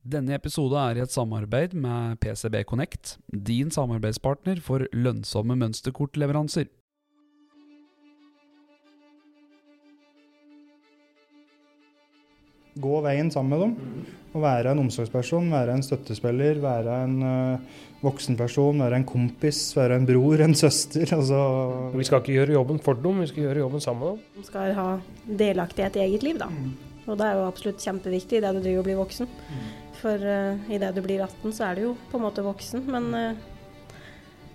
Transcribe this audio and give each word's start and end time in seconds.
Denne 0.00 0.32
episode 0.32 0.80
er 0.80 0.96
i 0.96 1.02
et 1.04 1.12
samarbeid 1.12 1.74
med 1.76 2.16
PCB 2.24 2.62
Connect, 2.64 3.18
din 3.28 3.68
samarbeidspartner 3.68 4.56
for 4.64 4.86
lønnsomme 4.96 5.58
mønsterkortleveranser. 5.60 6.70
Gå 12.80 13.02
veien 13.04 13.28
sammen 13.28 13.52
med 13.52 13.60
dem. 13.60 14.06
Og 14.30 14.40
være 14.40 14.72
en 14.72 14.80
omsorgsperson, 14.86 15.50
være 15.52 15.74
en 15.76 15.84
støttespiller, 15.84 16.62
være 16.62 16.96
en 17.04 17.16
uh, 17.20 17.80
voksenperson, 18.00 18.80
være 18.80 19.02
en 19.02 19.04
kompis, 19.04 19.60
være 19.76 19.98
en 20.00 20.08
bror, 20.08 20.40
en 20.40 20.56
søster. 20.56 21.12
Altså 21.18 21.42
Vi 21.92 22.08
skal 22.08 22.22
ikke 22.22 22.38
gjøre 22.38 22.56
jobben 22.56 22.80
for 22.80 22.96
dem, 22.96 23.20
vi 23.20 23.28
skal 23.28 23.50
gjøre 23.50 23.66
jobben 23.66 23.84
sammen 23.84 24.06
med 24.06 24.16
dem. 24.16 24.24
De 24.38 24.48
skal 24.48 24.72
ha 24.80 24.88
delaktighet 25.44 26.00
i 26.00 26.06
eget 26.06 26.24
liv, 26.24 26.40
da. 26.40 26.48
Og 27.04 27.18
det 27.18 27.26
er 27.26 27.36
jo 27.36 27.46
absolutt 27.50 27.84
kjempeviktig 27.84 28.40
det 28.40 28.56
du 28.56 28.62
driver 28.62 28.80
og 28.80 28.88
blir 28.88 29.00
voksen. 29.02 29.28
For 30.00 30.16
uh, 30.24 30.56
idet 30.72 30.94
du 30.96 31.02
blir 31.04 31.20
18, 31.24 31.52
så 31.52 31.66
er 31.68 31.76
du 31.76 31.82
jo 31.90 31.94
på 32.10 32.16
en 32.20 32.24
måte 32.24 32.44
voksen. 32.46 32.86
Men 32.88 33.10
uh, 33.12 33.98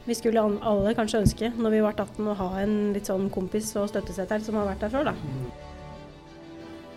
vi 0.08 0.16
skulle 0.17 0.41
an- 0.41 0.59
alle 0.66 0.95
kanskje 0.98 1.22
ønske, 1.23 1.52
når 1.58 1.73
vi 1.76 1.84
ble 1.86 1.91
18, 1.94 2.27
å 2.31 2.36
ha 2.41 2.49
en 2.63 2.76
litt 2.95 3.09
sånn 3.09 3.30
kompis 3.34 3.72
og 3.77 3.89
støttesetter 3.94 4.41
som 4.45 4.58
har 4.59 4.67
vært 4.72 4.86
der 4.86 4.94
før, 4.94 5.12
da. 5.12 5.16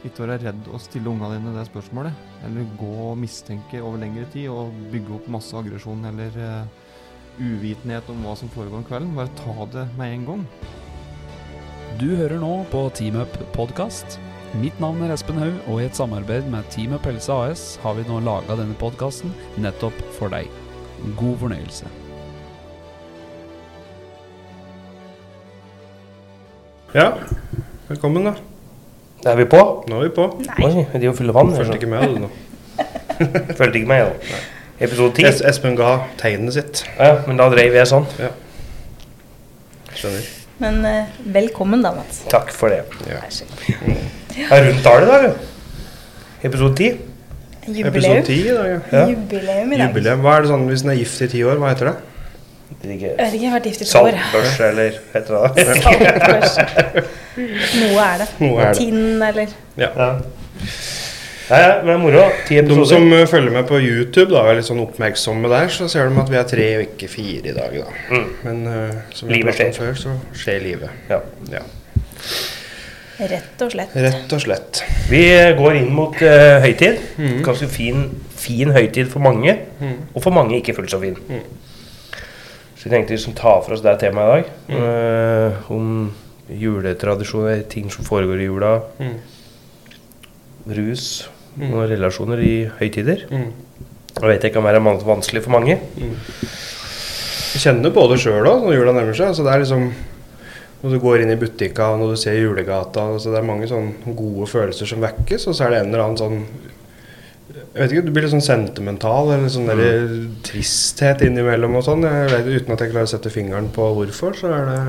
Ikke 0.06 0.22
være 0.24 0.38
redd 0.46 0.68
å 0.70 0.78
stille 0.80 1.10
ungene 1.10 1.40
dine 1.40 1.54
det 1.56 1.64
spørsmålet. 1.68 2.18
Eller 2.46 2.68
gå 2.80 2.90
og 3.10 3.16
mistenke 3.18 3.80
over 3.82 3.98
lengre 4.00 4.28
tid 4.32 4.46
og 4.52 4.70
bygge 4.92 5.16
opp 5.18 5.32
masse 5.34 5.56
aggresjon 5.58 6.04
eller 6.08 6.36
uh, 6.38 6.86
uvitenhet 7.42 8.08
om 8.12 8.22
hva 8.24 8.36
som 8.38 8.52
foregår 8.54 8.80
om 8.80 8.86
kvelden. 8.86 9.16
Bare 9.18 9.34
ta 9.40 9.66
det 9.74 9.88
med 9.98 10.14
en 10.14 10.28
gang. 10.28 10.46
Du 11.98 12.12
hører 12.14 12.38
nå 12.38 12.52
på 12.70 12.84
Team 12.94 13.18
Up 13.18 13.34
podkast. 13.56 14.20
Mitt 14.56 14.78
navn 14.80 15.02
er 15.04 15.10
Espen 15.12 15.36
Haug, 15.36 15.56
og 15.68 15.82
i 15.82 15.84
et 15.84 15.96
samarbeid 15.96 16.46
med 16.48 16.64
Team 16.72 16.94
Pelse 17.04 17.32
AS 17.32 17.62
har 17.82 17.92
vi 17.98 18.04
nå 18.08 18.16
laga 18.24 18.54
denne 18.56 18.72
podkasten 18.80 19.34
nettopp 19.60 19.96
for 20.16 20.32
deg. 20.32 20.48
God 21.18 21.34
fornøyelse. 21.42 21.90
Ja, 26.96 27.10
velkommen 27.90 28.24
da. 28.30 28.32
Da 29.20 29.34
er 29.34 29.42
vi 29.42 29.44
på. 29.52 29.60
Nå 29.90 29.98
er 30.00 30.08
vi 30.08 30.14
på. 30.16 30.30
Oi, 30.64 30.86
de 30.96 31.10
å 31.10 31.16
fylle 31.18 31.34
vann. 31.36 31.52
Fulgte 31.52 31.76
ikke 31.76 31.90
med 31.92 32.08
du 32.08 32.22
nå. 32.24 32.30
Følte 33.58 33.82
ikke 33.82 33.90
med, 33.90 34.08
da. 34.08 34.40
Episode 34.80 35.28
Es 35.28 35.42
10. 35.42 35.48
Espen 35.50 35.76
ga 35.76 35.90
tegnet 36.22 36.56
sitt. 36.56 36.86
Ja, 36.96 37.18
men 37.28 37.36
da 37.36 37.50
dreiv 37.52 37.76
jeg 37.76 37.90
sånn. 37.90 38.08
Skjønner. 39.92 40.32
Men 40.58 40.80
eh, 40.88 41.20
velkommen 41.36 41.84
da, 41.84 41.92
Mats. 42.00 42.24
Takk 42.32 42.48
for 42.54 42.72
det. 42.72 42.86
Ja. 43.10 43.20
Vær 43.20 43.36
så 43.42 43.50
god. 43.52 44.24
Det 44.38 44.48
er 44.54 44.66
rundt 44.68 44.84
tall 44.86 45.02
i 45.02 45.08
dag, 45.08 45.24
jo. 45.24 45.32
Episode 46.48 46.74
10. 46.76 46.90
Episode 47.86 48.22
10 48.22 48.36
i 48.38 48.52
dag, 48.54 48.68
ja. 48.92 49.00
Jubileum 49.08 49.72
i 49.72 49.78
dag. 49.80 49.88
Jubileum. 49.88 50.20
Hva 50.24 50.36
er 50.36 50.44
det 50.44 50.52
sånn 50.52 50.68
hvis 50.70 50.84
en 50.86 50.92
er 50.94 51.00
gift 51.00 51.24
i 51.26 51.28
ti 51.32 51.42
år, 51.44 51.58
hva 51.60 51.72
heter 51.72 51.90
det? 51.90 51.96
Jeg 52.68 52.84
vet 52.84 52.94
ikke, 52.94 53.08
jeg 53.32 53.48
har 53.48 53.56
vært 53.56 53.66
gift 53.70 53.82
i 53.82 53.88
to 53.88 54.02
år. 54.04 54.18
Saltbørs, 54.18 54.60
eller 54.68 54.98
heter 55.14 55.34
det 55.34 55.40
det? 55.56 55.78
Saltbørs. 55.82 56.58
Noe 57.80 58.04
er 58.04 58.22
det. 58.22 58.28
Noe 58.44 58.62
er 58.62 58.70
det. 58.70 58.78
Tinn 58.78 59.26
eller 59.30 59.56
Ja. 59.80 60.10
Nei, 61.48 61.58
ja, 61.62 61.68
men 61.80 61.86
det 61.88 61.92
er 61.94 62.00
moro. 62.02 62.22
Ti 62.44 62.60
De 62.68 62.76
som 62.90 63.06
uh, 63.08 63.22
følger 63.26 63.54
med 63.54 63.64
på 63.70 63.78
YouTube, 63.80 64.28
da, 64.34 64.42
er 64.50 64.58
litt 64.58 64.68
sånn 64.68 64.82
oppmerksomme 64.82 65.48
der, 65.48 65.70
så 65.72 65.88
ser 65.88 66.10
de 66.12 66.20
at 66.20 66.32
vi 66.32 66.36
er 66.36 66.46
tre 66.50 66.66
og 66.76 66.84
ikke 66.90 67.08
fire 67.08 67.54
i 67.54 67.56
dag, 67.56 67.78
da. 67.80 68.02
Mm. 68.12 68.26
Men 68.44 68.60
uh, 68.68 68.98
som 69.16 69.32
vi 69.32 69.40
har 69.40 69.48
pratet 69.48 69.72
om 69.72 69.78
før, 69.80 69.96
så 69.96 70.16
skjer 70.36 70.60
livet. 70.66 71.04
Ja. 71.08 71.22
Ja. 71.54 71.64
Rett 73.18 73.62
og 73.64 73.72
slett. 73.72 73.94
Rett 73.98 74.32
og 74.32 74.40
slett. 74.44 74.82
Vi 75.10 75.22
går 75.58 75.76
inn 75.80 75.90
mot 75.94 76.14
uh, 76.22 76.58
høytid. 76.62 77.00
Mm. 77.18 77.40
Ganske 77.46 77.66
fin, 77.72 78.04
fin 78.38 78.70
høytid 78.74 79.08
for 79.10 79.20
mange, 79.24 79.56
Mm. 79.80 79.96
og 80.14 80.22
for 80.22 80.30
mange 80.34 80.56
ikke 80.58 80.74
fullt 80.74 80.90
så 80.90 80.98
fin. 81.02 81.16
Mm. 81.28 81.42
Så 82.78 82.84
vi 82.86 82.90
tenkte 82.90 83.14
vi 83.14 83.18
skulle 83.18 83.36
ta 83.38 83.56
for 83.60 83.74
oss 83.74 83.82
det 83.82 83.96
temaet 84.00 84.28
i 84.28 84.34
dag. 84.34 84.50
Mm. 84.68 84.82
eh, 84.82 85.72
om 85.74 86.14
juletradisjoner, 86.48 87.62
ting 87.70 87.90
som 87.90 88.04
foregår 88.06 88.40
i 88.40 88.46
jula, 88.48 88.80
Mm. 89.00 89.16
rus 90.76 91.28
Mm. 91.58 91.72
og 91.74 91.88
relasjoner 91.90 92.38
i 92.44 92.70
høytider. 92.78 93.24
Mm. 93.30 93.52
Jeg 94.20 94.28
vet 94.28 94.42
det 94.42 94.52
kan 94.52 94.62
være 94.62 94.80
vanskelig 94.82 95.42
for 95.42 95.50
mange. 95.50 95.78
Jeg 97.54 97.62
kjenner 97.62 97.90
på 97.94 98.04
det 98.12 98.20
sjøl 98.22 98.46
òg 98.46 98.62
når 98.66 98.74
jula 98.76 98.92
nærmer 98.92 99.14
seg. 99.16 99.34
Så 99.34 99.42
det 99.46 99.52
er 99.54 99.58
liksom 99.64 99.88
Når 100.78 100.94
du 100.94 100.98
går 101.02 101.24
inn 101.24 101.32
i 101.34 101.38
butikker, 101.38 101.96
når 101.98 102.12
du 102.14 102.20
ser 102.20 102.36
julegata 102.38 103.08
altså 103.14 103.32
Det 103.32 103.40
er 103.40 103.46
mange 103.48 103.66
sånne 103.70 104.14
gode 104.18 104.46
følelser 104.46 104.86
som 104.86 105.02
vekkes, 105.02 105.48
og 105.50 105.56
så 105.58 105.66
er 105.66 105.74
det 105.74 105.80
en 105.82 105.90
eller 105.90 106.04
annen 106.04 106.20
sånn 106.20 106.36
Jeg 107.50 107.80
vet 107.80 107.94
ikke, 107.94 108.04
Du 108.06 108.12
blir 108.14 108.26
litt 108.26 108.34
sånn 108.36 108.46
sentimental 108.46 109.32
eller 109.34 109.50
sånn 109.52 109.70
der 109.70 109.82
tristhet 110.46 111.24
innimellom 111.26 111.78
og 111.80 111.86
sånn. 111.86 112.06
Jeg 112.06 112.30
vet, 112.30 112.50
Uten 112.54 112.76
at 112.76 112.84
jeg 112.84 112.92
klarer 112.94 113.10
å 113.10 113.14
sette 113.14 113.34
fingeren 113.34 113.72
på 113.74 113.90
hvorfor, 113.98 114.38
så 114.38 114.52
er 114.54 114.70
det 114.70 114.80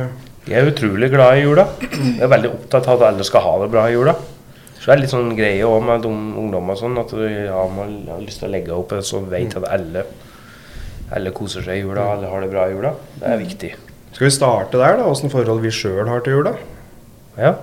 Jeg 0.52 0.62
er 0.62 0.74
utrolig 0.74 1.10
glad 1.14 1.40
i 1.40 1.46
jula. 1.48 1.66
Jeg 1.90 2.22
er 2.26 2.36
veldig 2.38 2.54
opptatt 2.54 2.88
av 2.90 3.02
at 3.02 3.14
alle 3.14 3.26
skal 3.28 3.46
ha 3.48 3.58
det 3.64 3.74
bra 3.74 3.90
i 3.90 3.98
jula. 3.98 4.16
Så 4.80 4.86
det 4.86 4.94
er 4.94 5.02
litt 5.02 5.12
sånn 5.12 5.34
greie 5.36 5.66
også 5.68 5.86
med 5.90 6.06
de 6.06 6.14
ungdommer 6.14 6.78
og 6.78 6.80
sånn, 6.80 7.02
at 7.02 7.12
ja, 7.20 7.66
man 7.76 7.98
har 8.08 8.24
lyst 8.24 8.40
til 8.40 8.48
å 8.48 8.54
legge 8.54 8.78
opp 8.78 8.96
så 9.04 9.20
vet 9.26 9.58
at 9.60 9.68
alle 9.68 10.06
alle 11.10 11.34
koser 11.34 11.66
seg 11.66 11.80
i 11.80 11.84
jula, 11.84 12.06
alle 12.14 12.30
har 12.30 12.44
det 12.46 12.52
bra 12.52 12.68
i 12.70 12.76
jula. 12.76 12.94
Det 13.18 13.30
er 13.34 13.40
viktig. 13.42 13.72
Skal 14.14 14.26
vi 14.28 14.32
starte 14.34 14.80
der, 14.82 14.98
da? 15.00 15.08
Åssen 15.10 15.32
forhold 15.32 15.62
vi 15.64 15.72
sjøl 15.74 16.08
har 16.10 16.24
til 16.26 16.40
jula? 16.40 16.56
Ja. 17.40 17.54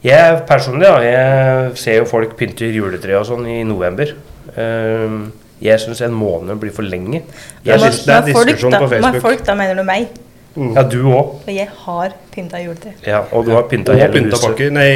Jeg 0.00 0.38
personlig, 0.48 0.86
da, 0.88 1.00
jeg 1.04 1.76
ser 1.76 1.98
jo 2.00 2.06
folk 2.08 2.32
pynter 2.38 2.72
juletre 2.72 3.18
og 3.18 3.26
sånn 3.28 3.44
i 3.52 3.58
november. 3.68 4.14
Ehm, 4.56 5.26
jeg 5.60 5.76
syns 5.82 6.00
en 6.06 6.14
måned 6.16 6.56
blir 6.62 6.72
for 6.72 6.86
lenge. 6.88 7.20
Jeg 7.66 7.74
er 7.74 7.82
synes, 7.82 8.04
det 8.06 8.14
er 8.14 8.30
folk 8.32 8.48
diskusjon 8.48 8.78
på 8.78 8.88
Facebook. 8.94 9.18
Med 9.18 9.24
folk, 9.26 9.42
da 9.44 9.56
mener 9.58 9.76
du 9.76 9.84
meg. 9.84 10.08
ja, 10.56 10.86
du 10.88 11.02
òg. 11.04 11.34
For 11.44 11.52
jeg 11.52 11.68
har 11.82 12.14
pynta 12.32 12.62
juletre. 12.64 12.94
Ja, 13.04 13.20
og 13.30 13.44
du 13.44 13.52
har 13.52 13.68
pynta 13.68 13.98
hele 13.98 14.24
huset. 14.24 14.40
pakker. 14.46 14.72
Nei, 14.72 14.88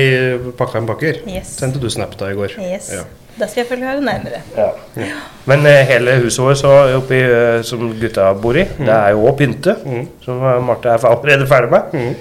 pakka 0.57 0.81
en 0.81 0.89
pakker. 0.89 1.21
Yes. 1.29 1.53
Sendte 1.61 1.83
du 1.83 1.91
snap 1.93 2.17
da 2.19 2.33
i 2.33 2.39
går? 2.39 2.57
Yes. 2.65 2.89
Ja. 2.97 3.05
Da 3.35 3.49
skal 3.51 3.65
jeg 3.65 3.69
følge 3.73 3.89
høre 3.89 4.05
nærmere. 4.05 4.43
Ja. 4.57 4.69
Men 5.51 5.67
eh, 5.67 5.81
hele 5.89 6.19
huset 6.23 6.45
vårt 6.45 6.61
så 6.61 6.71
oppi, 6.95 7.19
eh, 7.19 7.63
som 7.67 7.89
gutta 7.99 8.29
bor 8.39 8.55
i, 8.55 8.63
det 8.79 8.95
er 8.95 9.11
jo 9.15 9.25
òg 9.27 9.35
pynte. 9.41 9.75
Mm. 9.83 10.07
Som 10.23 10.45
eh, 10.45 10.61
Marte 10.63 10.93
er 10.93 11.07
allerede 11.11 11.49
ferdig 11.51 11.73
med. 11.75 11.97
Mm. 11.99 12.15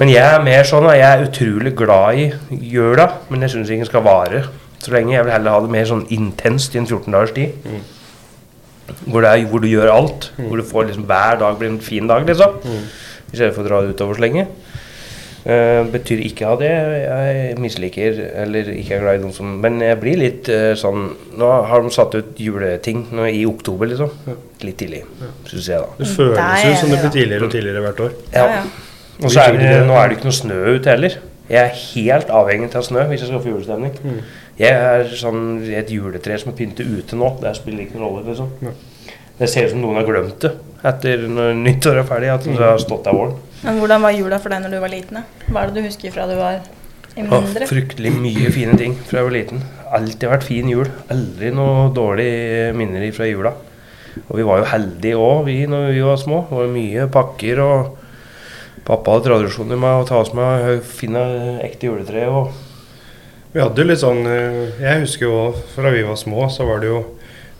Men 0.00 0.10
jeg 0.10 0.26
er 0.26 0.42
mer 0.42 0.66
sånn 0.66 0.88
at 0.90 0.98
jeg 0.98 1.06
er 1.06 1.24
utrolig 1.28 1.74
glad 1.78 2.18
i 2.18 2.26
jula, 2.72 3.06
men 3.30 3.46
jeg 3.46 3.54
syns 3.54 3.70
ingen 3.70 3.86
skal 3.86 4.02
vare 4.02 4.42
så 4.82 4.90
lenge. 4.96 5.14
Jeg 5.14 5.26
vil 5.26 5.36
heller 5.36 5.54
ha 5.54 5.62
det 5.62 5.70
mer 5.70 5.86
sånn 5.88 6.02
intenst 6.14 6.74
i 6.74 6.82
en 6.82 6.88
14 6.90 7.14
dagers 7.14 7.34
tid. 7.36 7.54
Mm. 7.62 7.84
Hvor, 9.06 9.22
det 9.22 9.30
er, 9.30 9.46
hvor 9.48 9.62
du 9.62 9.70
gjør 9.70 9.92
alt. 9.94 10.32
Hvor 10.40 10.58
du 10.58 10.66
får 10.66 10.90
liksom 10.90 11.06
hver 11.08 11.38
dag 11.40 11.60
blir 11.60 11.70
en 11.70 11.80
fin 11.80 12.10
dag, 12.10 12.26
liksom. 12.26 12.58
Mm. 12.66 12.82
I 13.30 13.38
stedet 13.38 13.54
for 13.54 13.62
å 13.62 13.70
dra 13.70 13.82
det 13.84 13.94
utover 13.94 14.18
så 14.18 14.26
lenge. 14.26 14.48
Eh, 15.44 15.82
betyr 15.92 16.22
ikke 16.24 16.46
at 16.54 16.62
jeg, 16.64 17.00
jeg 17.04 17.56
misliker 17.60 18.20
eller 18.46 18.68
ikke 18.72 18.94
er 18.96 19.02
glad 19.02 19.18
i 19.18 19.20
noen 19.26 19.34
som 19.36 19.50
Men 19.60 19.74
jeg 19.84 19.98
blir 20.00 20.16
litt 20.16 20.48
uh, 20.48 20.70
sånn 20.80 21.02
Nå 21.36 21.50
har 21.68 21.84
de 21.84 21.90
satt 21.92 22.16
ut 22.16 22.40
juleting 22.40 23.02
nå, 23.12 23.26
i 23.28 23.42
oktober, 23.44 23.90
liksom. 23.90 24.38
Litt 24.64 24.78
tidlig, 24.80 25.02
syns 25.50 25.68
jeg, 25.68 25.82
da. 25.84 25.98
Det 25.98 26.08
føles 26.14 26.64
jo 26.64 26.72
som 26.80 26.94
det 26.94 26.96
det, 26.96 27.02
blir 27.02 27.14
tidligere 27.18 27.44
og 27.44 27.52
tidligere 27.52 27.84
hvert 27.84 28.02
år. 28.06 28.16
Ja, 28.32 28.46
ja. 28.54 28.64
Og 29.20 29.28
så 29.34 29.44
er 29.44 29.60
det, 29.60 29.68
nå 29.84 30.00
er 30.00 30.08
det 30.08 30.16
ikke 30.16 30.30
noe 30.30 30.38
snø 30.40 30.58
ute 30.78 30.94
heller. 30.94 31.20
Jeg 31.50 31.60
er 31.60 31.76
helt 31.82 32.32
avhengig 32.40 32.72
av 32.72 32.88
snø 32.88 33.04
hvis 33.10 33.26
jeg 33.26 33.34
skal 33.34 33.44
få 33.44 33.52
julestemning. 33.52 34.00
Mm. 34.00 34.20
Jeg 34.64 34.84
er 34.94 35.16
sånn 35.20 35.42
et 35.76 35.92
juletre 35.92 36.40
som 36.40 36.54
er 36.54 36.60
pyntet 36.62 36.88
ute 36.88 37.20
nå. 37.20 37.34
Det 37.44 37.52
spiller 37.60 37.84
ikke 37.84 38.00
noen 38.00 38.06
rolle, 38.08 38.24
liksom. 38.30 38.72
Det 39.36 39.50
ser 39.50 39.68
ut 39.68 39.76
som 39.76 39.84
noen 39.84 40.00
har 40.00 40.08
glemt 40.08 40.40
det 40.40 40.56
etter 40.84 41.28
når 41.28 41.56
nyttår 41.58 42.00
er 42.00 42.08
ferdig. 42.08 42.32
At 42.32 42.48
det 42.48 42.60
har 42.60 42.80
stått 42.80 43.04
der 43.04 43.16
våren. 43.16 43.36
Men 43.64 43.78
hvordan 43.80 44.02
var 44.04 44.12
jula 44.16 44.38
for 44.42 44.52
deg 44.52 44.64
når 44.64 44.74
du 44.74 44.80
var 44.82 44.92
liten? 44.92 45.20
da? 45.20 45.44
Hva 45.48 45.62
er 45.64 45.70
det 45.72 45.80
du 45.80 45.86
husker 45.88 46.12
fra 46.14 46.26
du 46.28 46.34
var 46.38 46.58
Å, 46.60 47.22
mindre? 47.22 47.68
fryktelig 47.70 48.10
mye 48.18 48.50
fine 48.52 48.74
ting 48.78 48.96
fra 49.06 49.20
jeg 49.20 49.28
var 49.28 49.34
liten. 49.36 49.62
Alltid 49.94 50.28
vært 50.32 50.46
fin 50.48 50.68
jul. 50.68 50.88
Aldri 51.14 51.52
noe 51.54 51.88
dårlig 51.94 52.28
minner 52.76 53.04
fra 53.14 53.28
jula. 53.30 53.52
Og 54.28 54.36
vi 54.38 54.44
var 54.46 54.60
jo 54.60 54.68
heldige 54.70 55.18
òg, 55.18 55.44
vi, 55.48 55.56
når 55.70 55.88
vi 55.94 56.02
var 56.06 56.18
små. 56.20 56.42
Det 56.50 56.58
var 56.60 56.72
mye 56.74 57.06
pakker, 57.14 57.62
og 57.64 58.84
pappa 58.86 59.16
hadde 59.16 59.28
tradisjoner 59.30 59.80
med 59.80 60.02
å 60.02 60.06
ta 60.08 60.20
oss 60.22 60.34
med 60.36 60.68
å 60.68 60.76
finne 60.84 61.24
ekte 61.64 61.88
juletre. 61.88 62.26
og 62.28 62.52
Vi 63.54 63.62
hadde 63.62 63.80
jo 63.80 63.88
litt 63.88 64.02
sånn 64.02 64.22
eh, 64.26 64.74
Jeg 64.82 65.04
husker 65.06 65.26
jo 65.30 65.38
fra 65.74 65.90
vi 65.94 66.02
var 66.06 66.18
små, 66.20 66.48
så 66.50 66.66
var 66.68 66.82
det 66.82 66.90
jo 66.92 67.00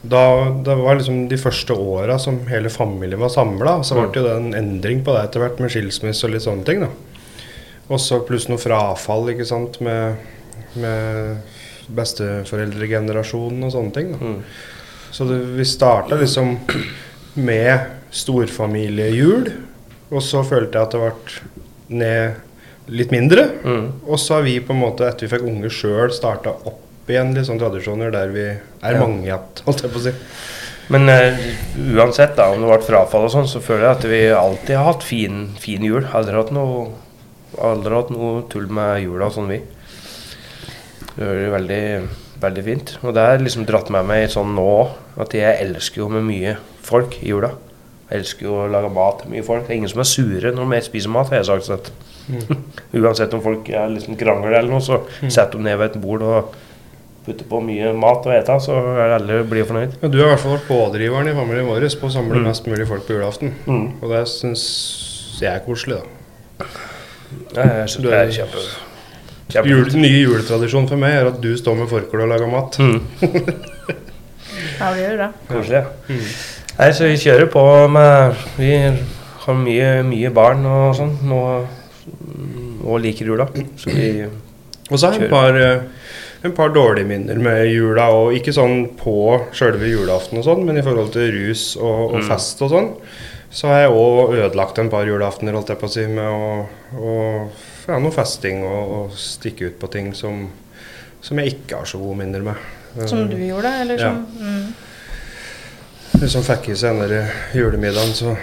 da, 0.05 0.51
Det 0.65 0.75
var 0.75 0.99
liksom 0.99 1.29
de 1.29 1.39
første 1.41 1.73
åra 1.73 2.19
som 2.21 2.43
hele 2.51 2.71
familien 2.73 3.21
var 3.21 3.33
samla. 3.33 3.79
Så 3.87 3.97
ble 3.97 4.11
det 4.12 4.29
jo 4.29 4.37
en 4.37 4.55
endring 4.56 5.03
på 5.05 5.15
det 5.17 5.25
etter 5.29 5.45
hvert 5.45 5.62
med 5.62 5.73
skilsmisse 5.73 6.27
og 6.29 6.35
litt 6.35 6.45
sånne 6.45 6.67
ting. 6.69 6.85
da 6.85 6.91
Og 7.89 8.01
så 8.01 8.21
pluss 8.27 8.49
noe 8.51 8.61
frafall, 8.61 9.31
ikke 9.33 9.49
sant, 9.49 9.81
med, 9.85 10.21
med 10.81 11.41
besteforeldregenerasjonen 11.95 13.67
og 13.67 13.75
sånne 13.75 13.97
ting. 13.97 14.15
da 14.15 14.33
Mm. 14.35 14.41
Så 15.15 15.25
det, 15.29 15.37
vi 15.55 15.65
starta 15.65 16.17
liksom 16.19 16.56
med 17.35 17.79
storfamiliejul. 18.11 19.53
Og 20.11 20.23
så 20.23 20.43
følte 20.47 20.79
jeg 20.79 20.83
at 20.83 20.95
det 20.95 21.01
ble 21.01 22.01
ned 22.01 22.89
litt 22.89 23.12
mindre. 23.15 23.47
Mm. 23.65 23.85
Og 24.05 24.19
så 24.21 24.39
har 24.39 24.43
vi 24.47 24.59
på 24.61 24.75
en 24.75 24.83
måte, 24.83 25.06
etter 25.06 25.27
vi 25.27 25.37
fikk 25.37 25.47
unger 25.49 25.73
sjøl, 25.73 26.11
starta 26.12 26.53
opp 26.67 26.83
igjen 27.12 27.35
litt 27.37 27.47
sånne 27.49 27.61
tradisjoner 27.61 28.11
der 28.15 28.29
vi 28.33 28.45
er 28.49 28.93
Ja. 28.95 29.01
mange 29.01 29.25
igjen, 29.27 29.49
holdt 29.67 29.83
jeg 29.83 29.91
på 29.93 29.99
å 30.01 30.05
si. 30.06 30.12
Men 30.93 31.09
uh, 31.09 31.39
uansett 31.97 32.35
da, 32.37 32.51
om 32.53 32.61
det 32.61 32.69
ble 32.69 32.79
frafall 32.85 33.25
og 33.25 33.31
sånn, 33.33 33.49
så 33.49 33.61
føler 33.65 33.87
jeg 33.89 33.97
at 33.97 34.05
vi 34.05 34.23
alltid 34.37 34.77
har 34.77 34.85
hatt 34.93 35.03
fin, 35.06 35.47
fin 35.59 35.83
jul. 35.85 36.05
Aldri 36.12 36.35
hatt 36.37 36.51
noe, 36.53 36.91
aldri 37.61 37.95
hatt 37.95 38.11
noe 38.12 38.43
tull 38.53 38.67
med 38.69 39.01
jula 39.05 39.31
sånn 39.33 39.49
vi. 39.49 39.61
Det 41.15 41.25
er 41.25 41.51
veldig, 41.55 41.83
veldig 42.43 42.65
fint. 42.67 42.95
Og 43.03 43.15
det 43.17 43.25
har 43.25 43.41
liksom 43.43 43.65
dratt 43.69 43.89
med 43.95 44.06
meg 44.09 44.27
sånn 44.33 44.55
nå 44.56 44.65
òg, 44.81 44.97
at 45.25 45.37
jeg 45.39 45.61
elsker 45.65 46.03
jo 46.03 46.09
med 46.12 46.27
mye 46.27 46.56
folk 46.85 47.17
i 47.23 47.31
jula. 47.31 47.53
Jeg 48.11 48.21
elsker 48.21 48.49
jo 48.49 48.56
å 48.65 48.69
lage 48.71 48.91
mat 48.93 49.23
til 49.23 49.33
mye 49.33 49.45
folk. 49.47 49.65
Det 49.67 49.73
er 49.73 49.79
ingen 49.81 49.93
som 49.93 50.03
er 50.05 50.11
sure 50.11 50.53
når 50.53 50.75
de 50.75 50.81
spiser 50.85 51.12
mat, 51.15 51.31
har 51.33 51.41
jeg 51.41 51.49
sagt. 51.49 51.71
Sett. 51.71 51.93
Uansett 53.01 53.33
om 53.37 53.43
folk 53.45 53.69
er 53.73 53.89
liksom 53.95 54.19
krangler 54.21 54.59
eller 54.59 54.75
noe, 54.75 54.85
så 54.85 55.01
setter 55.31 55.56
de 55.59 55.65
ned 55.69 55.79
ved 55.81 55.95
et 55.95 56.01
bord 56.03 56.25
og 56.29 56.55
putter 57.25 57.47
på 57.49 57.61
mye 57.65 57.93
mat 57.97 58.26
og 58.29 58.35
ete, 58.37 58.56
så 58.61 58.76
er 59.00 59.15
alle 59.19 59.43
blir 59.49 59.65
fornøyd. 59.69 59.94
Ja, 60.03 60.09
du 60.12 60.19
har 60.21 60.26
i 60.26 60.31
hvert 60.35 60.43
fall 60.44 60.56
vært 60.59 60.69
pådriveren 60.69 61.29
i 61.31 61.35
familien 61.37 61.67
vår 61.71 61.87
på 62.00 62.06
å 62.11 62.12
samle 62.12 62.37
Mm. 62.41 62.44
mest 62.50 62.67
mulig 62.67 62.87
folk 62.88 63.06
på 63.06 63.15
julaften. 63.17 63.55
Mm. 63.67 63.87
Og 64.03 64.11
det 64.11 64.25
syns 64.29 64.65
jeg 65.41 65.50
er 65.55 65.62
koselig, 65.67 66.00
da. 66.00 66.67
Jeg 67.55 67.88
synes 67.88 68.05
det 68.05 68.12
er 68.19 68.31
kjempe, 68.31 68.65
kjempe 69.50 69.69
Jul, 69.71 69.85
den 69.91 70.03
nye 70.03 70.21
juletradisjonen 70.23 70.88
for 70.88 70.97
meg 71.00 71.15
er 71.19 71.26
at 71.32 71.41
du 71.43 71.50
står 71.56 71.75
med 71.81 71.88
forkle 71.91 72.23
og 72.23 72.29
lager 72.29 72.50
mat. 72.50 72.79
Mm, 72.79 73.00
Ja, 74.81 74.91
vi 74.94 75.00
gjør 75.03 75.17
det. 75.19 75.29
koselig. 75.49 75.81
Ja. 76.09 76.15
Nei, 76.79 76.88
så 76.94 77.06
vi 77.06 77.17
kjører 77.23 77.47
på 77.53 77.62
med 77.94 78.35
Vi 78.59 78.70
har 79.44 79.55
mye, 79.59 79.91
mye 80.06 80.31
barn 80.35 80.65
og 80.67 80.94
sånn 80.99 81.12
og, 81.35 81.67
og 82.85 83.00
liker 83.05 83.29
jula. 83.31 83.47
Så 83.79 83.93
vi 83.94 84.25
Og 84.91 84.99
så 84.99 85.11
har 85.11 85.19
jeg 85.19 85.29
et 85.29 85.31
par, 85.31 85.59
eh, 86.44 86.49
en 86.50 86.55
par 86.56 86.69
dårlige 86.75 87.08
minner 87.08 87.38
med 87.41 87.67
jula, 87.73 88.08
og 88.12 88.35
ikke 88.37 88.52
sånn 88.52 88.91
på 89.00 89.14
sjølve 89.56 89.88
julaften 89.88 90.38
og 90.38 90.44
sånn, 90.44 90.64
men 90.69 90.76
i 90.79 90.85
forhold 90.85 91.12
til 91.17 91.32
rus 91.32 91.70
og, 91.81 92.12
og 92.14 92.19
Mm. 92.20 92.29
fest 92.29 92.62
og 92.62 92.70
sånn, 92.70 92.91
så 93.50 93.69
har 93.70 93.81
jeg 93.85 93.91
òg 93.94 94.35
ødelagt 94.35 94.79
en 94.79 94.91
par 94.91 95.06
julaftener, 95.06 95.55
holdt 95.55 95.69
jeg 95.70 95.79
på 95.79 95.87
å 95.87 95.93
si, 95.94 96.06
med 96.06 96.26
å, 96.26 96.67
å 96.99 97.50
ja, 97.88 97.99
noe 97.99 98.11
festing 98.12 98.64
og, 98.67 98.93
og 98.96 99.12
stikke 99.17 99.69
ut 99.70 99.79
på 99.79 99.91
ting 99.93 100.12
som, 100.14 100.49
som 101.23 101.38
jeg 101.38 101.55
ikke 101.55 101.76
har 101.79 101.85
så 101.87 101.99
gode 101.99 102.19
minner 102.19 102.43
med. 102.43 102.55
Som 103.06 103.29
du 103.31 103.37
gjorde, 103.37 103.70
eller 103.82 103.99
Ja. 103.99 104.11
som 104.11 104.26
mm. 104.41 104.75
Liksom 106.20 106.44
fikk 106.46 106.69
i 106.70 106.76
seg 106.79 107.00
den 107.11 107.26
julemiddagen, 107.52 108.12
så, 108.14 108.37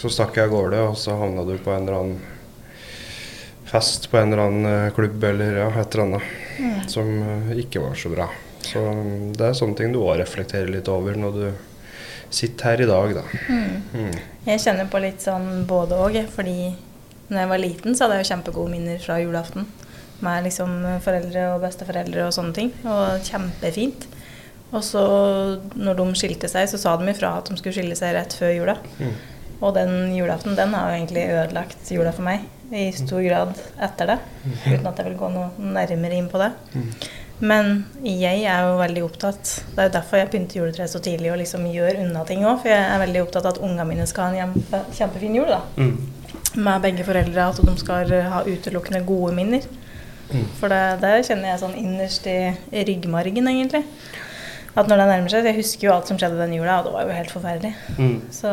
så 0.00 0.08
stakk 0.08 0.36
jeg 0.36 0.48
av 0.48 0.54
gårde, 0.54 0.78
og 0.88 0.96
så 0.96 1.12
havna 1.20 1.44
du 1.44 1.58
på 1.60 1.70
en 1.74 1.82
eller 1.84 1.98
annen 1.98 2.20
fest 3.68 4.10
på 4.10 4.18
en 4.20 4.32
eller 4.32 4.42
annen 4.46 4.86
eh, 4.86 4.92
klubb 4.96 5.24
eller 5.24 5.58
ja, 5.62 5.68
et 5.80 5.94
eller 5.94 6.04
annet 6.06 6.22
Mm. 6.58 6.88
som 6.88 7.10
eh, 7.22 7.52
ikke 7.64 7.82
var 7.82 7.98
så 7.98 8.12
bra. 8.12 8.28
Så 8.62 8.80
mm, 8.80 9.32
det 9.38 9.48
er 9.48 9.58
sånne 9.58 9.78
ting 9.78 9.92
du 9.94 10.00
òg 10.02 10.20
reflekterer 10.20 10.70
litt 10.70 10.90
over 10.92 11.18
når 11.18 11.38
du 11.38 11.46
sitter 12.32 12.72
her 12.72 12.82
i 12.84 12.88
dag, 12.88 13.14
da. 13.18 13.24
Mm. 13.48 13.82
Mm. 13.92 14.18
Jeg 14.46 14.62
kjenner 14.64 14.88
på 14.90 15.00
litt 15.02 15.24
sånn 15.24 15.66
både 15.68 15.98
òg, 16.00 16.18
fordi 16.32 16.72
når 17.28 17.40
jeg 17.40 17.50
var 17.52 17.62
liten, 17.62 17.96
så 17.96 18.04
hadde 18.04 18.18
jeg 18.18 18.26
jo 18.26 18.30
kjempegode 18.32 18.72
minner 18.72 19.02
fra 19.02 19.18
julaften. 19.20 19.68
Med 20.22 20.46
liksom 20.46 20.74
foreldre 21.02 21.48
og 21.54 21.64
besteforeldre 21.64 22.28
og 22.28 22.34
sånne 22.36 22.56
ting. 22.56 22.72
Og 22.86 23.24
kjempefint. 23.26 24.06
Og 24.72 24.80
så 24.86 25.02
når 25.76 25.98
de 25.98 26.06
skilte 26.16 26.48
seg, 26.48 26.68
så 26.70 26.80
sa 26.80 26.94
de 26.96 27.08
ifra 27.12 27.34
at 27.40 27.50
de 27.50 27.58
skulle 27.58 27.74
skille 27.76 27.96
seg 27.98 28.14
rett 28.16 28.36
før 28.36 28.54
jula. 28.54 28.76
Mm. 29.00 29.14
Og 29.62 29.74
den 29.76 29.94
julaften, 30.16 30.56
den 30.58 30.74
har 30.74 30.90
jo 30.90 30.98
egentlig 31.00 31.26
ødelagt 31.28 31.92
jula 31.92 32.12
for 32.14 32.26
meg. 32.26 32.46
I 32.72 32.86
stor 32.96 33.20
grad 33.20 33.52
etter 33.84 34.14
det. 34.14 34.18
Uten 34.64 34.86
at 34.88 35.00
jeg 35.00 35.10
vil 35.10 35.18
gå 35.20 35.28
noe 35.34 35.72
nærmere 35.76 36.16
inn 36.16 36.30
på 36.32 36.40
det. 36.40 36.52
Men 37.42 37.84
jeg 38.06 38.44
er 38.46 38.68
jo 38.68 38.76
veldig 38.78 39.02
opptatt 39.02 39.48
Det 39.72 39.80
er 39.80 39.88
jo 39.88 39.94
derfor 39.96 40.20
jeg 40.20 40.28
pynter 40.30 40.60
juletreet 40.60 40.92
så 40.92 41.00
tidlig 41.02 41.32
og 41.32 41.40
liksom 41.40 41.64
gjør 41.72 41.98
unna 42.04 42.22
ting 42.28 42.44
òg. 42.46 42.62
For 42.62 42.70
jeg 42.70 42.80
er 42.86 43.02
veldig 43.02 43.22
opptatt 43.24 43.48
av 43.48 43.56
at 43.56 43.62
ungene 43.66 43.88
mine 43.88 44.06
skal 44.08 44.28
ha 44.28 44.32
en 44.32 44.40
kjempe, 44.54 44.82
kjempefin 44.94 45.38
jul. 45.40 45.50
da 45.50 45.60
mm. 45.76 45.94
Med 46.62 46.84
begge 46.86 47.06
foreldre. 47.08 47.48
At 47.50 47.62
de 47.66 47.76
skal 47.80 48.14
ha 48.32 48.44
utelukkende 48.46 49.02
gode 49.08 49.34
minner. 49.36 49.66
Mm. 50.32 50.46
For 50.60 50.72
det, 50.72 50.82
det 51.02 51.14
kjenner 51.28 51.50
jeg 51.50 51.62
sånn 51.64 51.78
innerst 51.80 52.28
i 52.30 52.38
ryggmargen, 52.88 53.50
egentlig. 53.50 53.82
At 54.72 54.88
når 54.88 55.02
det 55.02 55.08
nærmer 55.10 55.32
seg 55.32 55.48
Jeg 55.50 55.58
husker 55.58 55.88
jo 55.88 55.94
alt 55.96 56.08
som 56.08 56.18
skjedde 56.20 56.40
den 56.40 56.54
jula, 56.56 56.78
og 56.80 56.86
det 56.86 56.94
var 56.94 57.08
jo 57.08 57.16
helt 57.18 57.34
forferdelig. 57.34 57.72
Mm. 57.98 58.14
Så 58.32 58.52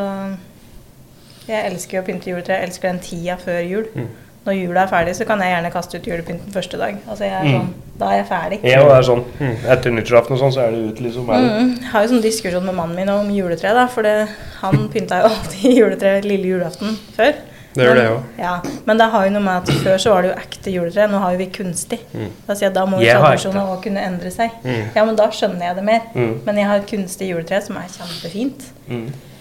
jeg 1.55 1.71
elsker 1.73 2.01
å 2.01 2.05
pynte 2.05 2.29
juletre. 2.31 2.57
Jeg 2.59 2.69
elsker 2.69 2.89
den 2.91 2.99
tida 2.99 3.35
før 3.41 3.59
jul. 3.65 3.85
Mm. 3.95 4.07
Når 4.45 4.55
jula 4.55 4.83
er 4.85 4.87
ferdig, 4.87 5.13
så 5.17 5.25
kan 5.27 5.41
jeg 5.43 5.51
gjerne 5.51 5.71
kaste 5.73 5.97
ut 5.99 6.05
julepynten 6.07 6.53
første 6.53 6.77
dag. 6.79 6.95
Altså 7.09 7.25
jeg 7.27 7.33
er 7.33 7.43
Mm. 7.43 7.51
sånn, 7.59 7.73
Da 7.99 8.05
er 8.13 8.17
jeg 8.23 8.27
ferdig. 8.29 8.59
Ja, 8.63 8.83
det 8.87 8.95
er 8.95 9.01
sånn. 9.03 9.23
Etter 9.67 9.91
nyttårsaften 9.91 10.31
og 10.31 10.39
sånn, 10.39 10.53
så 10.55 10.61
er 10.67 10.71
det 10.71 10.79
ut, 10.87 10.99
liksom. 11.03 11.27
Er 11.29 11.41
det. 11.41 11.51
Mm, 11.51 11.79
jeg 11.81 11.89
har 11.91 12.01
jo 12.05 12.07
sånn 12.13 12.21
diskusjon 12.23 12.63
med 12.65 12.75
mannen 12.75 12.95
min 12.95 13.09
om 13.09 13.27
juletre, 13.29 13.73
da. 13.73 13.87
For 13.87 14.01
det, 14.03 14.29
han 14.61 14.87
pynta 14.93 15.19
jo 15.21 15.27
alltid 15.27 15.75
juletre 15.77 16.21
lille 16.23 16.45
julaften 16.47 16.95
før. 17.17 17.33
Det 17.75 17.83
gjør 17.85 17.95
det 17.95 18.05
òg. 18.09 18.23
Ja, 18.39 18.61
men 18.87 18.97
det 18.97 19.09
har 19.11 19.25
jo 19.25 19.31
noe 19.31 19.41
med 19.41 19.57
at 19.69 19.75
før 19.83 19.97
så 19.99 20.09
var 20.13 20.21
det 20.23 20.31
jo 20.31 20.39
ekte 20.39 20.71
juletre, 20.73 21.09
nå 21.11 21.19
har 21.19 21.31
jo 21.35 21.37
vi 21.37 21.45
kunstig. 21.47 21.99
Mm. 22.15 22.29
Da 22.47 22.53
jeg 22.55 22.73
da 22.73 22.85
må 22.85 22.97
jo 23.03 23.11
tradisjonene 23.19 23.67
òg 23.75 23.83
kunne 23.83 24.01
endre 24.07 24.31
seg. 24.31 24.49
Mm. 24.63 24.95
Ja, 24.95 25.05
men 25.05 25.15
da 25.19 25.27
skjønner 25.27 25.59
jeg 25.67 25.75
det 25.75 25.83
mer. 25.83 26.01
Mm. 26.15 26.39
Men 26.45 26.55
jeg 26.55 26.65
har 26.65 26.75
et 26.77 26.87
kunstig 26.87 27.29
juletre 27.29 27.61
som 27.61 27.75
er 27.77 27.91
kjempefint. 27.91 28.63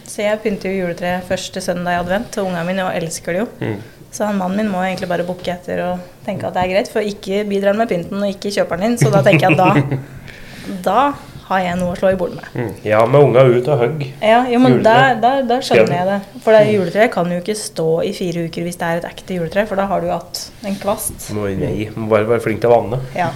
Mm. 0.08 0.12
Så 0.14 0.24
jeg 0.24 0.40
pynter 0.42 0.72
jo 0.72 0.86
juletreet 0.86 1.26
første 1.28 1.60
søndag 1.60 1.92
i 1.98 2.00
advent 2.00 2.38
og 2.40 2.48
ungene 2.48 2.64
mine, 2.66 2.84
og 2.88 2.96
elsker 2.96 3.36
det 3.36 3.42
jo. 3.44 3.48
Mm. 3.60 3.78
Så 4.10 4.24
han 4.24 4.38
mannen 4.40 4.56
min 4.62 4.70
må 4.72 4.80
egentlig 4.86 5.08
bare 5.10 5.24
booke 5.28 5.52
etter 5.52 5.82
og 5.84 5.98
tenke 6.24 6.48
at 6.48 6.54
det 6.56 6.62
er 6.64 6.70
greit, 6.72 6.88
for 6.92 7.04
ikke 7.04 7.42
bidrar 7.48 7.74
han 7.74 7.82
med 7.82 7.90
pynten 7.90 8.22
og 8.22 8.30
ikke 8.32 8.50
kjøper 8.54 8.80
den 8.80 8.94
inn. 8.94 8.98
Så 9.00 9.10
da 9.12 9.20
tenker 9.26 9.50
jeg 9.50 9.58
at 9.58 9.60
da, 9.60 9.98
da 10.88 11.02
har 11.48 11.60
jeg 11.64 11.76
noe 11.80 11.92
å 11.92 11.96
slå 11.96 12.10
i 12.12 12.16
bordet 12.20 12.40
med. 12.40 12.80
Ja, 12.84 13.02
med 13.08 13.20
unga 13.24 13.44
ut 13.48 13.68
og 13.72 13.78
hugg. 13.84 14.02
Ja, 14.24 14.40
jo, 14.48 14.58
men 14.64 14.80
da, 14.84 14.96
da, 15.20 15.34
da 15.48 15.60
skjønner 15.64 15.94
jeg 15.96 16.08
det. 16.08 16.18
For 16.44 16.52
det 16.56 16.64
Mm. 16.68 16.72
juletreet 16.78 17.12
kan 17.12 17.30
jo 17.32 17.38
ikke 17.40 17.56
stå 17.56 17.86
i 18.04 18.12
fire 18.16 18.46
uker 18.48 18.64
hvis 18.66 18.76
det 18.80 18.88
er 18.88 19.00
et 19.02 19.06
ekte 19.12 19.36
juletre, 19.38 19.66
for 19.68 19.76
da 19.80 19.86
har 19.92 20.00
du 20.00 20.08
jo 20.08 20.16
hatt 20.16 20.42
en 20.68 20.76
kvast. 20.80 21.28
Må, 21.36 21.48
nei, 21.60 21.88
må 21.96 22.08
bare 22.08 22.28
være 22.28 22.44
flink 22.48 22.60
til 22.64 22.72
å 22.72 22.80
vanne. 22.80 23.00
Ja. 23.16 23.30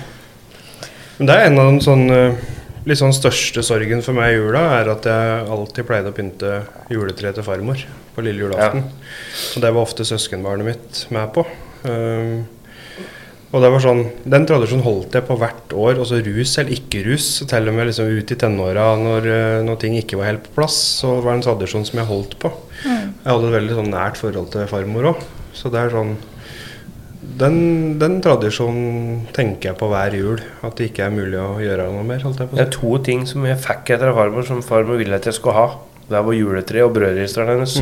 Men 1.19 1.29
det 1.29 1.37
er 1.37 1.47
en 1.51 1.59
av 1.63 1.71
de 1.73 1.85
sånne 1.85 2.19
eh, 2.33 2.51
litt 2.89 3.01
sånn 3.01 3.15
største 3.15 3.63
sorgen 3.67 4.03
for 4.05 4.17
meg 4.17 4.35
i 4.35 4.39
jula, 4.39 4.63
er 4.81 4.91
at 4.93 5.07
jeg 5.09 5.45
alltid 5.55 5.89
pleide 5.89 6.11
å 6.11 6.17
pynte 6.17 6.63
juletreet 6.93 7.39
til 7.39 7.47
farmor 7.47 7.85
på 8.17 8.25
lille 8.27 8.47
julaften. 8.47 8.89
Og 9.55 9.63
det 9.65 9.71
var 9.71 9.85
ofte 9.85 10.07
søskenbarnet 10.09 10.69
mitt 10.73 11.05
med 11.15 11.31
på. 11.37 11.47
Um, 11.87 12.43
og 13.53 13.61
det 13.61 13.69
var 13.69 13.83
sånn, 13.85 14.07
Den 14.25 14.47
tradisjonen 14.49 14.85
holdt 14.87 15.17
jeg 15.17 15.27
på 15.29 15.37
hvert 15.37 15.75
år, 15.77 15.99
også 16.01 16.23
rus 16.25 16.55
eller 16.61 16.73
ikke 16.73 17.03
rus. 17.05 17.27
Til 17.49 17.69
og 17.69 17.77
med 17.77 17.91
liksom 17.91 18.09
ut 18.09 18.33
i 18.33 18.39
tenåra 18.41 18.87
når, 18.97 19.29
eh, 19.29 19.59
når 19.67 19.81
ting 19.83 19.97
ikke 19.99 20.17
var 20.17 20.31
helt 20.31 20.47
på 20.47 20.55
plass, 20.57 20.79
så 21.03 21.19
var 21.21 21.35
det 21.35 21.43
en 21.43 21.47
tradisjon 21.51 21.85
som 21.85 22.01
jeg 22.01 22.09
holdt 22.09 22.39
på. 22.41 22.49
Mm. 22.87 23.13
Jeg 23.13 23.29
hadde 23.29 23.51
et 23.51 23.57
veldig 23.59 23.77
sånn 23.77 23.93
nært 23.93 24.21
forhold 24.21 24.49
til 24.55 24.71
farmor 24.73 25.11
òg. 25.13 25.27
Så 25.53 25.69
det 25.69 25.83
er 25.83 25.93
sånn 25.93 26.17
den, 27.23 27.57
den 28.03 28.19
tradisjonen 28.23 29.23
tenker 29.35 29.71
jeg 29.71 29.79
på 29.79 29.89
hver 29.93 30.15
jul. 30.19 30.43
At 30.67 30.75
det 30.79 30.91
ikke 30.91 31.07
er 31.07 31.15
mulig 31.15 31.39
å 31.39 31.61
gjøre 31.63 31.87
noe 31.95 32.05
mer. 32.07 32.25
Det 32.27 32.61
er 32.65 32.73
to 32.75 32.97
ting 33.07 33.25
som 33.31 33.47
jeg 33.47 33.61
fikk 33.63 33.95
etter 33.95 34.15
farmor, 34.17 34.47
som 34.49 34.63
farmor 34.67 34.99
ville 35.01 35.17
at 35.17 35.29
jeg 35.31 35.39
skulle 35.39 35.57
ha. 35.59 35.67
Det 36.11 36.21
var 36.27 36.35
juletreet 36.35 36.85
og 36.85 36.97
brødristeren 36.97 37.53
hennes. 37.55 37.77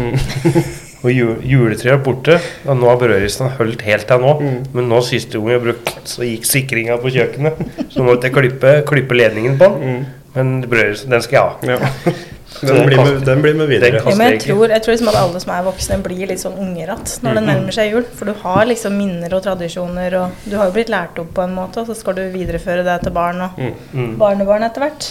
og 1.03 1.09
ju, 1.11 1.31
juletreet 1.49 1.97
er 1.97 2.03
borte, 2.05 2.37
og 2.67 2.77
nå 2.79 2.91
har 2.91 3.01
brødristeren 3.01 3.57
holdt 3.57 3.85
helt 3.89 4.07
til 4.11 4.23
nå. 4.23 4.35
Mm. 4.45 4.59
Men 4.77 4.91
nå 4.93 5.01
siste 5.09 5.41
gang 5.41 5.57
jeg 5.57 5.65
brukte, 5.65 5.97
så 6.13 6.29
gikk 6.29 6.47
sikringa 6.47 7.01
på 7.01 7.15
kjøkkenet. 7.17 7.65
Så 7.89 8.03
nå 8.03 8.11
måtte 8.11 8.29
jeg 8.29 8.37
klippe, 8.37 8.75
klippe 8.93 9.17
ledningen 9.17 9.57
på 9.61 9.71
den. 9.73 9.81
Mm. 9.97 10.29
Men 10.37 10.53
brødristeren, 10.69 11.17
den 11.17 11.25
skal 11.27 11.41
jeg 11.41 11.49
ha. 11.49 11.81
Ja. 11.81 12.15
Den 12.61 12.87
blir, 12.87 12.99
med, 13.01 13.23
den 13.25 13.43
blir 13.43 13.55
med 13.57 13.69
videre. 13.71 14.03
Ja, 14.05 14.15
men 14.19 14.33
jeg 14.35 14.41
tror, 14.45 14.69
jeg 14.69 14.83
tror 14.85 14.93
liksom 14.93 15.09
at 15.13 15.19
alle 15.21 15.41
som 15.41 15.53
er 15.55 15.63
voksne, 15.65 15.97
blir 16.05 16.27
litt 16.29 16.43
sånn 16.43 16.59
unger 16.61 16.83
igjen 16.93 17.05
når 17.25 17.39
det 17.39 17.43
nærmer 17.47 17.77
seg 17.77 17.93
jul. 17.95 18.05
For 18.19 18.29
du 18.29 18.35
har 18.43 18.67
liksom 18.69 18.97
minner 19.01 19.35
og 19.39 19.43
tradisjoner, 19.47 20.17
og 20.21 20.43
du 20.45 20.57
har 20.61 20.69
jo 20.69 20.75
blitt 20.77 20.93
lært 20.93 21.19
opp 21.23 21.31
på 21.39 21.45
en 21.47 21.55
måte, 21.57 21.81
og 21.81 21.89
så 21.89 21.97
skal 21.97 22.19
du 22.19 22.23
videreføre 22.35 22.85
det 22.85 22.99
til 23.07 23.15
barn 23.17 23.41
og 23.47 23.61
Mm. 23.61 23.73
Mm. 23.95 24.11
barnebarn 24.21 24.63
etter 24.69 24.85
hvert. 24.85 25.09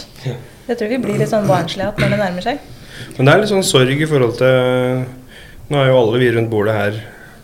Jeg 0.68 0.78
tror 0.78 0.88
vi 0.88 0.98
blir 1.02 1.18
litt 1.18 1.30
sånn 1.32 1.46
barnslige 1.48 1.88
igjen 1.90 2.04
når 2.04 2.10
det 2.14 2.20
nærmer 2.22 2.46
seg. 2.46 2.58
Men 3.16 3.26
det 3.26 3.32
er 3.34 3.40
litt 3.42 3.50
sånn 3.50 3.64
sorg 3.66 4.00
i 4.00 4.06
forhold 4.06 4.36
til 4.38 5.04
Nå 5.70 5.78
har 5.78 5.86
jo 5.86 5.98
alle 6.00 6.18
vi 6.18 6.30
rundt 6.34 6.50
bordet 6.50 6.74
her 6.74 6.96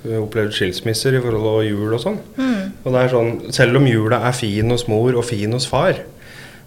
eh, 0.06 0.16
opplevd 0.18 0.52
skilsmisser 0.52 1.14
i 1.14 1.20
forhold 1.22 1.44
til 1.62 1.68
jul 1.70 1.94
og 1.94 2.00
sånn. 2.02 2.18
Mm. 2.36 2.72
Og 2.84 2.92
det 2.92 3.02
er 3.04 3.12
sånn, 3.12 3.30
Selv 3.54 3.76
om 3.78 3.86
jula 3.86 4.18
er 4.26 4.32
fin 4.34 4.70
hos 4.70 4.86
mor 4.90 5.14
og 5.14 5.24
fin 5.24 5.52
hos 5.54 5.66
far, 5.70 6.00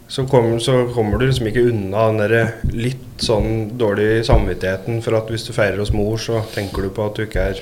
så, 0.09 0.25
kom, 0.27 0.55
så 0.59 0.87
kommer 0.93 1.21
du 1.21 1.27
liksom 1.27 1.47
ikke 1.51 1.67
unna 1.69 2.07
den 2.09 2.21
der 2.23 2.53
litt 2.73 3.21
sånn 3.21 3.75
dårlige 3.77 4.23
samvittigheten 4.25 5.03
for 5.05 5.19
at 5.19 5.29
hvis 5.29 5.45
du 5.45 5.51
feirer 5.53 5.77
hos 5.81 5.93
mor, 5.93 6.17
så 6.17 6.41
tenker 6.53 6.87
du 6.87 6.89
på 6.93 7.05
at 7.05 7.19
du 7.19 7.27
ikke 7.27 7.43
er 7.51 7.61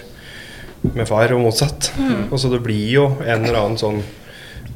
med 0.95 1.07
far, 1.09 1.33
og 1.35 1.41
motsatt. 1.43 1.91
Og 2.31 2.39
så 2.39 2.51
det 2.53 2.61
blir 2.63 2.87
jo 2.93 3.09
en 3.25 3.43
eller 3.43 3.59
annen 3.59 3.81
sånn 3.81 3.99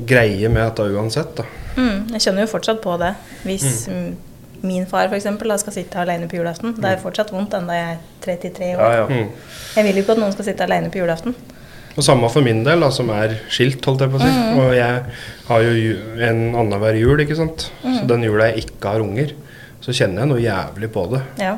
greie 0.08 0.50
med 0.50 0.64
dette 0.66 0.90
uansett, 0.92 1.32
da. 1.38 1.46
Mm. 1.78 2.12
Jeg 2.18 2.26
kjenner 2.26 2.46
jo 2.46 2.52
fortsatt 2.52 2.82
på 2.84 2.98
det. 3.00 3.14
Hvis 3.46 3.86
mm. 3.88 4.10
min 4.68 4.88
far 4.90 5.08
for 5.08 5.16
eksempel, 5.20 5.54
da 5.54 5.60
skal 5.62 5.76
sitte 5.78 6.02
alene 6.02 6.28
på 6.28 6.40
julaften. 6.40 6.76
Det 6.76 6.92
er 6.92 7.02
fortsatt 7.04 7.32
vondt 7.32 7.56
enda 7.56 7.78
jeg 7.78 7.96
er 7.96 8.04
33 8.26 8.72
år. 8.76 8.84
Ja, 8.84 8.92
ja. 9.00 9.08
Mm. 9.08 9.58
Jeg 9.78 9.88
vil 9.88 10.00
jo 10.00 10.06
ikke 10.06 10.18
at 10.18 10.24
noen 10.26 10.36
skal 10.36 10.50
sitte 10.50 10.68
alene 10.68 10.92
på 10.92 11.00
julaften. 11.00 11.38
Og 11.98 12.04
samme 12.06 12.30
for 12.32 12.42
min 12.46 12.64
del, 12.64 12.80
da, 12.80 12.90
som 12.94 13.10
er 13.12 13.34
skilt, 13.52 13.84
holdt 13.86 14.00
jeg 14.06 14.12
på 14.14 14.20
å 14.20 14.24
si. 14.24 14.32
Og 14.62 14.72
jeg 14.78 15.04
har 15.50 15.62
jo 15.66 15.72
ju- 15.76 16.22
en 16.30 16.42
annenhver 16.56 16.96
jul, 17.00 17.18
ikke 17.20 17.36
sant. 17.36 17.70
Så 17.84 18.06
den 18.08 18.24
jula 18.24 18.52
jeg 18.52 18.66
ikke 18.68 18.94
har 18.94 19.02
unger, 19.04 19.34
så 19.82 19.92
kjenner 19.92 20.24
jeg 20.24 20.30
noe 20.30 20.40
jævlig 20.46 20.92
på 20.94 21.10
det. 21.12 21.22
Ja. 21.42 21.58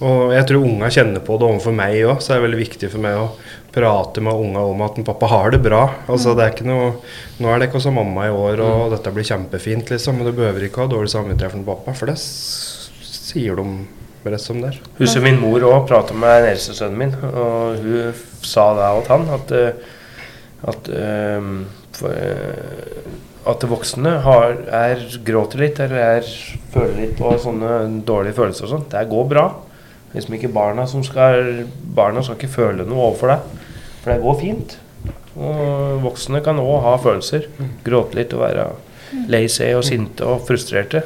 Og 0.00 0.32
jeg 0.32 0.46
tror 0.46 0.64
unga 0.64 0.88
kjenner 0.92 1.20
på 1.24 1.38
det 1.40 1.46
overfor 1.48 1.72
meg 1.72 1.94
òg, 2.04 2.18
så 2.20 2.34
det 2.34 2.36
er 2.36 2.46
veldig 2.48 2.58
viktig 2.68 2.90
for 2.92 2.98
meg 3.00 3.16
å 3.16 3.30
prate 3.72 4.20
med 4.24 4.32
unga 4.32 4.60
om 4.64 4.80
at 4.84 4.96
pappa 5.04 5.26
har 5.28 5.50
det 5.50 5.62
bra. 5.64 5.82
Altså 6.08 6.34
det 6.36 6.44
er 6.44 6.52
ikke 6.54 6.66
noe 6.68 6.94
Nå 7.40 7.48
er 7.52 7.58
det 7.60 7.68
ikke 7.68 7.76
hos 7.80 7.86
mamma 7.92 8.26
i 8.26 8.32
år, 8.32 8.60
og 8.64 8.90
dette 8.92 9.12
blir 9.12 9.24
kjempefint, 9.24 9.88
liksom. 9.92 10.16
Men 10.16 10.24
du 10.26 10.32
behøver 10.32 10.64
ikke 10.68 10.84
ha 10.84 10.86
dårlig 10.88 11.10
samvittighet 11.12 11.52
for 11.52 11.64
pappa, 11.74 11.92
for 11.92 12.06
det 12.06 12.16
sier 12.16 13.56
de 13.56 13.66
rett 14.26 14.40
som 14.42 14.60
det 14.60 14.70
er. 14.72 14.78
Husker 14.98 15.22
min 15.22 15.38
mor 15.40 15.60
òg 15.68 15.86
prata 15.88 16.14
med 16.16 16.42
den 16.42 16.54
eldste 16.54 16.74
sønnen 16.74 16.96
min, 16.98 17.12
og 17.30 17.76
hun 17.82 18.14
sa 18.46 18.66
det 18.76 18.90
til 19.06 19.14
han 19.14 19.28
at, 19.36 19.54
eh, 19.56 19.94
at, 20.72 20.88
eh, 20.88 21.50
for, 21.96 22.14
eh, 22.14 23.10
at 23.46 23.66
voksne 23.70 24.16
har, 24.24 24.56
er, 24.74 25.04
gråter 25.26 25.62
litt 25.62 25.82
eller 25.82 26.02
er, 26.18 26.32
føler 26.72 26.96
litt 27.02 27.14
på 27.18 27.34
sånne 27.42 28.02
dårlige 28.06 28.38
følelser 28.40 28.66
og 28.66 28.72
sånn. 28.72 28.88
Det 28.90 29.04
går 29.10 29.28
bra. 29.30 29.46
Liksom 30.14 30.38
ikke 30.38 30.54
barna 30.54 30.86
som 30.88 31.02
skal 31.04 31.66
Barna 31.96 32.22
skal 32.24 32.38
ikke 32.38 32.52
føle 32.52 32.86
noe 32.88 33.10
overfor 33.10 33.34
deg, 33.34 33.62
for 34.02 34.12
det 34.12 34.22
går 34.24 34.40
fint. 34.40 34.76
Og 35.36 36.02
voksne 36.04 36.40
kan 36.44 36.58
òg 36.60 36.82
ha 36.84 36.96
følelser. 37.00 37.46
Gråte 37.84 38.18
litt 38.18 38.34
og 38.36 38.42
være 38.46 38.66
lei 39.30 39.44
seg 39.52 39.76
og 39.78 39.84
sinte 39.86 40.26
og 40.26 40.42
frustrerte. 40.48 41.04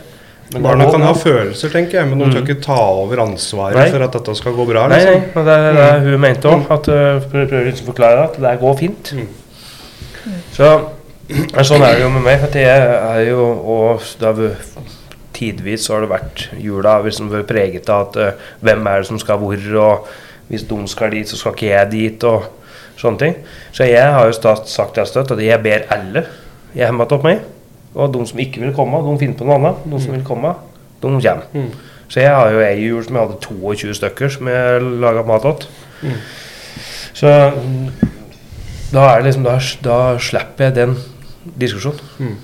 Men 0.52 0.64
Barna 0.64 0.86
kan 0.90 1.02
ha 1.06 1.12
følelser, 1.14 1.70
tenker 1.70 2.00
jeg, 2.00 2.08
men 2.10 2.18
de 2.18 2.30
skal 2.32 2.42
ikke 2.42 2.62
ta 2.64 2.78
over 2.90 3.20
ansvaret 3.22 3.78
Nei. 3.78 3.90
for 3.92 4.02
at 4.02 4.16
dette 4.16 4.32
skal 4.34 4.54
gå 4.56 4.64
bra. 4.66 4.88
Nei, 4.90 4.96
nei, 4.98 5.12
Liksom. 5.14 5.36
og 5.38 5.44
det 5.46 5.58
er 5.58 5.76
det 5.78 5.90
hun 6.08 6.24
mente 6.24 6.50
òg. 6.50 6.64
Uh, 6.90 7.28
prøver 7.30 7.68
liksom 7.68 7.86
å 7.86 7.90
forklare 7.92 8.24
at 8.24 8.38
det 8.42 8.54
går 8.64 8.74
fint. 8.80 9.12
Mm. 9.14 9.28
Så 10.56 10.70
sånn 11.68 11.84
er 11.86 11.94
det 11.94 12.02
jo 12.02 12.08
med 12.16 12.26
meg. 12.26 12.42
At 12.48 12.58
jeg 12.58 12.88
er 12.96 13.20
jo 13.28 13.44
Og 13.46 14.02
har 14.20 14.34
vært- 14.34 14.88
tidvis 15.32 15.86
så 15.86 15.94
har 15.94 16.00
det 16.02 16.10
vært 16.10 16.48
jula 16.58 16.98
liksom 17.04 17.30
vært 17.30 17.46
preget 17.48 17.88
av 17.88 18.08
at 18.08 18.16
uh, 18.18 18.50
hvem 18.60 18.86
er 18.90 18.98
det 19.00 19.06
som 19.06 19.18
skal 19.22 19.38
hvor, 19.38 19.62
og 19.78 20.08
hvis 20.50 20.66
de 20.66 20.80
skal 20.90 21.14
dit, 21.14 21.28
så 21.30 21.38
skal 21.38 21.54
ikke 21.54 21.70
jeg 21.70 21.90
dit, 21.94 22.24
og 22.24 22.42
sånne 22.98 23.18
ting. 23.22 23.36
Så 23.72 23.86
jeg 23.86 24.02
har 24.02 24.26
jo 24.26 24.32
sagt 24.66 24.98
har 24.98 25.06
støtt 25.06 25.30
at 25.30 25.38
jeg 25.38 25.62
ber 25.62 25.86
alle 25.94 26.26
hjemme 26.74 27.06
til 27.08 27.22
meg. 27.22 27.46
Og 27.94 28.12
de 28.14 28.26
som 28.26 28.42
ikke 28.42 28.62
vil 28.62 28.74
komme, 28.76 29.00
de 29.06 29.16
finner 29.18 29.38
på 29.38 29.46
noe 29.46 29.58
annet. 29.58 29.86
De 29.90 30.02
som 30.02 30.14
vil 30.14 30.26
komme, 30.26 30.54
de 31.00 31.14
kommer. 31.14 31.46
Mm. 31.54 31.70
Så 32.10 32.24
jeg 32.24 32.34
har 32.34 32.50
jo 32.50 32.62
ei 32.64 32.76
jul 32.82 33.02
som 33.06 33.16
jeg 33.16 33.26
hadde 33.26 33.40
22 33.44 33.96
stykker 34.00 34.32
som 34.34 34.50
jeg 34.50 34.82
laga 35.02 35.22
mat 35.26 35.46
til. 35.46 35.68
Mm. 36.02 36.16
Så 37.20 37.30
mm, 37.54 38.10
da 38.90 39.06
er 39.06 39.20
det 39.20 39.30
liksom 39.30 39.46
Da, 39.46 39.56
da 39.84 40.00
slipper 40.18 40.68
jeg 40.68 40.78
den 40.78 40.96
diskusjonen. 41.60 42.02
Mm. 42.18 42.36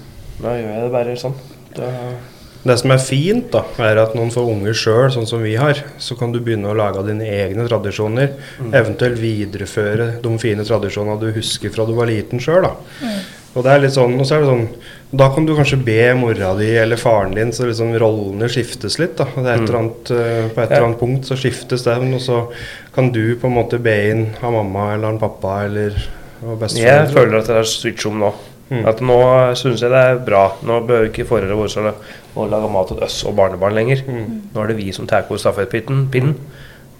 Da 0.42 0.54
gjør 0.54 0.72
jeg 0.72 0.84
det 0.84 0.94
bare 0.94 1.18
sånn. 1.18 1.36
Da, 1.76 1.90
Det 2.66 2.74
som 2.80 2.90
er 2.90 3.02
fint, 3.02 3.48
da, 3.52 3.62
er 3.86 4.00
at 4.02 4.14
noen 4.18 4.32
får 4.34 4.48
unger 4.50 4.74
sjøl, 4.74 5.08
sånn 5.14 5.28
som 5.30 5.42
vi 5.42 5.54
har, 5.58 5.78
så 6.02 6.16
kan 6.18 6.32
du 6.34 6.40
begynne 6.42 6.72
å 6.72 6.76
lage 6.78 7.04
dine 7.06 7.26
egne 7.30 7.66
tradisjoner. 7.68 8.32
Eventuelt 8.74 9.20
videreføre 9.22 10.08
de 10.22 10.32
fine 10.42 10.66
tradisjonene 10.66 11.20
du 11.22 11.30
husker 11.36 11.74
fra 11.74 11.86
du 11.86 11.94
var 11.94 12.10
liten 12.10 12.42
sjøl. 12.42 12.66
Og 13.56 13.64
det 13.64 13.72
er 13.72 13.84
litt 13.84 13.94
sånn, 13.94 14.18
og 14.18 14.26
så 14.26 14.36
er 14.36 14.44
det 14.44 14.50
sånn 14.50 14.66
Da 15.12 15.28
kan 15.34 15.46
du 15.46 15.54
kanskje 15.54 15.76
be 15.84 16.14
mora 16.18 16.54
di 16.58 16.72
eller 16.76 16.96
faren 16.98 17.34
din, 17.34 17.52
så 17.52 17.66
liksom 17.68 17.92
rollene 17.98 18.48
skiftes 18.50 18.98
litt. 18.98 19.16
da, 19.16 19.24
det 19.36 19.46
et 19.52 19.60
eller 19.68 19.78
annet, 19.78 20.10
eh, 20.10 20.48
På 20.54 20.60
et 20.64 20.70
eller 20.72 20.86
annet 20.88 20.98
punkt 20.98 21.24
så 21.28 21.36
skiftes 21.38 21.84
den, 21.84 22.12
og 22.14 22.20
så 22.20 22.40
kan 22.94 23.12
du 23.12 23.36
på 23.36 23.46
en 23.46 23.54
måte 23.54 23.78
be 23.82 23.94
inn 24.10 24.26
av 24.42 24.52
mamma 24.52 24.94
eller 24.94 25.08
en 25.14 25.18
pappa 25.22 25.64
eller 25.64 25.94
bestefar. 26.58 26.82
jeg 27.06 27.12
føler 27.14 27.38
at 27.38 27.46
det 27.46 27.56
er 27.56 27.62
switch 27.70 28.06
om 28.06 28.18
nå. 28.18 28.32
Mm. 28.68 28.84
At 28.88 28.98
nå 29.00 29.54
syns 29.54 29.80
jeg 29.80 29.90
det 29.90 30.02
er 30.02 30.18
bra. 30.26 30.48
Nå 30.66 30.80
behøver 30.88 31.08
ikke 31.12 31.24
foreldrene 31.28 31.54
våre 31.56 31.92
å- 31.92 32.42
å 32.42 32.50
lage 32.50 32.68
mat 32.72 32.88
til 32.88 32.98
oss 32.98 33.24
og 33.24 33.36
barnebarn 33.36 33.74
lenger. 33.74 34.02
Mm. 34.08 34.42
Nå 34.52 34.62
er 34.64 34.66
det 34.66 34.76
vi 34.76 34.90
som 34.92 35.06
tar 35.06 35.22
over 35.30 35.38
stafettpinnen 35.38 36.34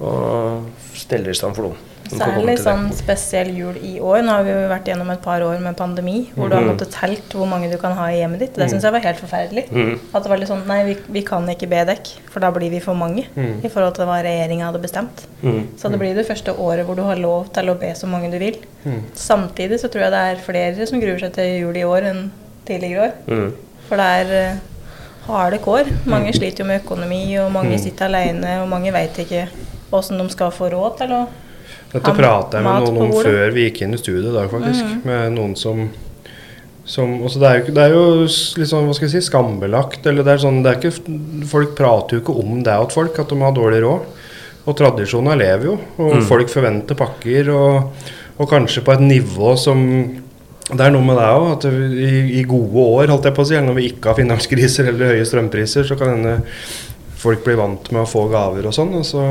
og 0.00 0.62
steller 0.94 1.30
i 1.30 1.34
stand 1.34 1.56
for 1.56 1.62
dem. 1.62 1.76
Særlig 2.10 2.58
sånn 2.58 2.92
spesiell 2.94 3.50
jul 3.56 3.76
i 3.82 3.98
år. 4.00 4.22
Nå 4.22 4.28
har 4.30 4.42
vi 4.44 4.50
jo 4.50 4.68
vært 4.70 4.84
gjennom 4.90 5.10
et 5.12 5.22
par 5.22 5.40
år 5.40 5.58
med 5.60 5.76
pandemi 5.76 6.28
hvor 6.34 6.48
du 6.48 6.54
har 6.56 6.62
Mhm. 6.62 6.70
måttet 6.76 6.90
telt 6.92 7.28
hvor 7.34 7.46
mange 7.48 7.70
du 7.70 7.76
kan 7.78 7.92
ha 7.96 8.06
i 8.08 8.20
hjemmet 8.20 8.38
ditt. 8.38 8.54
Det 8.54 8.70
syns 8.70 8.82
jeg 8.82 8.92
var 8.92 9.00
helt 9.00 9.18
forferdelig. 9.20 9.64
Mm. 9.70 9.98
At 10.14 10.22
det 10.22 10.28
var 10.30 10.36
litt 10.38 10.48
sånn 10.48 10.66
Nei, 10.66 10.84
vi, 10.84 10.96
vi 11.08 11.22
kan 11.22 11.46
ikke 11.48 11.68
be 11.68 11.84
dekk, 11.84 12.06
for 12.30 12.40
da 12.40 12.50
blir 12.50 12.70
vi 12.70 12.78
for 12.80 12.94
mange 12.94 13.25
Mm. 13.36 13.64
i 13.64 13.68
forhold 13.68 13.94
til 13.94 14.04
hva 14.06 14.22
regjeringa 14.22 14.64
hadde 14.72 14.82
bestemt. 14.82 15.26
Mhm. 15.42 15.66
Så 15.78 15.90
det 15.90 15.98
blir 15.98 16.14
det 16.14 16.26
første 16.28 16.52
året 16.58 16.84
hvor 16.86 16.96
du 16.96 17.02
har 17.02 17.16
lov 17.16 17.52
til 17.52 17.64
å 17.68 17.78
be 17.78 17.92
så 17.94 18.06
mange 18.06 18.30
du 18.30 18.38
vil. 18.38 18.56
Mm. 18.84 19.02
Samtidig 19.14 19.80
så 19.80 19.88
tror 19.90 20.02
jeg 20.02 20.10
det 20.12 20.22
er 20.22 20.36
flere 20.52 20.86
som 20.86 21.00
gruer 21.00 21.18
seg 21.20 21.32
til 21.32 21.60
jul 21.60 21.76
i 21.76 21.82
år 21.84 22.02
enn 22.04 22.30
tidligere 22.66 23.12
år. 23.28 23.52
For 23.88 23.96
det 23.96 24.06
er 24.26 24.34
eh, 24.34 24.56
harde 25.26 25.58
kår. 25.58 25.86
Mange 26.06 26.32
sliter 26.32 26.58
jo 26.58 26.64
med 26.66 26.82
økonomi, 26.84 27.36
og 27.38 27.52
mange 27.52 27.75
Mm. 27.76 27.78
sitter 27.82 28.06
alene, 28.06 28.62
og 28.62 28.68
mange 28.68 28.92
veit 28.92 29.14
ikke 29.16 29.48
åssen 29.92 30.18
de 30.18 30.28
skal 30.28 30.50
få 30.50 30.70
råd 30.70 30.98
til 30.98 31.08
å 31.08 31.26
Dette 31.96 32.12
prata 32.16 32.58
jeg 32.60 32.66
med 32.66 32.86
noen 32.86 32.98
om 33.06 33.14
før 33.24 33.54
vi 33.56 33.64
gikk 33.70 33.82
inn 33.86 33.94
i 33.96 34.00
studio 34.00 34.30
i 34.30 34.34
dag, 34.36 34.50
faktisk. 34.52 34.84
Mhm. 34.84 35.00
Med 35.08 35.32
noen 35.36 35.54
som, 35.58 35.86
som 36.86 37.16
også 37.26 37.40
det, 37.42 37.48
er 37.50 37.60
jo, 37.64 37.72
det 37.74 37.82
er 37.86 37.94
jo 37.96 38.04
litt 38.60 38.70
sånn, 38.70 38.86
hva 38.86 38.94
skal 38.94 39.08
jeg 39.08 39.16
si, 39.16 39.26
skambelagt. 39.30 40.06
Eller 40.06 40.22
det 40.26 40.36
er 40.36 40.42
sånn, 40.44 40.60
det 40.62 40.74
er 40.74 40.78
ikke, 40.80 41.16
folk 41.50 41.74
prater 41.78 42.18
jo 42.18 42.22
ikke 42.22 42.36
om 42.44 42.60
det 42.66 42.76
at 42.76 42.94
folk, 42.94 43.18
at 43.18 43.32
de 43.32 43.40
har 43.42 43.56
dårlig 43.56 43.80
råd. 43.86 44.12
Og 44.66 44.74
tradisjoner 44.78 45.36
lever 45.38 45.64
jo, 45.68 45.74
og 45.98 46.14
Mm. 46.16 46.22
folk 46.26 46.48
forventer 46.50 46.94
pakker. 46.98 47.50
Og, 47.54 48.06
og 48.38 48.48
kanskje 48.50 48.82
på 48.84 48.92
et 48.92 49.00
nivå 49.00 49.56
som 49.58 49.82
Det 50.66 50.80
er 50.82 50.90
noe 50.90 51.04
med 51.06 51.14
det 51.14 51.26
òg, 51.30 51.44
at 51.52 51.64
i, 51.70 52.40
i 52.40 52.42
gode 52.42 52.74
år, 52.74 53.06
holdt 53.12 53.22
jeg 53.28 53.34
på 53.36 53.42
å 53.44 53.46
si, 53.46 53.54
når 53.54 53.74
vi 53.76 53.84
ikke 53.92 54.08
har 54.10 54.16
finanskriser 54.18 54.88
eller 54.90 55.12
høye 55.14 55.24
strømpriser, 55.24 55.86
så 55.86 55.94
kan 55.96 56.08
hende 56.16 56.42
folk 57.22 57.44
blir 57.44 57.54
vant 57.60 57.86
med 57.92 58.02
å 58.02 58.08
få 58.10 58.24
gaver 58.32 58.66
og 58.66 58.74
sånn, 58.74 58.90
og 58.98 59.04
så 59.06 59.22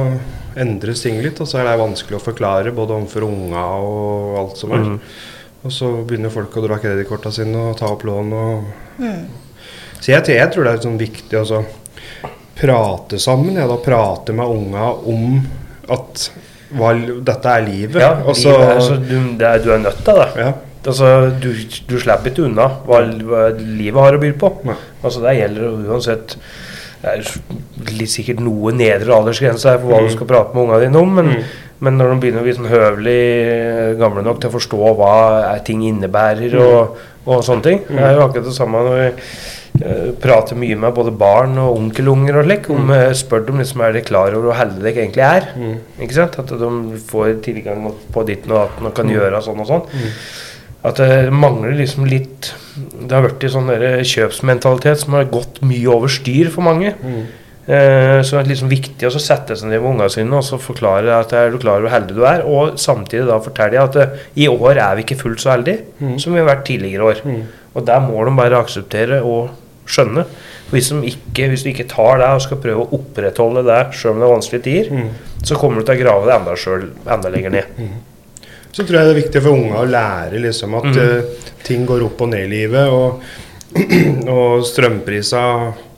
endres 0.62 1.04
ting 1.06 1.22
litt. 1.24 1.40
Og 1.42 1.50
så 1.50 1.62
er 1.62 1.70
det 1.70 1.80
vanskelig 1.82 2.20
å 2.20 2.26
forklare 2.26 2.74
både 2.76 2.98
overfor 2.98 3.28
unga 3.28 3.66
og 3.86 4.38
alt 4.42 4.62
som 4.62 4.76
er. 4.76 4.86
Mm. 4.86 5.00
Og 5.66 5.74
så 5.74 5.90
begynner 6.06 6.34
folk 6.34 6.56
å 6.58 6.66
dra 6.66 6.78
kredittkorta 6.82 7.32
sine 7.34 7.72
og 7.72 7.80
ta 7.80 7.90
opp 7.94 8.06
lån 8.08 8.36
og 8.42 8.74
Mm. 8.96 9.26
Så 10.00 10.14
jeg, 10.14 10.24
jeg 10.38 10.52
tror 10.54 10.64
det 10.64 10.72
er 10.72 10.84
sånn 10.86 11.00
viktig 11.00 11.40
å 11.42 11.58
prate 12.56 13.18
sammen. 13.20 13.58
Ja, 13.60 13.66
da 13.68 13.76
prate 13.84 14.36
med 14.38 14.48
unga 14.48 14.92
om 15.12 15.42
at 15.92 16.30
hva, 16.76 16.94
dette 16.96 17.56
er 17.58 17.66
livet. 17.66 18.00
Ja, 18.04 18.14
og 18.24 18.38
så, 18.38 18.54
livet 18.54 18.72
er 18.72 18.86
så 18.86 18.96
du, 19.02 19.16
det 19.40 19.50
er, 19.50 19.60
du 19.64 19.74
er 19.76 19.84
nødt 19.84 20.00
til 20.06 20.22
det. 20.22 20.30
ja, 20.46 20.54
Altså, 20.86 21.32
du, 21.42 21.50
du 21.90 21.96
slipper 21.98 22.30
ikke 22.30 22.44
unna 22.46 22.68
hva, 22.86 23.00
hva 23.26 23.46
livet 23.58 24.04
har 24.04 24.18
å 24.18 24.22
by 24.22 24.32
på. 24.38 24.52
Ja. 24.70 24.76
Altså, 25.02 25.24
det 25.24 25.34
gjelder 25.40 25.80
uansett 25.90 26.36
Det 27.06 28.02
er 28.02 28.10
sikkert 28.10 28.40
noe 28.44 28.72
nedre 28.74 29.14
aldersgrense 29.14 29.70
her 29.70 29.78
for 29.82 29.92
hva 29.94 30.02
Mm. 30.02 30.08
du 30.10 30.14
skal 30.16 30.28
prate 30.28 30.56
med 30.56 30.64
ungene 30.66 30.82
dine 30.88 31.02
om, 31.02 31.16
men, 31.16 31.26
Mm. 31.26 31.44
men 31.82 31.98
når 31.98 32.14
de 32.14 32.20
begynner 32.22 32.42
å 32.42 32.44
bli 32.48 32.54
sånn 32.54 32.72
høvelig 32.72 33.98
gamle 34.00 34.24
nok 34.24 34.40
til 34.42 34.50
å 34.50 34.54
forstå 34.56 34.96
hva 34.98 35.56
er 35.56 35.60
ting 35.68 35.82
innebærer 35.84 36.52
Mm. 36.52 36.62
og, 36.66 36.98
og 37.28 37.44
sånne 37.44 37.64
ting 37.64 37.80
Det 37.90 38.00
er 38.00 38.16
jo 38.16 38.28
akkurat 38.28 38.44
det 38.50 38.54
samme 38.56 38.82
når 38.86 38.98
vi 38.98 39.12
eh, 39.84 40.12
prater 40.24 40.56
mye 40.56 40.78
med 40.80 40.94
både 40.96 41.12
barn 41.12 41.58
og 41.60 41.76
onkelunger 41.78 42.38
og 42.40 42.46
slik. 42.46 42.70
Om, 42.70 42.92
eh, 42.92 43.10
spør 43.12 43.46
dem 43.46 43.58
liksom, 43.60 43.82
er 43.84 43.92
de 43.92 44.02
klar 44.02 44.32
over 44.34 44.48
hvor 44.48 44.56
heldige 44.56 44.84
dere 44.84 45.04
egentlig 45.04 45.24
er. 45.26 45.50
Mm. 45.58 45.78
Ikke 46.00 46.14
sant? 46.14 46.40
At 46.40 46.48
de 46.48 46.70
får 47.12 47.42
tilgang 47.44 47.92
på 48.14 48.26
ditten 48.26 48.52
og 48.54 48.70
datten 48.70 48.86
og 48.88 48.94
kan 48.96 49.06
Mm. 49.06 49.16
gjøre 49.18 49.44
sånn 49.44 49.60
og 49.60 49.68
sånn. 49.68 49.84
Mm. 50.86 50.90
At 50.92 51.00
det 51.02 51.34
mangler 51.34 51.74
liksom 51.80 52.06
litt 52.06 52.54
Det 52.78 53.12
har 53.16 53.24
blitt 53.26 53.44
en 53.48 53.54
sånn 53.56 53.70
kjøpsmentalitet 54.06 55.00
som 55.02 55.14
har 55.18 55.26
gått 55.32 55.62
mye 55.66 55.88
over 55.90 56.12
styr 56.12 56.50
for 56.54 56.62
mange. 56.66 56.94
Mm. 57.02 57.26
Eh, 57.66 58.20
så 58.22 58.36
det 58.38 58.42
er 58.44 58.50
liksom 58.52 58.70
viktig 58.70 59.08
å 59.10 59.18
sette 59.18 59.56
seg 59.58 59.70
ned 59.72 59.82
med 59.82 59.90
ungene 59.96 60.10
sine 60.14 60.38
og 60.38 60.44
så 60.46 60.60
forklare 60.62 61.10
at 61.18 61.32
er 61.34 61.50
du 61.50 61.58
klar 61.58 61.80
over 61.80 61.88
hvor 61.88 61.96
heldig 61.96 62.16
du 62.18 62.24
er, 62.30 62.44
og 62.46 62.76
samtidig 62.78 63.26
da 63.26 63.40
fortelle 63.42 63.82
at 63.82 63.96
eh, 63.98 64.26
i 64.38 64.48
år 64.52 64.78
er 64.78 64.96
vi 65.00 65.06
ikke 65.08 65.18
fullt 65.24 65.42
så 65.42 65.56
heldige 65.56 65.86
Mm. 66.00 66.20
som 66.20 66.34
vi 66.36 66.40
har 66.44 66.50
vært 66.52 66.66
tidligere 66.68 67.08
år. 67.10 67.22
Mm. 67.26 67.42
Og 67.76 67.86
der 67.88 68.00
må 68.06 68.26
de 68.28 68.36
bare 68.38 68.60
akseptere 68.62 69.22
og 69.24 69.50
skjønne. 69.88 70.26
Hvis, 70.72 70.92
ikke, 70.92 71.48
hvis 71.50 71.64
du 71.64 71.70
ikke 71.72 71.88
tar 71.90 72.18
det 72.20 72.28
og 72.36 72.42
skal 72.42 72.58
prøve 72.62 72.84
å 72.86 73.00
opprettholde 73.00 73.64
det 73.66 73.80
sjøl 73.96 74.14
om 74.16 74.20
det 74.20 74.28
er 74.28 74.36
vanskelige 74.36 74.64
tider, 74.64 74.92
Mm. 74.92 75.10
så 75.44 75.56
kommer 75.56 75.80
du 75.80 75.86
til 75.86 75.96
å 75.96 76.04
grave 76.04 76.26
det 76.26 76.36
enda, 76.36 76.56
selv, 76.58 76.92
enda 77.08 77.30
lenger 77.30 77.50
ned. 77.50 77.66
Så 78.76 78.84
tror 78.84 79.00
jeg 79.00 79.08
det 79.08 79.16
er 79.16 79.22
viktig 79.22 79.42
for 79.42 79.56
unga 79.56 79.82
å 79.82 79.88
lære 79.88 80.44
liksom 80.44 80.76
at 80.82 80.92
Mm. 80.92 81.02
uh, 81.02 81.52
ting 81.64 81.86
går 81.88 82.04
opp 82.04 82.22
og 82.22 82.30
ned 82.34 82.44
i 82.44 82.52
livet. 82.52 82.92
Og, 82.92 83.22
og 84.36 84.66
strømprisa 84.68 85.44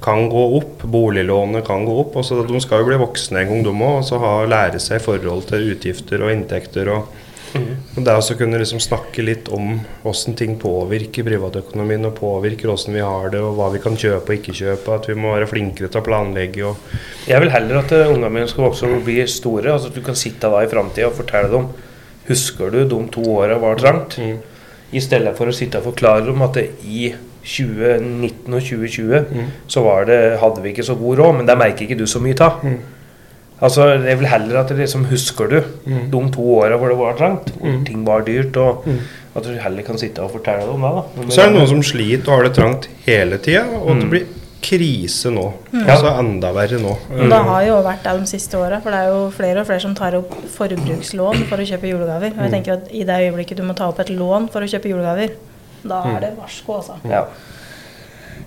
kan 0.01 0.27
gå 0.29 0.43
opp, 0.59 0.83
boliglånet 0.85 1.65
kan 1.65 1.85
gå 1.85 1.95
opp. 2.03 2.19
Og 2.21 2.25
så 2.25 2.37
de 2.45 2.61
skal 2.61 2.83
jo 2.83 2.89
bli 2.91 2.99
voksne 3.01 3.41
en 3.41 3.49
gang, 3.49 3.63
de 3.65 3.73
òg, 3.73 3.95
og 3.97 4.05
så 4.05 4.21
ha, 4.21 4.33
lære 4.45 4.81
seg 4.83 5.01
forhold 5.01 5.49
til 5.49 5.71
utgifter 5.73 6.21
og 6.21 6.35
inntekter. 6.35 6.93
og 6.93 7.23
og 7.57 8.03
det 8.05 8.13
å 8.13 8.35
kunne 8.37 8.59
liksom 8.59 8.81
snakke 8.83 9.23
litt 9.25 9.47
om 9.55 9.79
hvordan 10.03 10.35
ting 10.37 10.57
påvirker 10.61 11.25
privatøkonomien, 11.25 12.05
og 12.09 12.17
påvirker 12.19 12.69
hvordan 12.69 12.97
vi 12.97 13.01
har 13.01 13.31
det, 13.33 13.41
og 13.41 13.55
hva 13.57 13.69
vi 13.73 13.81
kan 13.81 13.97
kjøpe 13.97 14.33
og 14.33 14.37
ikke 14.37 14.55
kjøpe. 14.59 14.97
At 14.99 15.07
vi 15.09 15.15
må 15.17 15.33
være 15.33 15.49
flinkere 15.49 15.89
til 15.89 16.01
å 16.01 16.05
planlegge. 16.05 16.67
og 16.67 17.29
Jeg 17.29 17.41
vil 17.41 17.53
heller 17.53 17.81
at 17.81 17.95
uh, 17.95 18.11
ungene 18.11 18.33
mine 18.35 18.51
skal 18.51 18.67
vokse 18.67 18.89
og 18.89 19.05
bli 19.07 19.21
store. 19.31 19.73
Altså 19.73 19.89
at 19.89 19.97
du 19.97 20.03
kan 20.05 20.19
sitte 20.19 20.51
da 20.51 20.61
i 20.61 20.69
framtida 20.69 21.09
og 21.09 21.17
fortelle 21.17 21.49
dem 21.53 21.71
Husker 22.27 22.71
du 22.71 22.83
de 22.85 22.99
to 23.11 23.21
åra 23.37 23.57
var 23.59 23.75
trangt? 23.79 24.17
Mm. 24.19 24.37
I 24.91 24.99
stedet 25.03 25.35
for 25.37 25.47
å 25.47 25.53
sitte 25.55 25.79
og 25.81 25.83
forklare 25.93 26.25
dem 26.25 26.41
at 26.41 26.53
det 26.53 26.69
i 26.87 27.13
2019 27.47 28.53
og 28.53 28.61
2020 28.61 29.25
Mm. 29.31 29.47
så 29.67 29.81
var 29.83 30.05
det, 30.05 30.39
hadde 30.39 30.61
vi 30.63 30.69
ikke 30.73 30.83
så 30.85 30.95
god 30.99 31.17
råd, 31.17 31.35
men 31.37 31.45
det 31.45 31.57
merker 31.57 31.85
ikke 31.87 31.97
du 31.97 32.05
så 32.05 32.19
mye 32.19 32.39
av. 32.41 32.61
Mm. 32.63 32.77
Altså, 33.61 33.87
Jeg 34.05 34.17
vil 34.19 34.27
heller 34.27 34.59
at 34.59 34.67
det 34.69 34.77
liksom 34.77 35.05
husker 35.05 35.47
du 35.49 35.61
Mm. 35.85 36.11
de 36.11 36.29
to 36.31 36.41
åra 36.41 36.77
hvor 36.77 36.89
det 36.89 36.97
var 36.97 37.13
trangt, 37.17 37.51
hvor 37.57 37.71
Mm. 37.71 37.85
ting 37.85 38.05
var 38.05 38.21
dyrt, 38.21 38.55
og 38.57 38.83
Mm. 38.85 38.99
at 39.35 39.43
du 39.43 39.57
heller 39.57 39.83
kan 39.83 39.97
sitte 39.97 40.19
og 40.21 40.31
fortelle 40.31 40.61
dem 40.71 40.81
det. 40.81 40.91
da. 41.27 41.29
Så 41.29 41.41
er 41.41 41.49
det 41.49 41.55
noen 41.55 41.67
som 41.67 41.81
sliter 41.83 42.27
og 42.29 42.35
har 42.37 42.43
det 42.43 42.53
trangt 42.53 42.87
hele 43.05 43.37
tida, 43.37 43.63
og 43.83 43.99
det 43.99 44.09
blir 44.09 44.25
krise 44.61 45.29
nå. 45.33 45.45
Mm. 45.71 45.83
Altså 45.85 46.13
enda 46.19 46.51
verre 46.55 46.79
nå. 46.81 46.93
Mm. 47.11 47.27
Det 47.31 47.41
har 47.49 47.65
jo 47.67 47.75
vært 47.85 48.07
det 48.07 48.15
de 48.21 48.29
siste 48.31 48.57
åra, 48.59 48.79
for 48.83 48.91
det 48.95 49.01
er 49.03 49.11
jo 49.13 49.19
flere 49.35 49.61
og 49.61 49.67
flere 49.69 49.83
som 49.83 49.93
tar 49.97 50.17
opp 50.19 50.33
forbrukslån 50.55 51.45
for 51.49 51.61
å 51.61 51.67
kjøpe 51.67 51.91
julegaver. 51.91 52.33
Og 52.35 52.41
jeg 52.45 52.55
tenker 52.55 52.77
at 52.79 52.89
i 52.91 53.03
det 53.07 53.19
øyeblikket 53.27 53.59
du 53.61 53.63
må 53.67 53.75
ta 53.77 53.89
opp 53.91 54.01
et 54.03 54.09
lån 54.13 54.49
for 54.53 54.65
å 54.65 54.71
kjøpe 54.71 54.89
julegaver, 54.91 55.35
da 55.87 56.01
er 56.15 56.19
det 56.25 56.33
varsko, 56.39 56.81
altså. 56.81 56.97
Ja. 57.07 57.25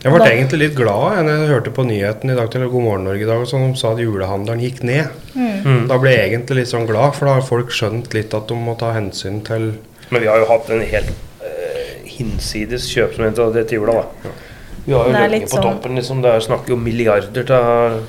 Jeg 0.00 0.12
ble 0.14 0.18
Da- 0.18 0.30
egentlig 0.30 0.58
litt 0.58 0.74
glad 0.76 1.16
jeg, 1.16 1.26
jeg 1.26 1.48
hørte 1.50 1.70
på 1.76 1.84
nyheten 1.84 2.30
i 2.30 2.34
dag 2.34 2.50
til 2.50 2.66
God 2.68 2.82
morgen 2.82 3.04
Norge 3.04 3.22
i 3.22 3.26
dag, 3.28 3.40
og 3.42 3.46
sånn, 3.46 3.76
sa 3.76 3.92
at 3.92 3.98
julehandelen 3.98 4.60
gikk 4.60 4.82
ned. 4.82 5.08
Mm. 5.36 5.88
Da 5.88 5.98
ble 5.98 6.10
jeg 6.14 6.30
egentlig 6.32 6.56
litt 6.62 6.68
sånn 6.72 6.86
glad, 6.88 7.14
for 7.14 7.26
da 7.26 7.34
har 7.34 7.42
folk 7.42 7.68
skjønt 7.68 8.14
litt 8.14 8.32
at 8.34 8.48
de 8.48 8.54
må 8.54 8.78
ta 8.78 8.92
hensyn 8.94 9.42
til 9.44 9.74
Men 10.10 10.22
vi 10.22 10.26
har 10.26 10.38
jo 10.38 10.46
hatt 10.46 10.70
en 10.70 10.80
helt 10.80 11.12
øh, 11.44 12.06
hinsides 12.06 12.88
kjøpsomhet 12.90 13.38
av 13.38 13.52
dette 13.52 13.68
til 13.68 13.78
jula, 13.80 13.92
da. 14.02 14.30
Vi 14.86 14.92
har 14.94 15.04
jo 15.06 15.12
Det 15.12 15.20
er 15.20 15.28
lønninger 15.28 15.48
på 15.50 15.56
sånn- 15.58 15.62
toppen, 15.74 15.94
liksom. 15.96 16.22
Det 16.22 16.30
er 16.34 16.40
snakk 16.40 16.70
om 16.72 16.82
milliarder 16.84 17.50
av 17.56 18.00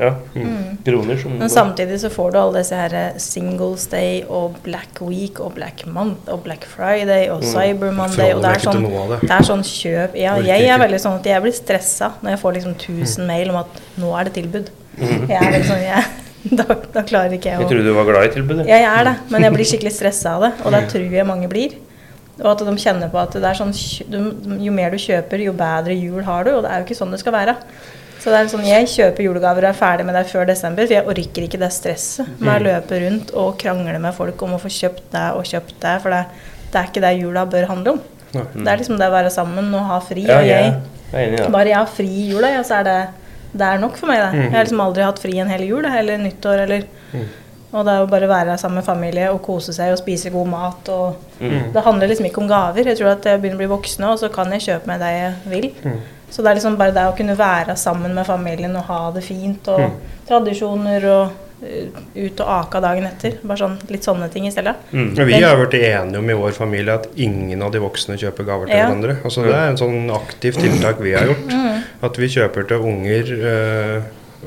ja, 0.00 0.14
Mm. 0.34 0.78
kroner 0.84 1.18
som 1.20 1.38
Men 1.38 1.48
samtidig 1.50 1.98
så 2.00 2.08
får 2.08 2.32
du 2.32 2.38
alle 2.38 2.58
disse 2.62 2.74
her 2.74 2.94
eh, 2.94 3.18
Singles 3.18 3.86
Day 3.92 4.22
og 4.28 4.54
Black 4.64 5.00
Week 5.00 5.40
og 5.40 5.54
Black 5.56 5.84
Month 5.86 6.30
og 6.32 6.42
Black 6.44 6.64
Friday 6.64 7.28
og 7.28 7.42
Cyber 7.44 7.92
Monday. 7.92 8.32
Og 8.32 8.40
det 8.42 8.50
er 8.54 8.60
sånn, 8.64 9.20
det. 9.20 9.30
er 9.30 9.42
sånn 9.44 9.62
kjøp 9.66 10.14
Ja, 10.16 10.36
jeg 10.40 10.64
er 10.68 10.78
veldig 10.78 11.00
sånn 11.00 11.18
at 11.18 11.24
jeg 11.24 11.42
blir 11.42 11.52
stressa 11.52 12.12
når 12.22 12.30
jeg 12.30 12.40
får 12.40 12.54
liksom 12.54 12.74
1000 12.78 13.26
mail 13.26 13.50
om 13.50 13.56
at 13.56 13.66
nå 13.98 14.14
er 14.20 14.24
det 14.24 14.32
tilbud. 14.38 14.70
Mhm. 14.98 15.28
Jeg 15.28 15.36
er 15.36 15.52
veldig 15.52 15.68
sånn 15.68 15.82
jeg, 15.82 16.04
da, 16.56 16.64
da 16.94 17.02
klarer 17.02 17.32
ikke 17.36 17.50
jeg 17.52 17.58
å 17.58 17.60
Jeg 17.60 17.68
trodde 17.68 17.84
du 17.84 17.92
var 17.92 18.04
glad 18.08 18.24
i 18.24 18.34
tilbudet. 18.40 18.66
Ja, 18.68 18.76
jeg 18.80 19.00
er 19.00 19.04
det, 19.04 19.16
men 19.30 19.42
jeg 19.42 19.52
blir 19.52 19.64
skikkelig 19.74 19.92
stressa 19.92 20.36
av 20.36 20.40
det, 20.42 20.52
og 20.64 20.72
det 20.72 20.88
tror 20.88 21.10
jeg 21.12 21.26
mange 21.26 21.48
blir. 21.48 21.74
Og 22.40 22.50
at 22.54 22.64
de 22.64 22.74
kjenner 22.80 23.10
på 23.12 23.20
at 23.20 23.34
det 23.36 23.46
er 23.46 23.58
sånn 23.58 23.72
Jo 24.60 24.72
mer 24.72 24.92
du 24.92 25.00
kjøper, 25.00 25.42
jo 25.44 25.56
bedre 25.56 25.96
jul 25.96 26.22
har 26.24 26.46
du, 26.46 26.54
og 26.56 26.62
det 26.64 26.70
er 26.70 26.82
jo 26.82 26.88
ikke 26.88 27.00
sånn 27.00 27.12
det 27.12 27.20
skal 27.22 27.36
være. 27.36 27.56
Så 28.20 28.28
det 28.32 28.38
er 28.38 28.48
sånn, 28.52 28.66
Jeg 28.68 28.88
kjøper 28.92 29.24
julegaver 29.24 29.64
og 29.64 29.70
er 29.70 29.78
ferdig 29.78 30.06
med 30.08 30.16
det 30.18 30.26
før 30.28 30.48
desember, 30.48 30.86
for 30.86 30.96
jeg 30.98 31.08
orker 31.08 31.46
ikke 31.46 31.60
det 31.60 31.70
stresset 31.72 32.28
med 32.38 32.52
å 32.52 32.64
løpe 32.68 33.00
rundt 33.04 33.32
og 33.32 33.54
krangle 33.60 34.00
med 34.02 34.16
folk 34.16 34.42
om 34.44 34.56
å 34.56 34.60
få 34.60 34.72
kjøpt 34.76 35.06
det 35.14 35.26
og 35.38 35.46
kjøpt 35.48 35.76
det, 35.84 35.94
for 36.04 36.16
det, 36.16 36.24
det 36.68 36.80
er 36.80 36.90
ikke 36.90 37.04
det 37.06 37.14
jula 37.16 37.46
bør 37.48 37.70
handle 37.70 37.96
om. 37.96 38.02
Det 38.32 38.68
er 38.68 38.78
liksom 38.78 39.00
det 39.00 39.08
å 39.08 39.14
være 39.14 39.32
sammen 39.34 39.72
og 39.74 39.88
ha 39.88 39.98
fri. 40.04 40.26
Og 40.30 40.46
jeg 40.46 41.48
bare 41.50 41.72
jeg 41.72 41.78
har 41.78 41.88
fri 41.90 42.06
i 42.06 42.28
jula, 42.30 42.52
ja, 42.54 42.62
så 42.66 42.80
er 42.80 42.86
det, 42.86 42.98
det 43.52 43.66
er 43.66 43.80
nok 43.82 43.96
for 43.98 44.12
meg. 44.12 44.20
det. 44.22 44.44
Jeg 44.44 44.54
har 44.54 44.66
liksom 44.68 44.84
aldri 44.84 45.06
hatt 45.06 45.22
fri 45.22 45.38
en 45.42 45.50
hel 45.50 45.64
jul 45.66 45.88
eller 45.88 46.20
nyttår. 46.22 46.66
eller... 46.66 46.84
Og 47.72 47.84
det 47.86 47.92
er 47.94 47.98
jo 48.00 48.06
bare 48.10 48.26
å 48.26 48.28
være 48.32 48.58
sammen 48.58 48.80
med 48.80 48.84
familie 48.84 49.28
og 49.30 49.42
kose 49.42 49.72
seg 49.72 49.92
og 49.92 49.98
spise 49.98 50.30
god 50.34 50.48
mat. 50.48 50.88
og 50.88 51.16
Mm. 51.40 51.72
Det 51.72 51.82
handler 51.84 52.08
liksom 52.08 52.26
ikke 52.26 52.38
om 52.42 52.48
gaver. 52.48 52.84
Jeg 52.84 52.96
tror 52.98 53.12
at 53.12 53.24
jeg 53.24 53.40
begynner 53.40 53.56
å 53.56 53.62
bli 53.62 53.66
voksen, 53.76 54.04
og 54.04 54.18
så 54.18 54.28
kan 54.32 54.50
jeg 54.52 54.60
kjøpe 54.60 54.86
meg 54.86 54.98
det 55.00 55.12
jeg 55.12 55.34
vil. 55.46 55.70
Mm. 55.84 56.00
Så 56.30 56.42
det 56.42 56.50
er 56.50 56.54
liksom 56.58 56.76
bare 56.76 56.92
det 56.92 57.06
å 57.08 57.16
kunne 57.16 57.36
være 57.36 57.76
sammen 57.76 58.14
med 58.14 58.26
familien 58.26 58.76
og 58.76 58.82
ha 58.84 59.10
det 59.10 59.22
fint. 59.24 59.68
Og 59.68 59.80
Mm. 59.80 59.92
tradisjoner 60.28 61.04
og 61.10 61.30
uh, 61.62 62.00
ut 62.16 62.40
og 62.40 62.46
aka 62.48 62.80
dagen 62.80 63.04
etter. 63.06 63.34
Bare 63.44 63.58
sånn, 63.58 63.78
litt 63.90 64.02
sånne 64.06 64.30
ting 64.32 64.46
i 64.46 64.50
stedet. 64.50 64.74
Mm. 64.92 65.14
Men 65.16 65.26
vi 65.26 65.40
har 65.40 65.56
vært 65.56 65.74
enige 65.74 66.18
om 66.18 66.30
i 66.30 66.34
vår 66.34 66.52
familie 66.52 66.94
at 66.94 67.06
ingen 67.16 67.62
av 67.62 67.72
de 67.72 67.78
voksne 67.80 68.16
kjøper 68.16 68.44
gaver 68.46 68.66
til 68.66 68.76
Ja. 68.76 68.86
hverandre. 68.88 69.16
Altså 69.24 69.42
Det 69.44 69.52
er 69.54 69.68
en 69.68 69.76
sånn 69.76 70.10
aktivt 70.10 70.58
tiltak 70.60 71.00
vi 71.00 71.12
har 71.12 71.26
gjort. 71.26 71.46
Mm. 71.52 71.82
At 72.02 72.16
vi 72.16 72.26
kjøper 72.28 72.66
til 72.68 72.78
unger, 72.78 73.32
eh, 73.32 74.02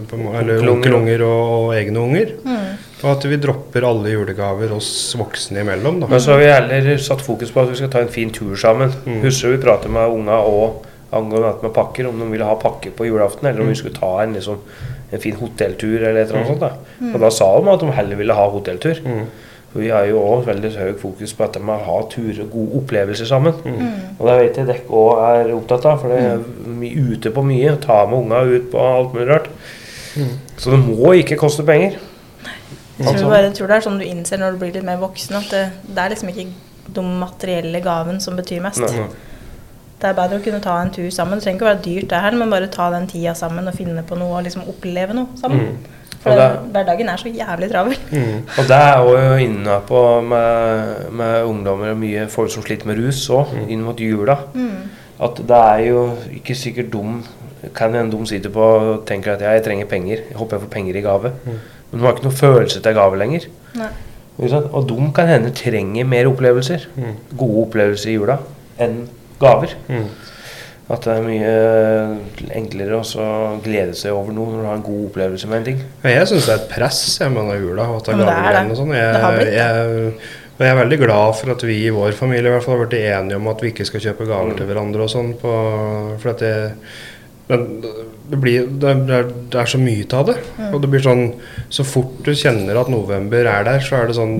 på 0.07 0.39
eller 0.39 0.67
onkelunger 0.69 1.21
og, 1.21 1.69
og 1.69 1.73
egne 1.75 1.97
unger. 1.99 2.31
Mm. 2.45 2.77
Og 3.03 3.09
at 3.17 3.25
vi 3.27 3.35
dropper 3.37 3.83
alle 3.83 4.13
julegaver 4.13 4.71
oss 4.75 4.89
voksne 5.19 5.59
imellom. 5.65 5.99
da. 5.99 6.07
Men 6.07 6.19
så 6.23 6.31
har 6.31 6.39
vi 6.39 6.45
heller 6.73 6.97
satt 7.03 7.21
fokus 7.21 7.51
på 7.51 7.61
at 7.61 7.69
vi 7.69 7.75
skal 7.81 7.89
ta 7.91 7.99
en 7.99 8.07
fin 8.13 8.29
tur 8.31 8.55
sammen. 8.55 8.93
Mm. 9.05 9.21
Husker 9.25 9.51
du 9.51 9.57
vi 9.57 9.63
prater 9.65 9.89
med 9.91 10.07
unga 10.09 10.37
òg 10.47 10.85
angående 11.13 11.49
at 11.49 11.61
med 11.61 11.73
pakker, 11.75 12.07
om 12.09 12.17
de 12.19 12.25
ville 12.31 12.45
ha 12.47 12.55
pakke 12.57 12.89
på 12.95 13.05
julaften, 13.05 13.45
eller 13.47 13.59
om 13.61 13.67
Mm. 13.67 13.73
vi 13.73 13.75
skulle 13.75 13.93
ta 13.99 14.23
en, 14.23 14.33
liksom, 14.33 14.57
en 15.11 15.19
fin 15.19 15.35
hotelltur 15.35 15.97
eller 16.01 16.21
et 16.21 16.29
eller 16.29 16.39
annet 16.39 16.47
sånt. 16.47 16.59
Da. 16.59 16.71
Og 17.13 17.19
da 17.21 17.29
sa 17.29 17.49
de 17.59 17.69
at 17.69 17.79
de 17.79 17.91
heller 17.91 18.15
ville 18.15 18.33
ha 18.33 18.47
hotelltur. 18.49 18.95
Mm. 19.05 19.25
For 19.73 19.79
vi 19.81 19.89
har 19.89 20.05
jo 20.05 20.19
òg 20.21 20.45
veldig 20.45 20.71
høy 20.77 20.93
fokus 21.01 21.33
på 21.33 21.43
dette 21.45 21.59
med 21.59 21.75
å 21.75 21.83
ha 21.85 21.99
turer 22.09 22.41
og 22.43 22.49
gode 22.51 22.77
opplevelser 22.81 23.25
sammen. 23.25 23.53
Mm. 23.65 24.17
Og 24.19 24.27
det 24.27 24.39
vet 24.39 24.57
jeg 24.57 24.67
dere 24.67 24.87
òg 24.89 25.21
er 25.27 25.53
opptatt 25.53 25.85
av, 25.85 25.99
for 26.01 26.09
det 26.09 26.19
er 26.23 27.13
ute 27.13 27.31
på 27.33 27.43
mye. 27.45 27.75
Ta 27.81 28.05
med 28.05 28.19
unga 28.19 28.41
ut 28.45 28.71
på 28.71 28.79
alt 28.79 29.13
mulig 29.13 29.27
rart. 29.29 29.47
Så 30.57 30.71
det 30.71 30.79
må 30.79 31.13
ikke 31.17 31.37
koste 31.41 31.65
penger. 31.65 31.97
Jeg 32.99 33.17
tror, 33.17 33.29
bare, 33.29 33.43
jeg 33.47 33.55
tror 33.57 33.71
det 33.71 33.75
er 33.75 33.85
sånn 33.87 33.99
du 33.99 34.05
innser 34.05 34.41
når 34.41 34.53
du 34.53 34.61
blir 34.61 34.73
litt 34.75 34.85
mer 34.85 34.99
voksen, 35.01 35.37
at 35.39 35.49
det, 35.53 35.63
det 35.89 36.03
er 36.03 36.13
liksom 36.13 36.29
ikke 36.29 36.47
de 36.93 37.05
materielle 37.23 37.81
gaven 37.81 38.19
som 38.21 38.37
betyr 38.37 38.61
mest. 38.63 38.83
Nei. 38.83 39.07
Det 40.03 40.09
er 40.09 40.15
bedre 40.17 40.37
å 40.41 40.43
kunne 40.43 40.59
ta 40.61 40.75
en 40.83 40.91
tur 40.91 41.07
sammen. 41.15 41.39
Det 41.39 41.47
trenger 41.47 41.61
ikke 41.61 41.65
å 41.65 41.71
være 41.71 41.83
dyrt, 41.85 42.07
det 42.11 42.21
her, 42.25 42.35
men 42.37 42.51
bare 42.51 42.69
ta 42.71 42.89
den 42.91 43.05
tida 43.07 43.33
sammen 43.39 43.69
og 43.71 43.77
finne 43.77 44.03
på 44.05 44.17
noe 44.19 44.39
og 44.39 44.43
liksom 44.45 44.65
oppleve 44.67 45.15
noe 45.15 45.39
sammen. 45.39 45.77
For 46.23 46.39
det, 46.39 46.47
hverdagen 46.71 47.09
er 47.11 47.19
så 47.19 47.31
jævlig 47.31 47.69
travel. 47.71 47.95
Mm. 48.11 48.43
Og 48.47 48.67
det 48.69 48.79
er 48.79 48.99
jo 49.03 49.37
inne 49.43 49.77
på 49.87 50.01
med, 50.23 51.07
med 51.19 51.47
ungdommer 51.49 51.91
og 51.91 51.99
mye 51.99 52.27
folk 52.31 52.51
som 52.51 52.63
sliter 52.63 52.87
med 52.87 52.99
rus 52.99 53.25
òg, 53.33 53.51
inn 53.67 53.83
mot 53.83 53.99
jula. 53.99 54.37
Mm. 54.55 54.91
At 55.23 55.39
det 55.51 55.59
er 55.59 55.85
jo 55.87 56.03
ikke 56.33 56.55
sikkert 56.57 56.89
dum 56.91 57.21
Kan 57.77 57.93
hende 57.95 58.17
de 58.17 58.25
sitter 58.27 58.51
på 58.51 58.59
og 58.59 59.03
tenker 59.07 59.37
at 59.37 59.43
ja, 59.45 59.53
jeg 59.55 59.63
trenger 59.63 59.87
penger. 59.87 60.23
Jeg 60.27 60.35
håper 60.35 60.57
jeg 60.57 60.63
får 60.65 60.71
penger 60.73 60.97
i 60.99 61.03
gave. 61.05 61.29
Men 61.93 62.01
de 62.01 62.05
har 62.07 62.17
ikke 62.17 62.25
noe 62.27 62.35
følelse 62.41 62.81
til 62.83 62.97
gave 62.97 63.21
lenger. 63.21 63.47
Nei. 63.77 63.87
Ikke 64.39 64.49
sant? 64.55 64.69
Og 64.73 64.87
de 64.89 64.97
kan 65.13 65.29
hende 65.29 65.53
trenger 65.53 66.07
mer 66.09 66.25
opplevelser. 66.31 66.87
Mm. 66.97 67.15
Gode 67.37 67.65
opplevelser 67.67 68.09
i 68.09 68.17
jula 68.17 68.39
enn 68.81 69.03
gaver. 69.39 69.75
Mm. 69.87 70.07
At 70.93 71.05
det 71.05 71.13
er 71.13 71.23
mye 71.23 71.51
enklere 72.57 72.97
å 72.99 73.27
glede 73.63 73.93
seg 73.95 74.11
over 74.17 74.33
noe 74.35 74.51
når 74.51 74.63
du 74.63 74.67
har 74.67 74.79
en 74.79 74.85
god 74.85 75.03
opplevelse 75.07 75.47
med 75.49 75.61
en 75.61 75.67
ting. 75.69 75.83
Jeg 76.03 76.27
syns 76.29 76.49
det 76.49 76.55
er 76.57 76.63
et 76.63 76.71
press 76.73 76.99
jeg 77.21 77.31
med 77.31 77.43
denne 77.45 77.59
jula. 77.61 77.85
å 77.87 77.99
Ja, 78.01 78.17
gaver 78.17 78.25
det 78.25 78.33
er 78.33 78.57
det. 78.57 78.63
og 78.73 78.81
sånn. 78.81 78.91
Det 78.97 79.21
har 79.23 79.37
jeg, 79.37 79.39
blitt 79.39 79.55
jeg, 79.59 80.33
og 80.53 80.65
jeg 80.65 80.73
er 80.73 80.81
veldig 80.81 80.99
glad 81.05 81.37
for 81.39 81.53
at 81.55 81.63
vi 81.69 81.77
i 81.85 81.93
vår 81.93 82.11
familie 82.17 82.49
i 82.49 82.53
hvert 82.53 82.65
fall 82.65 82.77
har 82.77 82.85
blitt 82.85 82.99
enige 82.99 83.39
om 83.39 83.47
at 83.53 83.63
vi 83.63 83.71
ikke 83.73 83.87
skal 83.89 84.03
kjøpe 84.09 84.27
gaver 84.29 84.57
til 84.59 84.69
hverandre 84.69 85.05
og 85.07 85.13
sånn. 85.13 85.31
For 85.41 86.29
at 86.33 86.43
det, 86.43 86.53
men 87.49 87.63
det, 87.83 88.37
blir, 88.39 88.67
det, 88.79 88.91
er, 89.11 89.25
det 89.51 89.59
er 89.59 89.65
så 89.69 89.77
mye 89.81 90.05
av 90.15 90.29
det. 90.29 90.37
Og 90.71 90.77
det 90.81 90.89
blir 90.93 91.03
sånn 91.03 91.25
Så 91.73 91.83
fort 91.83 92.21
du 92.23 92.31
kjenner 92.31 92.77
at 92.79 92.87
november 92.89 93.45
er 93.51 93.65
der, 93.67 93.81
så 93.83 93.97
er 93.99 94.07
det 94.07 94.15
sånn 94.15 94.37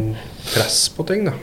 press 0.54 0.86
på 0.96 1.04
ting, 1.10 1.26
da. 1.28 1.34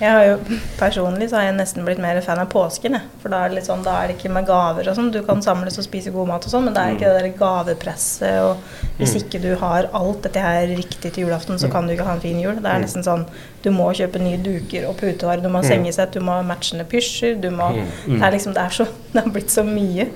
Jeg 0.00 0.10
har 0.10 0.24
jo 0.26 0.58
Personlig 0.78 1.28
så 1.30 1.38
har 1.38 1.44
jeg 1.48 1.56
nesten 1.56 1.84
blitt 1.86 2.00
mer 2.02 2.18
fan 2.24 2.40
av 2.42 2.48
påsken. 2.50 2.96
Jeg. 2.98 3.10
For 3.22 3.32
da 3.32 3.44
er 3.44 3.54
det 3.54 3.62
sånn, 3.66 3.84
da 3.86 3.94
er 4.00 4.10
det 4.10 4.16
ikke 4.18 4.32
med 4.34 4.48
gaver 4.48 4.88
og 4.90 4.96
sånn. 4.98 5.12
Du 5.14 5.20
kan 5.26 5.42
samles 5.44 5.78
og 5.80 5.86
spise 5.86 6.12
god 6.14 6.28
mat 6.32 6.46
og 6.46 6.52
sånn, 6.52 6.66
men 6.66 6.74
det 6.74 6.82
er 6.82 6.96
ikke 6.96 7.12
det 7.12 7.22
der 7.22 7.38
gavepresset. 7.38 8.40
Og 8.42 8.98
hvis 8.98 9.14
ikke 9.20 9.40
du 9.44 9.52
har 9.60 9.88
alt 9.94 10.26
dette 10.26 10.42
her 10.42 10.66
riktig 10.72 11.14
til 11.14 11.26
julaften, 11.26 11.60
så 11.62 11.70
kan 11.72 11.86
du 11.86 11.94
ikke 11.94 12.08
ha 12.08 12.16
en 12.18 12.24
fin 12.24 12.40
jul. 12.42 12.58
Det 12.58 12.70
er 12.70 12.82
nesten 12.82 13.06
sånn 13.06 13.24
du 13.64 13.70
må 13.72 13.86
kjøpe 13.96 14.20
nye 14.20 14.40
duker 14.44 14.84
og 14.90 14.98
putevarer, 15.00 15.40
du 15.40 15.48
må 15.48 15.62
ha 15.62 15.64
sengesett, 15.64 16.12
du 16.12 16.20
må 16.20 16.34
ha 16.36 16.44
matchende 16.44 16.84
pysjer, 16.84 17.38
du 17.40 17.48
må 17.54 17.70
Det 18.04 18.18
er 18.20 18.34
liksom, 18.34 18.52
det 18.56 18.60
er 18.66 18.74
så 18.76 18.84
Det 19.14 19.22
har 19.22 19.30
blitt 19.32 19.52
så 19.54 19.62
mye. 19.64 20.08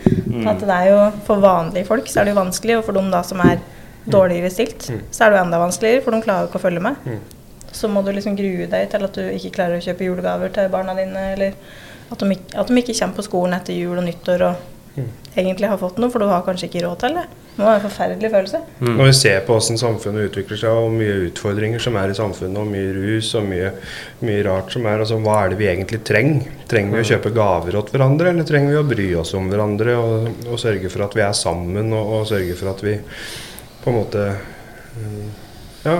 At 0.51 0.61
det 0.61 0.75
er 0.75 0.91
jo 0.91 1.01
For 1.25 1.41
vanlige 1.41 1.87
folk 1.88 2.11
så 2.11 2.21
er 2.21 2.29
det 2.29 2.35
jo 2.35 2.43
vanskelig, 2.43 2.79
og 2.81 2.87
for 2.88 2.99
de 2.99 3.07
da 3.14 3.23
som 3.25 3.41
er 3.47 3.62
dårligere 4.09 4.51
stilt, 4.51 4.91
så 5.12 5.25
er 5.25 5.31
det 5.31 5.38
jo 5.38 5.45
enda 5.47 5.59
vanskeligere, 5.61 6.03
for 6.05 6.17
de 6.17 6.25
klarer 6.25 6.47
jo 6.47 6.51
ikke 6.51 6.61
å 6.61 6.67
følge 6.67 6.85
med. 6.85 7.11
Så 7.72 7.90
må 7.92 8.02
du 8.02 8.12
liksom 8.14 8.37
grue 8.38 8.66
deg 8.70 8.88
til 8.90 9.04
at 9.04 9.18
du 9.18 9.22
ikke 9.28 9.54
klarer 9.59 9.78
å 9.78 9.85
kjøpe 9.85 10.09
julegaver 10.09 10.54
til 10.54 10.72
barna 10.72 10.96
dine, 10.98 11.31
eller 11.35 11.54
at 12.09 12.24
de, 12.24 12.38
at 12.57 12.70
de 12.70 12.83
ikke 12.83 12.96
kommer 12.96 13.18
på 13.18 13.26
skolen 13.26 13.57
etter 13.59 13.76
jul 13.76 13.98
og 13.98 14.07
nyttår 14.07 14.44
og 14.48 14.66
egentlig 15.38 15.68
har 15.70 15.78
fått 15.78 15.98
noe, 16.00 16.11
for 16.11 16.22
du 16.22 16.31
har 16.31 16.42
kanskje 16.46 16.68
ikke 16.68 16.83
råd 16.87 17.02
til 17.02 17.18
det. 17.18 17.24
Det 17.28 17.62
må 17.62 17.66
være 17.66 17.78
en 17.81 17.85
forferdelig 17.85 18.31
følelse. 18.31 18.61
Når 18.87 19.09
vi 19.09 19.14
ser 19.18 19.40
på 19.46 19.54
hvordan 19.57 19.81
samfunnet 19.81 20.28
utvikler 20.28 20.61
seg, 20.61 20.78
og 20.78 20.94
mye 20.94 21.16
utfordringer 21.26 21.83
som 21.83 21.98
er 21.98 22.12
i 22.12 22.18
samfunnet, 22.18 22.61
og 22.62 22.70
mye 22.70 22.92
rus 22.94 23.33
og 23.38 23.48
mye, 23.48 23.72
mye 24.26 24.44
rart 24.46 24.74
som 24.74 24.87
er, 24.87 25.02
altså 25.02 25.18
hva 25.24 25.40
er 25.42 25.52
det 25.52 25.59
vi 25.61 25.68
egentlig 25.70 26.00
trenger? 26.07 26.54
Trenger 26.70 26.94
vi 26.94 27.02
å 27.02 27.11
kjøpe 27.11 27.35
gaver 27.35 27.81
åt 27.81 27.92
hverandre, 27.94 28.33
eller 28.33 28.46
trenger 28.48 28.74
vi 28.74 28.81
å 28.81 28.87
bry 28.94 29.09
oss 29.22 29.35
om 29.38 29.50
hverandre 29.50 29.98
og, 29.98 30.31
og 30.46 30.62
sørge 30.62 30.92
for 30.92 31.07
at 31.09 31.18
vi 31.18 31.26
er 31.26 31.37
sammen, 31.38 31.92
og, 31.98 32.14
og 32.20 32.31
sørge 32.31 32.57
for 32.59 32.72
at 32.74 32.87
vi 32.87 32.96
på 33.83 33.92
en 33.92 33.98
måte 33.98 34.24
mm, 34.94 35.28
ja, 35.85 35.99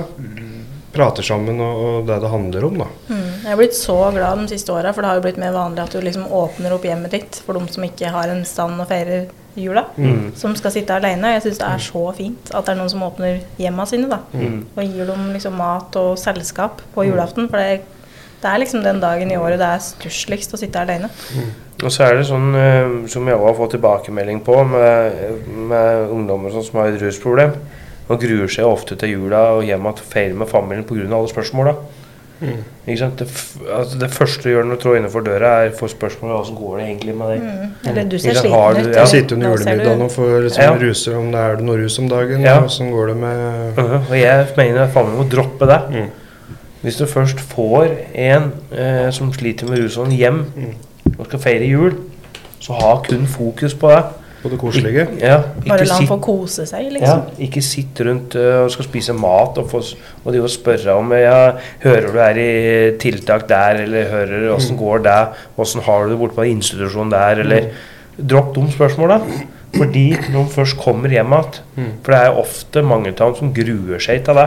prater 0.93 1.27
sammen 1.27 1.61
og, 1.62 1.83
og 1.85 2.07
det 2.09 2.21
det 2.23 2.31
handler 2.33 2.64
om, 2.69 2.79
da. 2.83 2.87
Mm. 3.09 3.27
Jeg 3.43 3.51
har 3.51 3.59
blitt 3.61 3.77
så 3.77 3.99
glad 4.14 4.41
de 4.43 4.55
siste 4.55 4.73
åra, 4.75 4.93
for 4.95 5.05
det 5.05 5.11
har 5.11 5.19
jo 5.19 5.27
blitt 5.27 5.41
mer 5.41 5.55
vanlig 5.55 5.85
at 5.85 5.95
du 5.95 6.01
liksom 6.03 6.31
åpner 6.35 6.75
opp 6.75 6.87
hjemmet 6.88 7.14
ditt 7.14 7.43
for 7.45 7.59
de 7.59 7.75
som 7.75 7.85
ikke 7.87 8.12
har 8.14 8.33
en 8.33 8.43
stand 8.49 8.81
og 8.81 8.88
feirer 8.91 9.29
jula. 9.59 9.85
Mm. 9.97 10.33
Som 10.38 10.57
skal 10.59 10.73
sitte 10.75 10.97
alene. 10.97 11.35
Jeg 11.37 11.45
syns 11.47 11.61
det 11.61 11.69
er 11.69 11.85
så 11.85 12.03
fint 12.17 12.51
at 12.55 12.67
det 12.67 12.75
er 12.75 12.81
noen 12.81 12.93
som 12.93 13.05
åpner 13.07 13.41
hjemma 13.61 13.87
sine. 13.91 14.11
da. 14.11 14.21
Mm. 14.33 14.61
Og 14.75 14.83
gir 14.85 15.09
dem 15.09 15.31
liksom 15.35 15.57
mat 15.59 15.97
og 16.01 16.19
selskap 16.21 16.83
på 16.95 17.07
julaften. 17.09 17.49
For 17.51 17.61
det, 17.61 17.81
det 18.43 18.51
er 18.51 18.62
liksom 18.62 18.85
den 18.87 19.03
dagen 19.03 19.33
i 19.33 19.41
året 19.41 19.61
det 19.61 19.73
er 19.75 19.83
stussligst 19.85 20.55
å 20.55 20.61
sitte 20.61 20.85
alene. 20.85 21.11
Og 21.79 21.91
så 21.95 22.09
er 22.09 22.19
det 22.19 22.27
sånn 22.27 22.55
eh, 22.59 22.95
som 23.11 23.27
jeg 23.29 23.38
òg 23.38 23.53
har 23.53 23.59
fått 23.59 23.77
tilbakemelding 23.77 24.41
på 24.47 24.62
med, 24.67 25.21
med 25.71 26.14
ungdommer 26.14 26.55
som 26.55 26.81
har 26.81 26.91
et 26.91 27.03
rusproblem. 27.03 27.55
Og 28.09 28.21
gruer 28.21 28.49
seg 28.49 28.64
ofte 28.64 28.97
til 28.97 29.11
jula 29.16 29.40
og 29.59 29.64
hjem 29.68 29.87
å 29.87 29.94
feire 29.99 30.35
med 30.35 30.49
familien 30.49 30.85
pga. 30.88 31.05
alle 31.14 31.29
spørsmåla. 31.29 31.75
Ikke 32.87 32.99
sant? 33.01 33.18
Det, 33.18 33.27
f 33.27 33.57
altså 33.75 33.99
det 33.99 34.09
første 34.14 34.42
du 34.47 34.53
gjør 34.53 34.64
når 34.68 34.77
du 34.79 34.83
trår 34.85 34.97
innenfor 35.01 35.25
døra, 35.27 35.49
er 35.66 35.73
få 35.75 35.88
spørsmål 35.90 36.31
om 36.31 36.37
hvordan 36.38 36.59
går 36.61 36.77
det 36.79 36.85
egentlig 36.87 37.14
med 37.18 37.33
deg. 37.33 37.40
Mm. 37.42 37.73
Eller 37.90 38.05
du 38.12 38.18
ser 38.18 38.37
sliten 38.38 38.55
ut. 38.55 38.79
ja. 38.94 39.01
Jeg 39.01 39.09
sitter 39.09 39.35
under 39.37 39.49
julemiddagen 39.57 40.03
og 40.07 40.11
får 40.14 40.37
liksom 40.47 40.62
Ja. 40.62 40.77
ruser 40.79 41.16
om 41.18 41.33
det 41.33 41.40
er 41.40 41.57
noe 41.66 41.77
rus 41.83 41.99
om 41.99 42.09
dagen. 42.09 42.40
Ja. 42.47 42.57
og 42.59 42.64
Åssen 42.71 42.92
går 42.92 43.07
det 43.09 43.16
med 43.16 43.75
Mhm, 43.77 44.07
Og 44.11 44.16
jeg 44.21 44.47
mener 44.57 44.83
at 44.85 44.90
familien 44.94 45.18
må 45.18 45.29
droppe 45.29 45.66
det. 45.66 45.81
Mm. 45.90 46.11
Hvis 46.83 46.97
du 46.97 47.07
først 47.07 47.40
får 47.40 47.88
en 48.14 48.53
eh, 48.73 49.11
som 49.11 49.33
sliter 49.33 49.66
med 49.68 49.79
rusånd 49.83 50.12
hjem 50.12 50.47
og 51.18 51.27
skal 51.27 51.38
feire 51.40 51.66
jul, 51.66 51.92
så 52.61 52.73
ha 52.73 53.03
kun 53.03 53.27
fokus 53.27 53.75
på 53.75 53.88
det. 53.90 54.05
På 54.42 54.53
det 54.53 54.59
koselige? 54.61 55.05
Ja, 55.22 55.40
Bare 55.66 55.87
la 55.88 55.98
han 55.98 56.09
få 56.09 56.18
kose 56.22 56.66
seg, 56.68 56.87
Ja, 56.87 56.94
liksom. 56.94 57.22
ikke 57.48 57.62
sitt 57.64 58.01
rundt 58.07 58.37
uh, 58.38 58.64
og 58.64 58.72
skal 58.74 58.88
spise 58.88 59.16
mat 59.16 59.59
og, 59.59 59.68
få, 59.70 59.83
og 60.24 60.33
de 60.35 60.42
spørre 60.53 60.96
om 60.98 61.12
ja, 61.18 61.53
Hører 61.83 62.09
du 62.12 62.18
er 62.22 62.40
i 62.42 62.51
tiltak 63.03 63.48
der, 63.51 63.85
eller 63.85 64.11
hører 64.12 64.48
åssen 64.55 64.79
går 64.79 65.05
det, 65.07 65.20
åssen 65.59 65.83
har 65.87 66.07
du 66.07 66.14
det 66.14 66.20
borte 66.22 66.38
på 66.38 66.48
institusjonen 66.53 67.14
der, 67.14 67.44
eller 67.44 67.70
Dropp 68.18 68.55
de 68.57 68.64
spørsmåla. 68.74 69.20
Fordi 69.77 70.16
når 70.33 70.46
de 70.46 70.53
først 70.55 70.79
kommer 70.81 71.12
hjem 71.12 71.35
igjen 71.37 71.90
For 72.03 72.14
det 72.14 72.20
er 72.24 72.38
ofte 72.40 72.83
mange 72.83 73.12
av 73.12 73.18
dem 73.20 73.35
som 73.37 73.51
gruer 73.55 74.01
seg 74.03 74.24
til 74.27 74.38
det. 74.40 74.46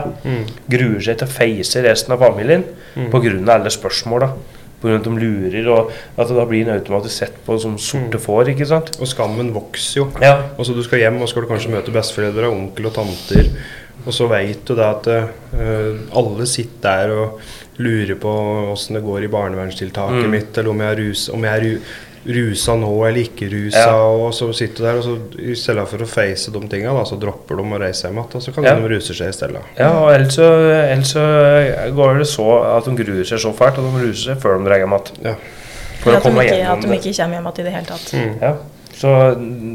Gruer 0.74 1.04
seg 1.06 1.20
til 1.20 1.28
å 1.28 1.34
face 1.36 1.84
resten 1.86 2.16
av 2.16 2.24
familien 2.24 2.64
på 3.12 3.20
grunn 3.22 3.46
av 3.46 3.60
alle 3.60 3.72
spørsmåla. 3.72 4.28
På 4.32 4.61
av 4.90 4.98
at 4.98 5.04
de 5.04 5.12
lurer, 5.18 5.68
og 5.70 5.92
at 6.18 6.28
da 6.28 6.44
blir 6.48 6.66
en 6.66 6.74
automatisk 6.78 7.14
sett 7.22 7.36
på 7.46 7.58
som 7.62 7.78
sorte 7.78 8.18
får. 8.18 8.48
ikke 8.54 8.66
sant? 8.66 8.90
Og 9.00 9.06
skammen 9.06 9.52
vokser 9.54 10.00
jo. 10.02 10.08
Ja. 10.20 10.34
Og 10.58 10.66
så 10.66 10.74
Du 10.74 10.82
skal 10.82 10.98
hjem 11.04 11.20
og 11.22 11.28
skal 11.28 11.42
du 11.42 11.48
kanskje 11.48 11.70
møte 11.70 11.94
besteforeldre, 11.94 12.50
onkel 12.50 12.86
og 12.90 12.94
tanter. 12.94 13.52
Og 14.06 14.12
så 14.12 14.26
veit 14.26 14.64
du 14.66 14.74
da 14.74 14.90
at 14.96 15.06
uh, 15.06 15.98
alle 16.18 16.46
sitter 16.50 16.80
der 17.06 17.12
og 17.14 17.40
lurer 17.78 18.16
på 18.18 18.32
åssen 18.72 18.96
det 18.98 19.04
går 19.04 19.24
i 19.24 19.30
barnevernstiltaket 19.32 20.24
Mm. 20.26 20.30
mitt, 20.30 20.58
eller 20.58 20.70
om 20.70 20.80
jeg 20.80 20.92
er, 20.92 20.96
rus, 21.04 21.28
om 21.32 21.44
jeg 21.44 21.52
er 21.58 21.62
ru, 21.62 21.78
rusa 22.26 22.74
nå 22.78 22.90
eller 23.08 23.24
ikke 23.24 23.48
rusa. 23.50 23.78
Ja. 23.88 23.94
Og 23.96 24.32
så 24.36 24.46
sitter 24.54 24.76
du 24.76 24.84
der, 24.86 24.98
og 25.00 25.04
så 25.04 25.40
i 25.42 25.54
stedet 25.58 25.86
for 25.90 26.04
å 26.04 26.06
face 26.06 26.52
de 26.54 26.60
tinga, 26.70 26.92
da, 26.94 27.02
så 27.08 27.18
dropper 27.18 27.56
de 27.58 27.62
å 27.66 27.80
reise 27.82 28.06
hjem 28.06 28.20
igjen. 28.20 28.36
Og 28.38 28.42
så 28.44 28.52
kan 28.54 28.64
Ja. 28.64 28.74
de 28.78 28.88
ruse 28.92 29.14
seg 29.14 29.28
i 29.28 29.32
stedet. 29.32 29.62
Ja, 29.78 29.90
og 30.04 30.12
ellers 30.14 30.34
så, 30.38 30.46
ellers 30.92 31.12
så 31.12 31.24
går 31.96 32.18
det 32.18 32.26
så 32.30 32.46
at 32.76 32.84
de 32.84 32.96
gruer 33.04 33.24
seg 33.24 33.38
så 33.42 33.52
fælt, 33.52 33.78
og 33.78 33.90
de 33.90 34.04
ruser 34.06 34.34
seg 34.34 34.38
før 34.42 34.58
de 34.58 34.64
drar 34.70 34.78
hjem 34.78 34.94
igjen. 34.98 35.24
Ja. 35.24 35.34
For 36.02 36.10
å 36.12 36.16
at, 36.16 36.22
de 36.22 36.28
komme 36.30 36.44
ikke, 36.46 36.56
gjennom 36.58 36.78
at 36.78 36.82
de 36.82 36.94
ikke 36.98 37.16
kommer 37.16 37.34
hjem 37.36 37.46
igjen 37.46 37.58
i 37.58 37.62
det 37.62 37.72
hele 37.72 37.86
tatt. 37.86 38.12
Mm. 38.12 38.38
Ja. 38.42 38.54
Så 38.92 39.08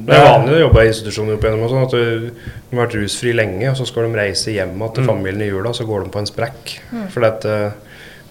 Det 0.06 0.14
er 0.14 0.24
vanlig 0.24 0.54
å 0.56 0.60
jobbe 0.68 0.84
i 0.84 0.88
institusjoner 0.88 1.34
opp 1.36 1.44
igjennom 1.44 1.64
og 1.64 1.72
sånn, 1.72 1.84
at 1.84 1.92
du, 1.92 2.32
de 2.70 2.78
har 2.78 2.86
vært 2.88 2.96
rusfri 3.02 3.34
lenge, 3.36 3.70
og 3.72 3.76
så 3.76 3.88
skal 3.88 4.04
de 4.08 4.16
reise 4.20 4.52
hjem 4.54 4.76
igjen 4.78 4.94
til 4.94 5.04
Mm. 5.04 5.08
familien 5.10 5.42
i 5.42 5.50
jula, 5.52 5.74
så 5.74 5.84
går 5.88 6.04
de 6.06 6.10
på 6.12 6.20
en 6.20 6.26
sprekk. 6.30 6.80
Fordi 7.12 7.26
at 7.28 7.46
eh, 7.46 7.72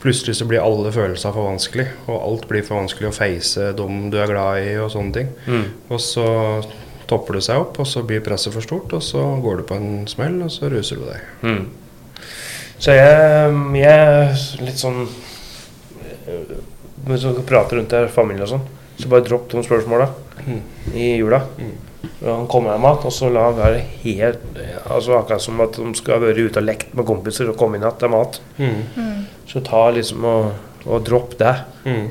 plutselig 0.06 0.36
så 0.38 0.46
blir 0.48 0.62
alle 0.62 0.92
følelser 0.94 1.34
for 1.34 1.50
vanskelig, 1.50 1.88
og 2.06 2.16
alt 2.30 2.46
blir 2.50 2.62
for 2.66 2.78
vanskelig 2.78 3.10
å 3.10 3.16
face 3.16 3.72
dem 3.76 4.04
du 4.12 4.20
er 4.22 4.30
glad 4.30 4.62
i 4.62 4.76
og 4.78 4.92
sånne 4.94 5.16
ting. 5.18 5.32
mm. 5.50 5.64
Og 5.90 6.00
så 6.02 6.26
topper 7.10 7.38
det 7.38 7.44
seg 7.46 7.60
opp, 7.62 7.76
og 7.82 7.86
så 7.86 8.00
blir 8.06 8.22
presset 8.26 8.54
for 8.54 8.64
stort, 8.64 8.94
og 8.96 9.02
så 9.04 9.20
går 9.42 9.60
du 9.60 9.66
på 9.68 9.76
en 9.78 10.06
smell, 10.10 10.38
og 10.46 10.50
så 10.54 10.70
ruser 10.72 10.98
du 10.98 11.04
deg. 11.06 11.26
Mm. 11.42 11.66
Så 12.78 12.92
jeg, 12.96 13.52
jeg 13.80 14.64
litt 14.66 14.80
sånn 14.82 14.98
øh, 16.28 16.50
Hvis 17.06 17.22
du 17.24 17.38
prater 17.48 17.78
rundt 17.78 17.94
der, 17.94 18.10
familie 18.12 18.44
og 18.44 18.50
sånn, 18.50 18.66
så 18.98 19.08
bare 19.12 19.24
dropp 19.26 19.50
de 19.52 19.62
spørsmåla 19.66 20.10
Mm. 20.46 20.58
i 20.94 21.06
jula. 21.16 21.38
Og 21.95 21.95
han 22.24 22.46
kommer 22.50 22.74
hjem 22.74 22.86
igjen, 22.88 23.06
og 23.10 23.12
så 23.12 23.30
la 23.32 23.46
han 23.50 23.58
være 23.60 23.80
helt 24.04 24.60
Altså 24.90 25.16
Akkurat 25.18 25.42
som 25.42 25.60
at 25.64 25.72
de 25.80 25.94
skal 25.98 26.18
ha 26.20 26.26
vært 26.26 26.38
ute 26.50 26.60
og 26.62 26.66
lekt 26.68 26.94
med 26.94 27.06
kompiser 27.08 27.48
og 27.50 27.56
komme 27.60 27.76
inn 27.76 27.82
igjen 27.86 27.98
til 27.98 28.14
mat. 28.14 28.40
Så 29.50 29.62
ta 29.66 29.88
liksom 29.94 30.24
og, 30.24 30.52
og 30.86 31.04
dropp 31.06 31.36
det 31.38 31.56
Mm. 31.86 32.06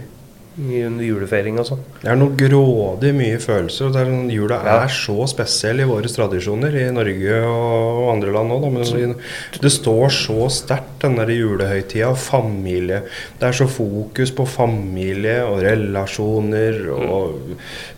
under 0.88 1.04
julefeiring 1.04 1.58
og 1.60 1.66
sånn. 1.68 1.80
Det 2.00 2.08
er 2.08 2.16
noe 2.16 2.32
grådig 2.40 3.10
mye 3.14 3.40
følelser. 3.44 3.88
og 3.90 3.92
det 3.92 4.02
er, 4.06 4.12
jula 4.32 4.56
Ja. 4.64 4.76
er 4.86 4.88
så 4.88 5.26
spesiell 5.28 5.82
i 5.82 5.88
våre 5.90 6.08
tradisjoner, 6.08 6.72
i 6.80 6.86
Norge 6.96 7.42
og, 7.44 8.04
og 8.06 8.14
andre 8.14 8.32
land 8.32 8.52
òg. 8.56 8.72
Men 8.72 8.84
det, 8.88 9.18
det 9.62 9.72
står 9.76 10.08
så 10.16 10.48
sterkt, 10.50 10.94
den 11.02 11.18
der 11.20 11.28
julehøytida 11.28 12.08
og 12.14 12.18
familie. 12.18 13.02
Det 13.38 13.50
er 13.50 13.52
så 13.60 13.68
fokus 13.68 14.32
på 14.32 14.48
familie 14.48 15.42
og 15.44 15.60
relasjoner 15.62 16.86
og 16.94 17.36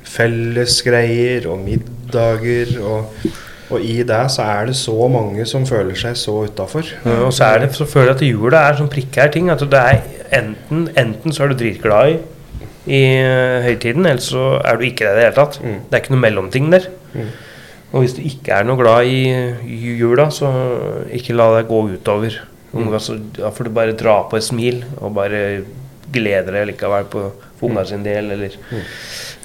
fellesgreier 0.07 1.47
og 1.51 1.59
middager. 1.65 2.77
og 2.81 3.13
og 3.67 3.83
i 3.83 3.97
det 4.07 4.19
så 4.31 4.45
er 4.47 4.69
det 4.69 4.77
så 4.79 4.93
mange 5.11 5.43
som 5.49 5.65
føler 5.67 5.97
seg 5.99 6.15
så 6.15 6.37
utafor. 6.47 6.87
Ja, 7.03 7.17
Og 7.25 7.33
så 7.35 7.49
er 7.49 7.65
det 7.65 7.73
så 7.75 7.83
føler 7.85 8.13
jeg 8.13 8.15
at 8.15 8.21
jula 8.29 8.61
er 8.63 8.77
sånn 8.79 8.91
prekær 8.91 9.31
ting. 9.33 9.49
At 9.51 9.59
det 9.59 9.81
er 9.81 10.05
enten, 10.39 10.85
enten 10.95 11.35
så 11.35 11.43
er 11.43 11.51
du 11.51 11.57
dritglad 11.59 12.13
i, 12.13 12.15
i 12.87 13.01
eh, 13.19 13.65
høytiden, 13.65 14.05
eller 14.07 14.23
så 14.23 14.45
er 14.63 14.79
du 14.79 14.85
ikke 14.87 15.03
det 15.03 15.11
i 15.11 15.17
det 15.19 15.25
hele 15.25 15.35
tatt. 15.35 15.59
Mm. 15.59 15.81
Det 15.89 15.97
er 15.97 16.03
ikke 16.05 16.15
noe 16.15 16.23
mellomting 16.23 16.69
der. 16.71 16.87
Mm. 17.11 17.33
Og 17.91 18.03
hvis 18.05 18.15
du 18.15 18.21
ikke 18.27 18.55
er 18.55 18.67
noe 18.67 18.79
glad 18.79 19.11
i 19.11 19.19
i 19.67 19.97
jula, 19.99 20.29
så 20.31 20.53
ikke 21.19 21.35
la 21.35 21.49
deg 21.57 21.67
gå 21.67 21.81
utover. 21.97 22.39
Mm. 22.71 22.87
Altså, 22.93 23.17
da 23.35 23.51
får 23.51 23.67
du 23.67 23.75
bare 23.75 23.99
dra 23.99 24.21
på 24.31 24.39
et 24.39 24.47
smil 24.47 24.83
og 25.01 25.11
bare 25.19 25.43
glede 26.13 26.55
deg 26.55 26.69
likevel 26.71 27.11
på 27.11 27.27
for 27.57 27.71
unga 27.71 27.83
sin 27.89 28.03
del, 28.05 28.31
eller 28.31 28.55
Mm. 28.71 28.81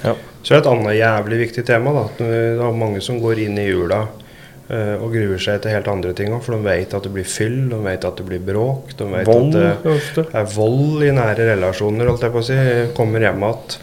Ja. 0.03 0.13
Så 0.43 0.53
er 0.53 0.59
det 0.59 0.65
et 0.65 0.71
annet 0.73 0.97
jævlig 0.99 1.39
viktig 1.45 1.63
tema. 1.65 1.93
da, 1.95 2.03
at 2.09 2.17
Det 2.19 2.59
er 2.59 2.75
mange 2.75 3.01
som 3.01 3.19
går 3.23 3.39
inn 3.45 3.57
i 3.61 3.69
jula 3.69 4.01
uh, 4.03 4.95
og 4.99 5.11
gruer 5.13 5.39
seg 5.39 5.61
til 5.63 5.71
helt 5.71 5.87
andre 5.87 6.13
ting 6.17 6.33
òg. 6.35 6.41
For 6.43 6.57
de 6.57 6.65
vet 6.67 6.93
at 6.97 7.03
det 7.07 7.13
blir 7.15 7.27
fyll, 7.27 7.69
de 7.71 7.79
vet 7.85 8.07
at 8.09 8.19
det 8.19 8.25
blir 8.27 8.43
bråk. 8.43 8.91
De 8.99 9.07
vet 9.13 9.27
Vold 9.29 9.55
at 9.55 9.83
det 9.85 9.93
ofte. 9.97 10.25
er 10.33 10.49
vold 10.55 11.03
i 11.07 11.11
nære 11.15 11.47
relasjoner, 11.53 12.11
holdt 12.11 12.25
jeg 12.27 12.35
på 12.35 12.41
å 12.43 12.47
si. 12.49 12.57
Kommer 12.97 13.23
hjem 13.23 13.45
igjen. 13.47 13.77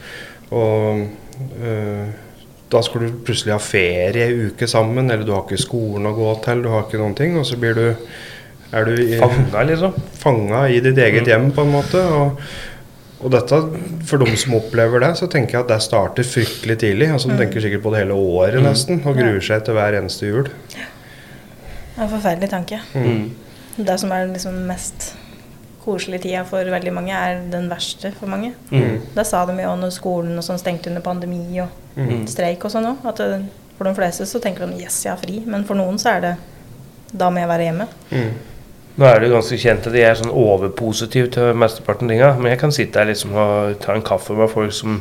Og 0.51 1.07
uh, 1.65 2.11
da 2.71 2.83
skal 2.87 3.07
du 3.07 3.23
plutselig 3.27 3.57
ha 3.57 3.63
ferie 3.63 4.29
ei 4.29 4.51
uke 4.51 4.69
sammen, 4.71 5.09
eller 5.11 5.25
du 5.27 5.33
har 5.35 5.47
ikke 5.49 5.59
skolen 5.65 6.07
å 6.07 6.13
gå 6.15 6.35
til, 6.45 6.61
du 6.63 6.69
har 6.71 6.85
ikke 6.85 7.01
noen 7.01 7.17
ting. 7.19 7.39
Og 7.41 7.49
så 7.49 7.57
blir 7.59 7.75
du 7.75 7.87
er 8.71 8.85
du 8.87 8.93
i, 9.03 9.17
Fanga, 9.19 9.65
liksom. 9.67 9.97
fanga 10.21 10.69
i 10.71 10.77
ditt 10.79 10.99
eget 11.03 11.25
Mm. 11.25 11.31
hjem, 11.33 11.49
på 11.57 11.65
en 11.65 11.73
måte. 11.73 11.99
Og, 12.15 12.37
og 13.23 13.31
dette, 13.31 13.57
for 14.09 14.19
de 14.19 14.37
som 14.37 14.55
opplever 14.55 15.01
det, 15.01 15.11
så 15.19 15.27
tenker 15.29 15.59
jeg 15.59 15.61
at 15.67 15.69
det 15.69 15.83
starter 15.83 16.23
fryktelig 16.25 16.79
tidlig. 16.79 17.11
Altså 17.13 17.29
De 17.29 17.37
tenker 17.37 17.61
sikkert 17.61 17.83
på 17.83 17.91
det 17.93 18.01
hele 18.05 18.15
året 18.17 18.55
Mm. 18.61 18.69
nesten, 18.71 19.03
og 19.07 19.17
gruer 19.17 19.41
seg 19.41 19.65
til 19.65 19.75
hver 19.75 19.99
eneste 19.99 20.27
jul. 20.27 20.45
Det 20.71 21.99
er 21.99 22.03
en 22.03 22.09
forferdelig 22.09 22.49
tanke. 22.51 22.81
Mm. 22.95 23.31
Det 23.85 24.01
som 24.01 24.13
er 24.13 24.27
liksom 24.27 24.55
mest 24.67 25.15
koselige 25.85 26.23
tida 26.23 26.45
for 26.45 26.65
veldig 26.65 26.93
mange, 26.93 27.13
er 27.13 27.41
den 27.51 27.69
verste 27.71 28.13
for 28.19 28.27
mange. 28.27 28.53
Mm. 28.71 29.01
Det 29.15 29.27
sa 29.27 29.45
de 29.47 29.53
jo 29.63 29.77
når 29.77 29.91
skolen 29.93 30.37
og 30.39 30.45
sånn 30.45 30.59
stengte 30.61 30.89
under 30.89 31.01
pandemi 31.03 31.61
og 31.61 31.69
Mm. 31.97 32.27
streik 32.27 32.65
og 32.65 32.71
sånn 32.71 32.87
òg. 32.87 33.05
At 33.09 33.17
det, 33.17 33.43
for 33.77 33.85
de 33.85 33.95
fleste 33.95 34.23
så 34.27 34.41
tenker 34.41 34.67
de 34.67 34.79
'yes, 34.83 35.05
jeg 35.05 35.13
har 35.13 35.19
fri', 35.19 35.45
men 35.47 35.65
for 35.65 35.75
noen 35.75 35.99
så 35.99 36.17
er 36.17 36.21
det 36.21 36.37
'da 37.17 37.31
må 37.31 37.39
jeg 37.41 37.49
være 37.49 37.67
hjemme'. 37.69 37.89
Mm. 38.13 38.35
Nå 39.01 39.09
er 39.09 39.17
det 39.17 39.31
jo 39.31 39.37
ganske 39.39 39.57
kjent 39.57 39.87
at 39.89 39.95
jeg 39.97 40.05
er 40.11 40.19
sånn 40.19 40.33
overpositiv 40.37 41.31
til 41.33 41.55
mesteparten 41.57 42.11
av 42.11 42.13
tinga, 42.13 42.33
men 42.37 42.53
jeg 42.53 42.61
kan 42.61 42.75
sitte 42.77 43.01
her 43.01 43.09
liksom 43.09 43.33
og 43.33 43.79
ta 43.81 43.95
en 43.97 44.05
kaffe 44.05 44.37
med 44.37 44.51
folk 44.53 44.75
som 44.77 44.99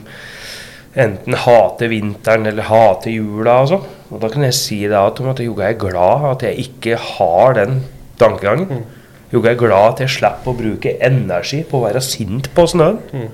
enten 1.00 1.36
hater 1.36 1.92
vinteren 1.92 2.48
eller 2.48 2.70
hater 2.70 3.12
jula 3.12 3.58
og 3.66 3.68
sånn. 3.74 3.90
Og 4.10 4.22
da 4.24 4.30
kan 4.32 4.46
jeg 4.48 4.56
si 4.56 4.80
det 4.88 4.96
at, 4.96 5.20
at 5.20 5.44
jo, 5.44 5.58
jeg 5.60 5.76
er 5.76 5.82
glad 5.84 6.30
at 6.32 6.48
jeg 6.48 6.64
ikke 6.64 6.96
har 7.10 7.60
den 7.60 7.82
tankegangen. 8.22 8.86
Jo, 9.34 9.44
jeg 9.44 9.52
er 9.52 9.60
glad 9.60 9.92
at 9.92 10.06
jeg 10.06 10.16
slipper 10.16 10.54
å 10.54 10.58
bruke 10.58 10.96
energi 11.06 11.62
på 11.68 11.82
å 11.82 11.86
være 11.90 12.02
sint 12.02 12.50
på 12.56 12.66
snøen. 12.72 13.04
Mm. 13.12 13.28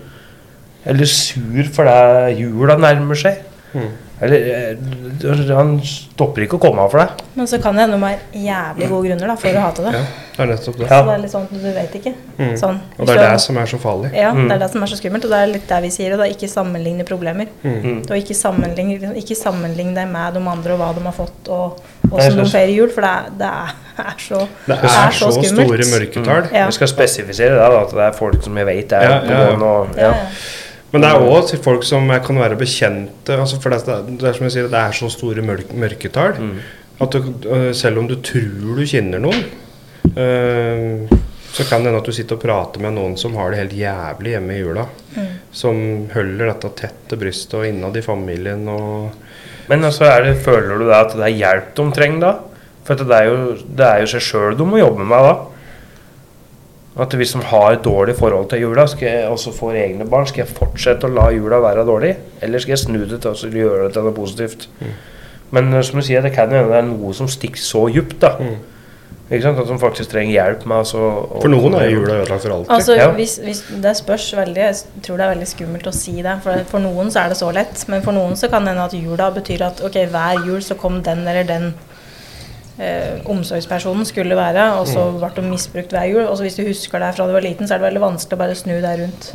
Eller 0.92 1.10
sur 1.10 1.72
fordi 1.78 2.42
jula 2.42 2.76
nærmer 2.82 3.22
seg. 3.22 3.46
Mm. 3.76 3.90
Eller 4.26 4.46
eh, 4.56 5.48
Han 5.56 5.78
stopper 5.86 6.46
ikke 6.46 6.60
å 6.60 6.66
komme 6.68 6.84
av 6.84 6.94
for 6.94 7.04
deg. 7.04 7.26
Men 7.38 7.50
så 7.50 7.62
kan 7.62 7.78
det 7.78 7.86
hende 7.86 8.00
de 8.00 8.08
har 8.10 8.46
jævlig 8.50 8.92
gode 8.92 9.10
grunner 9.10 9.32
da, 9.32 9.38
for 9.40 9.60
å 9.60 9.66
hate 9.66 9.88
det. 9.88 9.98
Ja, 9.98 10.25
det 10.38 10.44
er 10.44 10.46
nettopp 10.52 10.78
det. 10.78 10.88
Ja. 10.90 11.00
Så 11.00 11.06
det 11.08 11.14
er 11.14 11.22
litt 11.24 11.32
sånn, 11.32 11.48
du 11.52 11.72
vet 11.74 11.94
ikke. 11.96 12.14
Mm. 12.38 12.54
Sånn, 12.60 12.80
Og 13.00 13.08
det 13.08 13.16
er 13.18 13.32
det 13.32 13.42
som 13.42 13.58
er 13.58 13.66
så 13.66 13.78
farlig. 13.80 14.10
Ja, 14.14 14.32
Mm. 14.34 14.48
det 14.50 14.56
er 14.56 14.60
det 14.60 14.70
som 14.72 14.84
er 14.84 14.88
så 14.88 14.98
skummelt. 15.00 15.24
Og 15.26 15.32
det 15.32 15.40
er 15.40 15.48
litt 15.48 15.68
det 15.68 15.82
vi 15.84 15.90
sier, 15.90 16.12
og 16.14 16.20
det 16.20 16.26
er 16.28 16.34
ikke 16.36 16.50
sammenligne 16.52 17.06
problemer. 17.06 17.48
Mm. 17.64 18.02
Og 18.10 18.18
ikke 18.18 18.36
sammenligne, 18.36 19.16
ikke 19.16 19.36
sammenligne 19.36 19.96
deg 19.96 20.08
med 20.12 20.34
de 20.34 20.40
andre 20.50 20.74
og 20.74 20.80
hva 20.80 20.94
de 20.96 21.02
har 21.06 21.14
fått, 21.14 21.48
og 21.50 21.80
åssen 22.12 22.36
de 22.38 22.44
feirer 22.52 22.76
jul, 22.76 22.90
for 22.90 23.02
det 23.02 23.10
er, 23.10 23.30
det 23.38 23.48
er, 23.48 23.74
er 24.10 24.16
så 24.20 24.40
Det 24.68 24.68
det 24.68 24.78
er 24.84 25.08
er 25.08 25.12
så 25.12 25.32
så 25.32 25.42
skummelt. 25.42 25.86
store 25.86 26.00
mørketall. 26.00 26.50
Ja. 26.54 26.66
Vi 26.66 26.72
skal 26.72 26.88
spesifisere 26.88 27.50
det, 27.56 27.60
da, 27.72 27.82
at 27.82 27.92
det 27.92 28.06
er 28.10 28.12
folk 28.12 28.44
som 28.44 28.58
jeg 28.58 28.66
vet 28.66 28.92
er 28.94 29.02
Ja, 29.10 29.20
på 29.20 29.28
gården 29.28 29.62
og 29.64 29.88
Ja. 29.98 30.14
Men 30.92 31.02
det 31.02 31.10
er 31.12 31.20
òg 31.20 31.48
til 31.50 31.60
folk 31.60 31.84
som 31.84 32.10
er- 32.10 32.20
kan 32.20 32.36
være 32.40 32.56
bekjente. 32.56 33.30
Altså 33.40 33.60
for 33.62 33.70
det, 33.70 33.88
er- 33.88 34.04
det 34.08 34.24
er 34.24 34.34
som 34.34 34.44
jeg 34.44 34.52
sier, 34.52 34.64
det 34.64 34.74
er 34.74 34.92
så 34.92 35.10
store 35.12 35.42
mørk, 35.42 35.74
mørketall 35.74 36.34
Mm. 36.40 36.60
at 37.02 37.10
du, 37.12 37.34
øh, 37.50 37.74
selv 37.76 37.98
om 37.98 38.08
du 38.08 38.16
tror 38.16 38.76
du 38.78 38.86
kjenner 38.86 39.20
noen, 39.20 39.44
øh, 40.14 41.16
så 41.56 41.64
kan 41.64 41.80
det 41.80 41.88
hende 41.88 42.02
at 42.02 42.08
du 42.10 42.12
sitter 42.12 42.36
og 42.36 42.42
prater 42.44 42.82
med 42.84 42.98
noen 42.98 43.14
som 43.16 43.36
har 43.40 43.54
det 43.54 43.62
helt 43.62 43.76
jævlig 43.80 44.34
hjemme 44.34 44.56
i 44.58 44.60
jula. 44.60 44.84
Som 45.56 45.78
holder 46.12 46.50
dette 46.52 46.72
tett 46.82 47.06
til 47.08 47.22
brystet 47.22 47.56
og 47.62 47.68
innad 47.70 47.96
i 47.96 48.04
familien 48.04 48.68
og 48.68 49.14
Men 49.70 49.88
altså, 49.88 50.04
er 50.06 50.28
det, 50.28 50.36
føler 50.46 50.78
du 50.78 50.90
da 50.90 51.00
at 51.06 51.16
det 51.16 51.24
er 51.26 51.40
hjelp 51.40 51.72
de 51.78 51.86
trenger 51.96 52.20
da? 52.22 52.34
For 52.86 52.94
at 52.94 53.08
det 53.08 53.18
er 53.18 53.30
jo, 53.32 53.56
det 53.80 53.88
er 53.88 54.04
jo 54.04 54.12
seg 54.12 54.22
sjøl 54.22 54.60
de 54.60 54.68
må 54.68 54.82
jobbe 54.82 55.08
med 55.08 55.26
da. 55.26 55.32
At 57.06 57.16
hvis 57.18 57.34
de 57.34 57.42
har 57.50 57.72
et 57.72 57.88
dårlig 57.88 58.18
forhold 58.20 58.52
til 58.52 58.62
jula, 58.62 58.86
skal 58.88 59.10
jeg 59.10 59.32
også 59.32 59.56
få 59.56 59.72
egne 59.80 60.06
barn, 60.12 60.28
skal 60.28 60.44
jeg 60.44 60.54
fortsette 60.60 61.08
å 61.08 61.16
la 61.16 61.32
jula 61.34 61.64
være 61.64 61.88
dårlig? 61.88 62.14
Eller 62.44 62.60
skal 62.60 62.76
jeg 62.76 62.84
snu 62.84 63.02
det 63.08 63.24
til 63.24 63.32
å 63.32 63.52
gjøre 63.64 63.88
det 63.88 63.96
til 63.96 64.06
noe 64.06 64.16
positivt? 64.16 64.70
Men 65.56 65.74
eh, 65.74 65.84
som 65.88 66.00
du 66.00 66.06
sier, 66.06 66.24
det 66.24 66.36
kan 66.36 66.52
hende 66.52 66.72
det 66.72 66.84
er 66.84 66.88
noe 66.92 67.16
som 67.16 67.32
stikker 67.32 67.64
så 67.64 67.88
djupt, 67.96 68.20
da. 68.22 68.36
Ikke 68.44 68.75
sant? 69.42 69.58
At 69.60 69.80
faktisk 69.82 70.12
trenger 70.12 70.34
hjelp 70.36 70.66
med 70.70 70.78
altså, 70.84 71.00
å 71.00 71.42
For 71.42 71.50
noen 71.50 71.74
er 71.80 71.90
jula 71.90 72.20
ødelagt 72.22 72.46
for 72.46 72.54
alltid. 72.54 72.74
Altså, 72.76 72.96
Ja. 72.96 73.10
hvis, 73.12 73.38
hvis 73.42 73.64
Det 73.82 73.96
spørs 73.98 74.28
veldig. 74.38 74.62
Jeg 74.62 75.02
tror 75.02 75.18
det 75.18 75.26
er 75.26 75.34
veldig 75.36 75.48
skummelt 75.50 75.88
å 75.88 75.94
si 75.94 76.22
det. 76.22 76.36
For, 76.44 76.64
for 76.70 76.80
noen 76.80 77.10
så 77.12 77.24
er 77.26 77.30
det 77.34 77.38
så 77.38 77.52
lett. 77.52 77.88
Men 77.88 78.02
for 78.06 78.14
noen 78.14 78.36
så 78.38 78.50
kan 78.50 78.64
det 78.64 78.76
hende 78.76 78.86
at 78.86 78.94
jula 78.94 79.32
betyr 79.32 79.66
at 79.66 79.82
ok, 79.82 79.98
hver 80.14 80.46
jul 80.46 80.62
så 80.62 80.78
kom 80.78 81.02
den 81.02 81.28
eller 81.28 81.44
den 81.44 81.74
eh, 82.80 83.22
omsorgspersonen 83.32 84.06
skulle 84.08 84.38
være, 84.38 84.66
og 84.80 84.88
så 84.90 85.08
ble 85.16 85.30
hun 85.38 85.52
misbrukt 85.54 85.94
hver 85.96 86.08
jul. 86.10 86.24
Og 86.26 86.38
så 86.38 86.46
hvis 86.46 86.58
du 86.60 86.64
husker 86.68 87.02
det 87.02 87.14
fra 87.16 87.28
du 87.28 87.34
var 87.36 87.46
liten, 87.46 87.68
så 87.68 87.76
er 87.76 87.82
det 87.82 87.88
veldig 87.90 88.04
vanskelig 88.04 88.38
å 88.38 88.42
bare 88.42 88.58
snu 88.58 88.74
deg 88.84 89.02
rundt. 89.04 89.30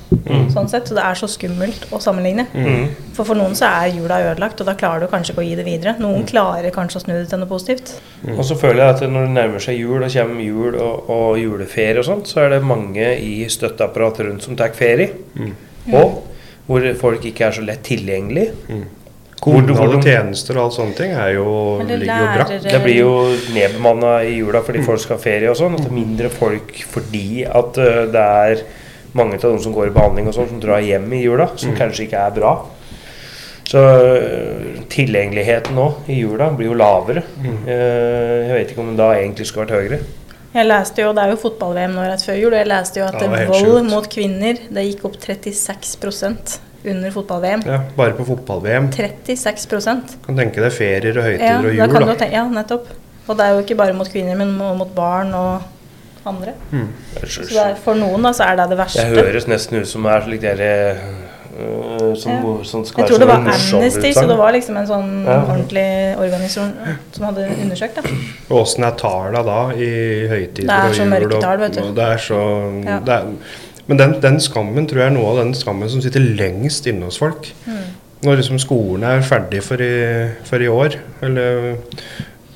Sånn 0.55 0.68
sett, 0.70 0.88
Så 0.88 0.96
det 0.96 1.05
er 1.05 1.18
så 1.18 1.29
skummelt 1.31 1.87
å 1.94 2.00
sammenligne. 2.03 2.46
Mm. 2.55 2.87
For 3.16 3.29
for 3.29 3.38
noen 3.38 3.57
så 3.59 3.70
er 3.70 3.96
jula 3.96 4.20
ødelagt, 4.31 4.61
og 4.62 4.68
da 4.68 4.76
klarer 4.79 5.05
du 5.05 5.11
kanskje 5.12 5.35
ikke 5.35 5.44
å 5.44 5.48
gi 5.48 5.59
det 5.59 5.66
videre. 5.66 5.96
Noen 6.03 6.26
klarer 6.29 6.74
kanskje 6.74 7.00
å 7.00 7.05
snu 7.05 7.14
det 7.16 7.29
til 7.31 7.42
noe 7.42 7.50
positivt. 7.50 7.94
Og 8.37 8.44
så 8.46 8.59
føler 8.59 8.85
jeg 8.85 8.96
at 8.96 9.05
når 9.11 9.29
det 9.29 9.35
nærmer 9.37 9.64
seg 9.64 9.81
jul, 9.81 9.98
og 10.03 10.14
kommer 10.14 10.44
jul 10.44 10.79
og, 10.79 11.11
og 11.11 11.40
juleferie 11.40 12.00
og 12.03 12.07
sånt, 12.07 12.31
så 12.31 12.44
er 12.44 12.57
det 12.57 12.62
mange 12.66 13.12
i 13.18 13.35
støtteapparatet 13.50 14.29
rundt 14.29 14.46
som 14.46 14.59
tar 14.59 14.74
ferie. 14.79 15.12
Og 15.90 16.26
hvor 16.70 16.85
folk 17.00 17.24
ikke 17.26 17.48
er 17.48 17.55
så 17.57 17.64
lett 17.66 17.83
tilgjengelig. 17.87 18.50
Hvor 19.40 19.57
hvor 19.57 19.62
Kommunale 19.64 20.03
tjenester 20.05 20.59
og 20.59 20.66
alt 20.66 20.74
sånne 20.76 20.96
ting 20.98 21.14
er 21.16 21.31
jo, 21.38 21.46
ligger 21.88 22.11
jo 22.11 22.26
brakk. 22.35 22.50
Det 22.66 22.81
blir 22.85 22.98
jo 22.98 23.12
nedbemanna 23.55 24.18
i 24.29 24.35
jula 24.37 24.61
fordi 24.66 24.83
folk 24.85 25.00
skal 25.00 25.16
ha 25.16 25.22
ferie 25.22 25.48
og 25.48 25.57
sånn. 25.57 25.79
At 25.79 25.87
det 25.87 25.88
er 25.88 25.96
mindre 25.96 26.33
folk 26.35 26.74
fordi 26.92 27.46
at 27.48 27.81
øh, 27.81 28.03
det 28.12 28.26
er 28.44 28.62
mange 29.16 29.40
av 29.40 29.46
de 29.46 29.62
som 29.64 29.72
går 29.74 29.88
i 29.88 29.94
behandling 29.96 30.29
og 30.29 30.37
sånn, 30.37 30.53
som 30.53 30.61
drar 30.62 30.85
hjem 30.85 31.09
i 31.16 31.24
jula, 31.24 31.48
som 31.57 31.72
kanskje 31.79 32.05
ikke 32.07 32.20
er 32.20 32.37
bra. 32.37 32.55
Så 33.70 33.81
øh, 33.81 34.81
tilgjengeligheten 34.92 35.76
nå 35.79 35.88
i 36.11 36.20
jula 36.20 36.50
blir 36.59 36.72
jo 36.72 36.79
lavere. 36.79 37.24
Eh, 37.40 38.48
jeg 38.50 38.57
vet 38.57 38.72
ikke 38.72 38.85
om 38.85 38.92
den 38.92 39.00
da 39.00 39.12
egentlig 39.16 39.46
skulle 39.48 39.68
vært 39.68 39.79
høyere. 39.79 40.00
Jeg 40.50 40.66
leste 40.66 41.05
jo, 41.05 41.12
Det 41.14 41.22
er 41.22 41.31
jo 41.31 41.38
fotball-VM 41.38 41.92
nå 41.94 42.09
rett 42.11 42.24
før 42.26 42.40
jul, 42.40 42.50
og 42.50 42.59
jeg 42.59 42.68
leste 42.68 43.00
jo 43.00 43.07
at 43.07 43.22
Ja, 43.22 43.44
vold 43.46 43.87
mot 43.87 44.09
kvinner 44.11 44.59
det 44.68 44.88
gikk 44.88 45.07
opp 45.07 45.20
36 45.22 46.66
under 46.84 47.10
fotball-VM. 47.10 47.62
Ja, 47.66 47.80
bare 47.96 48.12
på 48.16 48.24
fotball-VM. 48.24 48.90
36% 48.92 50.16
Kan 50.26 50.36
tenke 50.38 50.62
deg 50.64 50.72
ferier 50.72 51.18
og 51.20 51.24
ja, 51.24 51.28
høytider 51.28 51.58
og 51.58 51.64
da 51.64 51.74
jul, 51.74 51.80
Da, 51.80 51.98
du 51.98 52.06
da. 52.06 52.14
tenke, 52.14 52.32
ja, 52.32 52.44
nettopp. 52.48 52.86
Og 53.28 53.36
det 53.36 53.46
er 53.46 53.50
jo 53.54 53.60
ikke 53.66 53.76
bare 53.76 53.92
mot 53.94 54.08
kvinner, 54.10 54.34
men 54.40 54.54
mo- 54.58 54.74
mot 54.74 54.94
barn 54.94 55.34
og 55.34 55.62
andre. 56.26 56.54
Så 57.24 57.44
det 57.48 57.56
er, 57.56 57.74
for 57.84 57.94
noen 57.94 58.22
da, 58.22 58.32
så 58.32 58.44
er 58.50 58.56
det 58.56 58.68
det 58.72 58.78
verste. 58.80 59.04
Jeg 59.04 59.24
høres 59.24 59.46
nesten 59.46 59.80
ut 59.80 59.88
som 59.88 60.04
er 60.06 60.20
slik 60.24 60.40
dere 60.42 60.70
øh, 61.60 62.16
som, 62.16 62.32
Ja. 62.32 62.64
som 62.64 62.84
skal 62.84 63.04
Jeg 63.04 63.10
tror 63.10 63.18
være 63.18 63.20
det 63.20 63.28
var 63.28 63.36
Amnesty, 63.76 64.12
så 64.16 64.26
det 64.28 64.36
var 64.38 64.52
liksom 64.52 64.76
en 64.80 64.86
sånn 64.86 65.24
Ja. 65.26 65.38
ordentlig 65.44 66.16
organisasjon 66.18 66.72
som 67.12 67.24
hadde 67.24 67.48
undersøkt 67.62 67.94
da. 67.96 68.02
Og 68.50 68.60
åssen 68.64 68.84
er 68.84 68.90
tallene 69.00 69.44
da 69.44 69.60
i 69.76 69.90
høytider 70.28 70.64
og 70.64 70.66
jul? 70.66 70.66
Det 70.66 70.70
er 70.70 70.88
og 70.88 70.94
så 70.94 71.08
mørketall, 71.14 71.58
vet 71.58 71.72
du. 71.74 71.92
det 71.94 72.04
er 72.04 72.16
så 72.16 72.40
Ja. 72.84 72.98
det 73.00 73.14
er, 73.14 73.26
Men 73.88 74.00
den, 74.00 74.14
den 74.22 74.38
skammen 74.42 74.86
tror 74.90 75.04
jeg 75.04 75.12
er 75.12 75.16
noe 75.16 75.32
av 75.32 75.42
den 75.42 75.54
skammen 75.56 75.90
som 75.90 76.02
sitter 76.04 76.22
lengst 76.22 76.86
inne 76.90 77.08
hos 77.08 77.20
folk. 77.20 77.50
Mm. 77.66 77.84
Når 78.26 78.42
liksom 78.42 78.60
skolen 78.60 79.06
er 79.08 79.24
ferdig 79.24 79.62
for 79.64 79.80
i, 79.80 79.92
for 80.44 80.60
i 80.60 80.68
år, 80.68 80.98
eller, 81.24 81.76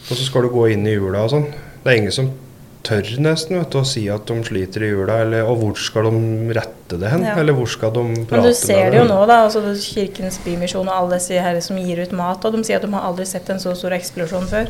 og 0.04 0.12
så 0.12 0.22
skal 0.26 0.44
du 0.44 0.52
gå 0.52 0.68
inn 0.74 0.84
i 0.88 0.96
jula 0.98 1.24
og 1.24 1.32
sånn. 1.32 1.46
Det 1.84 1.92
er 1.92 2.02
ingen 2.02 2.14
som 2.14 2.32
tør 2.84 3.06
nesten 3.24 3.56
vet 3.56 3.72
du, 3.72 3.78
å 3.80 3.86
si 3.88 4.02
at 4.12 4.28
de 4.28 4.36
sliter 4.44 4.84
i 4.84 4.90
jula, 4.90 5.22
eller, 5.24 5.46
og 5.48 5.60
hvor 5.60 5.78
skal 5.80 6.08
de 6.10 6.56
rette 6.56 6.98
det 7.00 7.10
hen? 7.10 7.24
Ja. 7.24 7.36
Eller 7.40 7.56
hvor 7.56 7.68
skal 7.70 7.94
de 7.94 8.02
prate 8.28 8.42
med 8.42 8.44
Men 8.44 8.50
du 8.50 8.58
ser 8.58 8.90
det 8.92 9.00
jo 9.00 9.06
nå, 9.08 9.20
da. 9.30 9.38
altså 9.46 9.62
Kirkens 9.80 10.36
Bymisjon 10.44 10.90
og 10.90 10.94
alle 10.94 11.18
disse 11.18 11.40
her 11.46 11.60
som 11.64 11.80
gir 11.80 12.02
ut 12.04 12.12
mat. 12.16 12.44
Og 12.44 12.56
de 12.56 12.60
sier 12.66 12.80
at 12.80 12.84
de 12.84 12.92
har 12.92 13.06
aldri 13.08 13.26
sett 13.28 13.48
en 13.52 13.62
så 13.62 13.72
stor 13.78 13.96
eksplosjon 13.96 14.44
før 14.50 14.68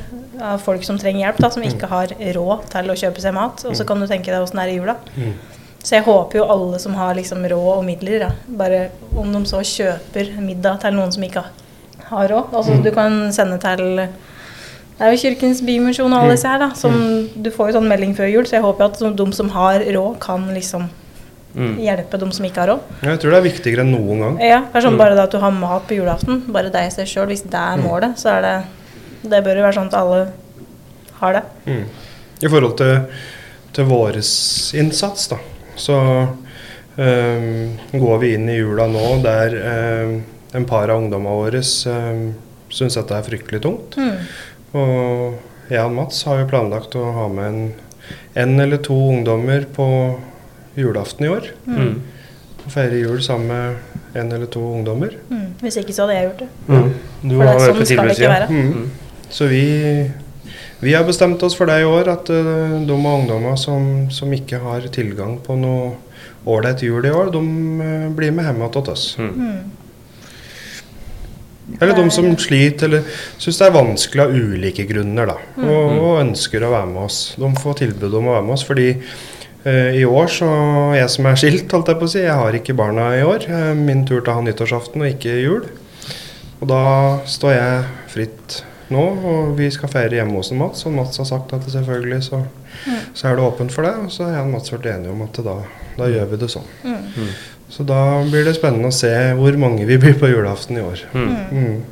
av 0.52 0.62
folk 0.62 0.86
som 0.86 0.98
trenger 1.00 1.26
hjelp, 1.26 1.42
da, 1.42 1.50
som 1.56 1.66
ikke 1.66 1.90
har 1.90 2.14
råd 2.38 2.70
til 2.76 2.94
å 2.94 2.98
kjøpe 3.02 3.24
seg 3.24 3.34
mat. 3.36 3.66
Og 3.66 3.74
så 3.78 3.86
kan 3.88 4.02
du 4.02 4.06
tenke 4.10 4.30
deg 4.30 4.46
åssen 4.46 4.62
det 4.62 4.68
er 4.68 4.74
i 4.76 4.78
jula. 4.78 4.96
Mm. 5.18 5.34
Så 5.84 5.98
jeg 5.98 6.06
håper 6.06 6.40
jo 6.40 6.46
alle 6.48 6.78
som 6.80 6.94
har 6.96 7.14
liksom 7.18 7.44
råd 7.50 7.70
og 7.76 7.84
midler, 7.84 8.24
da, 8.24 8.30
bare 8.48 8.86
om 9.20 9.32
de 9.34 9.42
så 9.48 9.60
kjøper 9.60 10.32
middag 10.40 10.80
til 10.80 10.96
noen 10.96 11.12
som 11.12 11.26
ikke 11.26 11.44
har 12.08 12.28
råd. 12.32 12.54
Altså 12.56 12.78
du 12.82 12.90
kan 12.94 13.18
sende 13.36 13.58
til 13.60 13.84
det 14.94 15.02
er 15.02 15.10
jo 15.10 15.18
Kirkens 15.18 15.60
Bymisjon 15.66 16.12
og 16.14 16.22
alle 16.22 16.36
disse 16.36 16.48
her, 16.48 16.60
da. 16.62 16.70
Som, 16.78 16.94
du 17.34 17.50
får 17.52 17.72
jo 17.72 17.76
sånn 17.80 17.88
melding 17.90 18.12
før 18.16 18.28
jul, 18.30 18.46
så 18.46 18.56
jeg 18.60 18.64
håper 18.64 18.86
at 18.86 19.00
de 19.18 19.26
som 19.34 19.50
har 19.56 19.82
råd, 19.82 20.20
kan 20.22 20.46
liksom 20.54 20.90
Mm. 21.54 21.76
hjelpe 21.78 22.18
de 22.18 22.26
som 22.34 22.46
ikke 22.48 22.58
har 22.64 22.66
råd. 22.72 22.80
Jeg 23.06 23.18
tror 23.22 23.30
det 23.30 23.36
er 23.38 23.44
viktigere 23.46 23.82
enn 23.84 23.92
noen 23.94 24.22
gang. 24.24 24.38
Ja, 24.42 24.56
det 24.72 24.80
sånn 24.82 24.96
bare 24.98 25.14
det 25.14 25.22
at 25.22 25.30
du 25.30 25.38
har 25.38 25.52
mat 25.54 25.84
på 25.86 25.94
julaften, 25.94 26.40
bare 26.50 26.72
deg 26.74 26.88
i 26.88 26.90
seg 26.90 27.06
sjøl, 27.06 27.28
hvis 27.30 27.44
det 27.46 27.60
er 27.60 27.78
målet, 27.78 28.16
så 28.18 28.32
er 28.38 28.40
det 28.42 28.54
Det 29.30 29.38
bør 29.40 29.56
jo 29.56 29.62
være 29.62 29.76
sånn 29.78 29.86
at 29.86 29.94
alle 29.94 30.32
har 31.20 31.32
det. 31.32 31.42
Mm. 31.64 31.84
I 32.42 32.48
forhold 32.52 32.74
til, 32.76 33.06
til 33.72 33.86
vår 33.88 34.18
innsats, 34.76 35.28
da, 35.30 35.38
så 35.76 35.98
ehm, 36.96 37.74
går 37.92 38.18
vi 38.22 38.34
inn 38.37 38.48
i 38.50 38.58
jula 38.58 38.87
nå 38.90 39.06
der 39.24 39.56
ehm, 39.60 40.16
en 40.54 40.66
par 40.68 40.88
av 40.88 41.02
ungdommene 41.02 41.34
våre 41.34 41.62
um, 41.90 42.26
syns 42.74 42.98
dette 42.98 43.16
er 43.16 43.26
fryktelig 43.26 43.62
tungt. 43.64 43.96
Mm. 43.98 44.20
Og 44.78 45.70
jeg 45.70 45.82
og 45.82 45.94
Mats 45.96 46.22
har 46.28 46.42
jo 46.42 46.50
planlagt 46.50 46.94
å 46.98 47.04
ha 47.16 47.26
med 47.32 47.48
en, 47.48 47.64
en 48.44 48.62
eller 48.62 48.82
to 48.84 48.96
ungdommer 49.10 49.66
på 49.74 49.87
julaften 50.78 51.26
i 51.26 51.32
år. 51.32 51.50
Mm. 51.66 51.94
Og 52.64 52.68
feire 52.72 53.00
jul 53.00 53.22
sammen 53.24 53.50
med 53.50 54.20
en 54.20 54.32
eller 54.32 54.50
to 54.50 54.62
ungdommer. 54.62 55.16
Mm. 55.30 55.48
Hvis 55.62 55.78
ikke 55.82 55.94
så 55.96 56.06
hadde 56.06 56.18
jeg 56.18 56.28
gjort 56.28 56.44
det. 56.44 56.50
Mm. 56.68 56.92
Du 57.24 57.34
For 57.34 57.46
det 57.48 57.54
sånn 57.64 57.88
skal 57.90 58.10
det 58.10 58.16
ikke 58.18 58.34
være. 58.34 58.50
Mm. 58.50 59.24
Så 59.34 59.48
vi, 59.50 59.64
vi 60.80 60.94
har 60.94 61.06
bestemt 61.06 61.42
oss 61.42 61.56
for 61.58 61.70
det 61.70 61.80
i 61.82 61.87
år, 61.88 62.10
at 62.12 62.30
uh, 62.32 62.80
de 62.84 62.96
ungdommer 62.96 63.56
som, 63.60 64.10
som 64.12 64.32
ikke 64.34 64.60
har 64.62 64.88
tilgang 64.94 65.38
på 65.44 65.56
noe 65.60 65.94
ålreit 66.44 66.82
jul 66.84 67.06
i 67.06 67.14
år, 67.14 67.30
de 67.32 67.40
uh, 67.40 68.10
blir 68.14 68.34
med 68.34 68.48
hjem 68.50 68.66
til 68.74 68.92
oss. 68.92 69.06
Mm. 69.18 69.32
Mm. 69.38 69.84
Eller 71.80 71.96
de 71.96 72.10
som 72.12 72.26
sliter 72.37 72.90
eller 72.90 73.06
syns 73.40 73.58
det 73.58 73.66
er 73.66 73.72
vanskelig 73.74 74.24
av 74.26 74.34
ulike 74.37 74.84
grunner, 74.88 75.30
da, 75.32 75.38
og, 75.64 75.94
og 75.94 76.18
ønsker 76.20 76.66
å 76.66 76.74
være 76.74 76.90
med 76.90 77.06
oss. 77.06 77.22
De 77.40 77.48
får 77.62 77.80
tilbud 77.80 78.18
om 78.20 78.28
å 78.28 78.37
være 78.37 78.44
med 78.44 78.56
oss 78.58 78.66
fordi 78.68 78.90
uh, 78.92 79.90
i 79.96 80.04
år, 80.04 80.28
så 80.32 80.50
jeg 80.98 81.08
som 81.14 81.30
er 81.30 81.40
skilt, 81.40 81.72
holdt 81.72 81.90
jeg 81.90 82.00
på 82.02 82.10
å 82.10 82.12
si, 82.16 82.20
jeg 82.26 82.37
har 82.42 82.60
ikke 82.60 82.76
barna 82.78 83.08
i 83.16 83.24
år. 83.24 83.48
Eh, 83.48 83.72
min 83.78 84.04
tur 84.04 84.20
til 84.20 84.34
å 84.34 84.38
ha 84.38 84.44
nyttårsaften 84.44 85.06
og 85.06 85.10
ikke 85.14 85.40
jul. 85.40 85.64
Og 86.60 86.70
da 86.70 86.84
står 87.28 87.56
jeg 87.56 87.82
fritt 88.12 88.60
nå, 88.92 89.02
og 89.30 89.54
vi 89.58 89.70
skal 89.72 89.92
feire 89.92 90.18
hjemme 90.18 90.36
hos 90.36 90.52
Mats. 90.56 90.84
Og 90.88 90.94
Mats 90.96 91.20
har 91.20 91.28
sagt 91.28 91.54
at 91.56 91.64
det 91.64 91.72
selvfølgelig 91.72 92.20
så, 92.26 92.42
så 93.14 93.30
er 93.30 93.38
det 93.38 93.46
åpent 93.46 93.72
for 93.72 93.86
det. 93.86 93.94
Og 94.04 94.12
så 94.12 94.26
er 94.26 94.36
jeg 94.36 94.44
og 94.44 94.52
Mats 94.52 94.74
vært 94.74 94.90
enige 94.92 95.14
om 95.14 95.24
at 95.24 95.40
da, 95.46 95.56
da 95.98 96.10
gjør 96.12 96.30
vi 96.32 96.40
det 96.42 96.50
sånn. 96.52 96.70
Mm. 96.84 97.32
Så 97.74 97.86
da 97.88 98.00
blir 98.28 98.46
det 98.46 98.56
spennende 98.58 98.92
å 98.92 98.94
se 98.94 99.12
hvor 99.38 99.56
mange 99.60 99.88
vi 99.88 99.98
blir 100.00 100.16
på 100.20 100.30
julaften 100.30 100.78
i 100.78 100.84
år. 100.84 101.04
Mm. 101.14 101.34
Mm. 101.50 101.82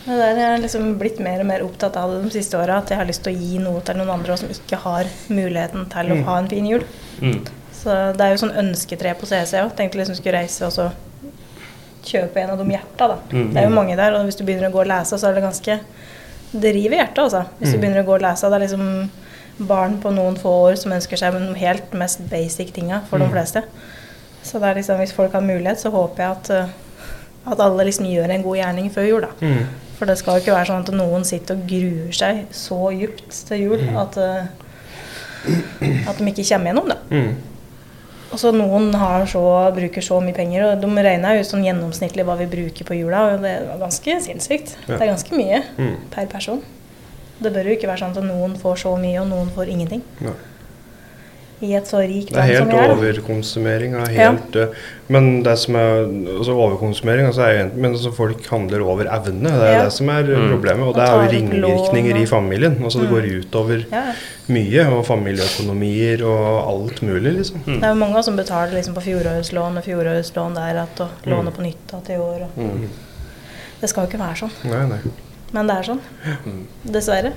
Det 0.00 0.16
der 0.16 0.38
jeg 0.38 0.48
har 0.48 0.62
liksom 0.62 0.86
blitt 0.98 1.18
mer 1.22 1.42
og 1.42 1.48
mer 1.50 1.62
opptatt 1.62 1.98
av 2.00 2.14
det 2.14 2.22
de 2.24 2.32
siste 2.34 2.56
åra, 2.58 2.80
at 2.80 2.90
jeg 2.90 2.98
har 2.98 3.06
lyst 3.06 3.22
til 3.26 3.34
å 3.34 3.42
gi 3.42 3.60
noe 3.62 3.82
til 3.84 3.98
noen 4.00 4.14
andre 4.14 4.38
som 4.40 4.50
ikke 4.50 4.78
har 4.84 5.10
muligheten 5.28 5.84
til 5.92 6.14
å 6.14 6.22
ha 6.26 6.38
en 6.40 6.48
fin 6.50 6.66
jul. 6.66 6.86
Mm. 7.20 7.42
Så 7.80 7.94
det 8.16 8.24
er 8.24 8.34
jo 8.34 8.40
sånn 8.42 8.58
ønsketre 8.62 9.12
på 9.18 9.28
CC 9.28 9.60
òg. 9.60 9.74
Tenkte 9.76 10.00
liksom 10.00 10.16
skulle 10.18 10.40
reise 10.40 10.66
og 10.66 10.74
så 10.74 10.88
kjøpe 12.06 12.40
en 12.40 12.54
av 12.54 12.60
de 12.60 12.72
hjerta, 12.72 13.10
da. 13.12 13.18
Mm. 13.32 13.50
Det 13.52 13.60
er 13.60 13.68
jo 13.68 13.76
mange 13.76 13.96
der, 13.98 14.16
og 14.16 14.26
hvis 14.28 14.38
du 14.40 14.44
begynner 14.46 14.70
å 14.70 14.74
gå 14.74 14.82
og 14.82 14.88
lese, 14.90 15.18
så 15.20 15.28
er 15.28 15.36
det 15.36 15.44
ganske 15.44 15.76
Det 16.52 16.72
river 16.74 16.96
i 16.96 16.98
hjertet, 17.00 17.18
altså. 17.18 17.44
Hvis 17.60 17.72
du 17.72 17.76
Mm. 17.78 17.80
begynner 17.80 18.02
å 18.02 18.06
gå 18.06 18.14
og 18.14 18.22
lese. 18.22 18.50
Det 18.50 18.54
er 18.62 18.66
liksom 18.66 19.10
barn 19.68 19.98
på 20.02 20.10
noen 20.12 20.36
få 20.38 20.48
år 20.70 20.76
som 20.78 20.92
ønsker 20.92 21.16
seg 21.18 21.32
de 21.32 21.54
helt 21.60 21.92
mest 21.94 22.28
basic 22.30 22.72
tinga 22.72 23.02
for 23.08 23.18
de 23.18 23.24
Mm. 23.26 23.32
fleste. 23.32 23.62
Så 24.42 24.58
det 24.58 24.62
er 24.70 24.74
liksom, 24.74 24.98
hvis 24.98 25.12
folk 25.12 25.32
har 25.32 25.40
mulighet, 25.42 25.78
så 25.78 25.90
håper 25.92 26.16
jeg 26.16 26.30
at, 26.30 26.50
eh, 26.50 26.68
at 27.52 27.60
alle 27.60 27.84
liksom 27.84 28.06
gjør 28.06 28.30
en 28.30 28.42
god 28.42 28.56
gjerning 28.56 28.90
før 28.90 29.08
jul, 29.08 29.20
da. 29.20 29.28
Mm. 29.40 29.66
For 29.98 30.06
det 30.06 30.16
skal 30.18 30.34
jo 30.34 30.40
ikke 30.40 30.56
være 30.56 30.66
sånn 30.66 30.88
at 30.88 30.94
noen 30.94 31.24
sitter 31.24 31.54
og 31.54 31.66
gruer 31.68 32.12
seg 32.12 32.46
så 32.50 32.90
djupt 32.98 33.46
til 33.46 33.58
jul 33.60 33.78
Mm. 33.78 33.96
at, 33.96 34.16
eh, 34.16 34.46
at 36.08 36.16
de 36.18 36.24
ikke 36.24 36.48
kommer 36.48 36.72
gjennom 36.72 36.88
det. 36.88 36.98
Mm. 38.30 38.32
Og 38.32 38.38
så 38.38 38.52
noen 38.54 38.92
har 38.94 39.24
så, 39.26 39.40
bruker 39.74 40.00
så 40.06 40.20
mye 40.22 40.34
penger, 40.36 40.62
og 40.72 40.80
de 40.84 41.02
regna 41.02 41.32
jo 41.34 41.42
sånn 41.42 41.64
gjennomsnittlig 41.66 42.24
hva 42.24 42.36
vi 42.38 42.46
bruker 42.46 42.84
på 42.86 42.94
jula, 42.94 43.24
og 43.34 43.42
det 43.42 43.54
var 43.66 43.80
ganske 43.82 44.20
sinnssykt. 44.22 44.76
Ja. 44.86 44.96
Det 44.96 45.00
er 45.02 45.10
ganske 45.14 45.34
mye 45.34 45.62
Mm. 45.78 45.96
per 46.10 46.26
person. 46.26 46.62
Det 47.42 47.52
bør 47.52 47.64
jo 47.64 47.74
ikke 47.76 47.88
være 47.88 47.98
sånn 48.04 48.16
at 48.16 48.22
noen 48.22 48.54
får 48.60 48.76
så 48.84 48.96
mye, 49.00 49.18
og 49.20 49.28
noen 49.28 49.50
får 49.50 49.68
ingenting. 49.68 50.02
Nei. 50.20 50.32
I 51.62 51.74
et 51.76 51.84
så 51.84 51.98
rikt 52.00 52.30
Det 52.30 52.36
land 52.36 52.56
som 52.56 52.68
helt 52.70 52.72
vi 52.72 52.78
er. 52.78 52.92
overkonsumering. 52.94 53.92
Er 53.94 54.10
Ja. 54.12 54.30
helt, 54.32 54.54
ja. 54.54 54.66
Men 55.08 55.42
det 55.42 55.58
som 55.58 55.74
er 55.76 56.06
altså 56.38 56.52
overkonsumering 56.56 57.26
altså 57.26 57.42
er 57.42 57.70
Men 57.76 57.92
altså 57.92 58.12
folk 58.14 58.46
handler 58.48 58.80
over 58.80 59.04
evne. 59.04 59.44
Det 59.50 59.68
er 59.68 59.72
Ja. 59.76 59.84
det 59.84 59.92
som 59.92 60.08
er 60.08 60.20
eh, 60.20 60.38
Mm. 60.38 60.48
problemet. 60.54 60.80
Og 60.82 60.88
Og 60.88 60.94
det 60.94 61.02
er 61.04 61.12
jo 61.12 61.30
ringvirkninger 61.36 62.16
i 62.22 62.24
familien. 62.26 62.78
Altså 62.82 63.00
Det 63.00 63.08
Mm. 63.10 63.14
går 63.14 63.44
utover 63.44 63.84
Ja, 63.92 64.12
mye. 64.48 64.86
Og 64.96 65.04
familieøkonomier 65.06 66.24
og 66.24 66.68
alt 66.88 67.02
mulig, 67.02 67.32
liksom. 67.36 67.60
det 67.66 67.82
er 67.84 67.88
jo 67.88 67.94
mange 67.94 68.22
som 68.24 68.36
betaler 68.36 68.72
liksom 68.72 68.94
på 68.94 69.02
fjorårslån 69.02 69.76
og 69.76 69.84
fjorårslån 69.84 70.54
der 70.54 70.72
igjen, 70.74 71.00
og 71.00 71.08
Mm. 71.26 71.30
låner 71.32 71.50
på 71.52 71.62
nytt 71.62 71.86
igjen 71.92 72.04
til 72.06 72.14
i 72.14 72.18
år. 72.18 72.40
Og. 72.42 72.56
Mm. 72.56 72.88
Det 73.80 73.88
skal 73.88 74.06
jo 74.06 74.10
ikke 74.10 74.18
være 74.26 74.36
sånn, 74.36 74.50
Nei, 74.64 74.86
nei. 74.88 74.98
men 75.52 75.66
det 75.66 75.76
er 75.76 75.82
sånn. 75.92 76.00
Mm. 76.46 76.66
Dessverre. 76.90 77.32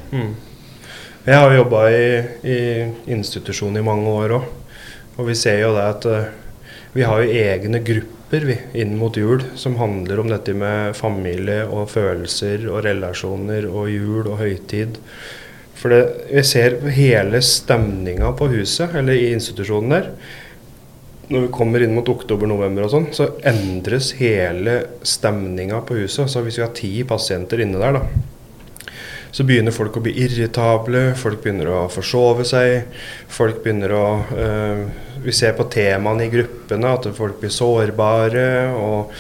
Jeg 1.24 1.40
har 1.40 1.54
jobba 1.56 1.86
i, 1.92 2.08
i 2.44 2.58
institusjon 3.16 3.78
i 3.80 3.86
mange 3.86 4.12
år 4.12 4.38
òg. 4.40 4.48
Og 5.14 5.30
vi 5.30 5.36
ser 5.38 5.62
jo 5.62 5.74
det 5.76 5.86
at 5.86 6.08
eh, 6.10 6.32
vi 6.94 7.06
har 7.06 7.22
jo 7.22 7.38
egne 7.44 7.80
grupper 7.86 8.48
vi, 8.50 8.58
inn 8.82 8.98
mot 8.98 9.16
jul 9.18 9.44
som 9.60 9.78
handler 9.78 10.20
om 10.20 10.32
dette 10.32 10.56
med 10.58 10.98
familie 10.98 11.64
og 11.70 11.92
følelser 11.94 12.66
og 12.68 12.84
relasjoner 12.88 13.70
og 13.70 13.92
jul 13.94 14.28
og 14.28 14.40
høytid. 14.42 14.98
For 15.78 15.94
det, 15.94 16.02
jeg 16.32 16.50
ser 16.50 16.78
hele 16.96 17.42
stemninga 17.46 18.30
på 18.38 18.50
huset, 18.54 18.94
eller 18.98 19.18
i 19.18 19.34
institusjonen 19.36 19.96
der. 19.96 20.12
Når 21.32 21.46
vi 21.46 21.54
kommer 21.56 21.84
inn 21.84 21.96
mot 21.96 22.10
oktober-november 22.10 22.86
og 22.86 22.94
sånn, 22.94 23.10
så 23.16 23.30
endres 23.48 24.12
hele 24.20 24.80
stemninga 25.08 25.82
på 25.88 25.98
huset. 26.02 26.30
Så 26.32 26.44
hvis 26.46 26.60
vi 26.60 26.66
har 26.66 26.74
ti 26.78 26.94
pasienter 27.08 27.64
inne 27.64 27.82
der, 27.82 28.00
da, 28.00 28.24
så 29.34 29.44
begynner 29.44 29.74
folk 29.74 29.96
å 29.98 30.04
bli 30.06 30.14
irritable, 30.22 31.08
folk 31.18 31.42
begynner 31.42 31.72
å 31.74 31.80
forsove 31.90 32.46
seg. 32.46 32.84
Folk 33.34 33.64
begynner 33.64 33.96
å 33.98 34.06
øh, 34.30 34.84
Vi 35.24 35.34
ser 35.34 35.56
på 35.58 35.66
temaene 35.72 36.28
i 36.28 36.30
gruppene 36.30 36.92
at 36.94 37.08
folk 37.18 37.40
blir 37.42 37.54
sårbare. 37.54 38.46
Og, 38.78 39.14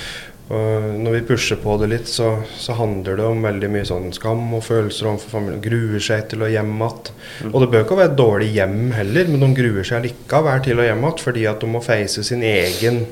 og 0.53 0.87
når 0.99 1.15
vi 1.15 1.23
pusher 1.31 1.57
på 1.63 1.77
det 1.81 1.89
litt, 1.95 2.11
så, 2.11 2.35
så 2.59 2.75
handler 2.77 3.17
det 3.17 3.25
om 3.25 3.41
veldig 3.47 3.71
mye 3.73 3.89
sånn 3.89 4.11
skam 4.13 4.43
og 4.53 4.65
følelser 4.67 5.09
overfor 5.09 5.39
familien. 5.39 5.63
Gruer 5.65 6.05
seg 6.11 6.27
til 6.29 6.45
å 6.45 6.51
hjem 6.51 6.75
igjen. 6.75 7.13
Og 7.49 7.57
det 7.63 7.71
bør 7.73 7.87
ikke 7.87 8.01
være 8.03 8.13
et 8.13 8.19
dårlig 8.19 8.51
hjem 8.53 8.79
heller, 8.99 9.31
men 9.31 9.47
de 9.47 9.51
gruer 9.63 9.87
seg 9.87 10.05
likevel 10.05 10.65
til 10.67 10.83
å 10.83 10.89
hjem 10.91 11.07
igjen 11.07 11.23
fordi 11.23 11.47
at 11.49 11.63
de 11.63 11.71
må 11.73 11.81
face 11.81 12.27
sin 12.27 12.45
egen 12.45 13.05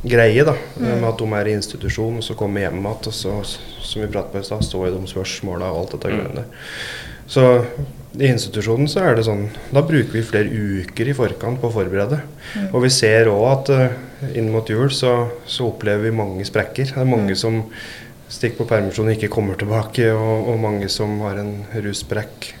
greie. 0.00 0.48
da, 0.48 0.56
Med 0.80 1.10
at 1.10 1.20
de 1.20 1.28
er 1.42 1.52
i 1.52 1.58
institusjon, 1.58 2.22
og 2.22 2.24
så 2.24 2.38
kommer 2.38 2.64
hjem 2.64 2.80
igjen, 2.80 3.10
og 3.12 3.18
så, 3.20 3.36
som 3.88 4.02
vi 4.04 4.08
pratet 4.12 4.32
på 4.36 4.42
i 4.42 4.46
stad, 4.46 4.62
stå 4.66 4.84
i 4.86 4.90
de 4.94 5.06
spørsmåla 5.10 5.70
og 5.72 5.80
alt 5.82 5.94
dette 5.96 6.10
Mm. 6.12 6.18
greiene 6.18 6.34
der. 6.42 6.44
Så 7.28 7.44
i 8.18 8.26
institusjonen 8.32 8.88
så 8.88 9.02
er 9.04 9.14
det 9.18 9.24
sånn 9.26 9.48
Da 9.72 9.82
bruker 9.84 10.12
vi 10.16 10.22
flere 10.24 10.48
uker 10.48 11.08
i 11.10 11.12
forkant 11.16 11.60
på 11.60 11.68
å 11.68 11.74
forberede. 11.74 12.20
Mm. 12.56 12.68
Og 12.74 12.82
vi 12.86 12.88
ser 12.90 13.28
òg 13.28 13.44
at 13.52 13.70
uh, 13.70 14.32
inn 14.34 14.48
mot 14.52 14.66
jul 14.68 14.88
så, 14.90 15.28
så 15.46 15.68
opplever 15.68 16.08
vi 16.08 16.16
mange 16.16 16.44
sprekker. 16.48 16.88
Det 16.94 16.96
er 16.96 17.04
mange 17.04 17.34
Mm. 17.34 17.36
som 17.36 17.64
stikker 18.28 18.58
på 18.62 18.68
permisjon 18.68 19.08
og 19.08 19.14
ikke 19.16 19.28
kommer 19.32 19.56
tilbake, 19.56 20.10
og, 20.12 20.48
og 20.52 20.58
mange 20.60 20.88
som 20.92 21.18
har 21.20 21.38
en 21.40 21.64
russprekk. 21.74 22.54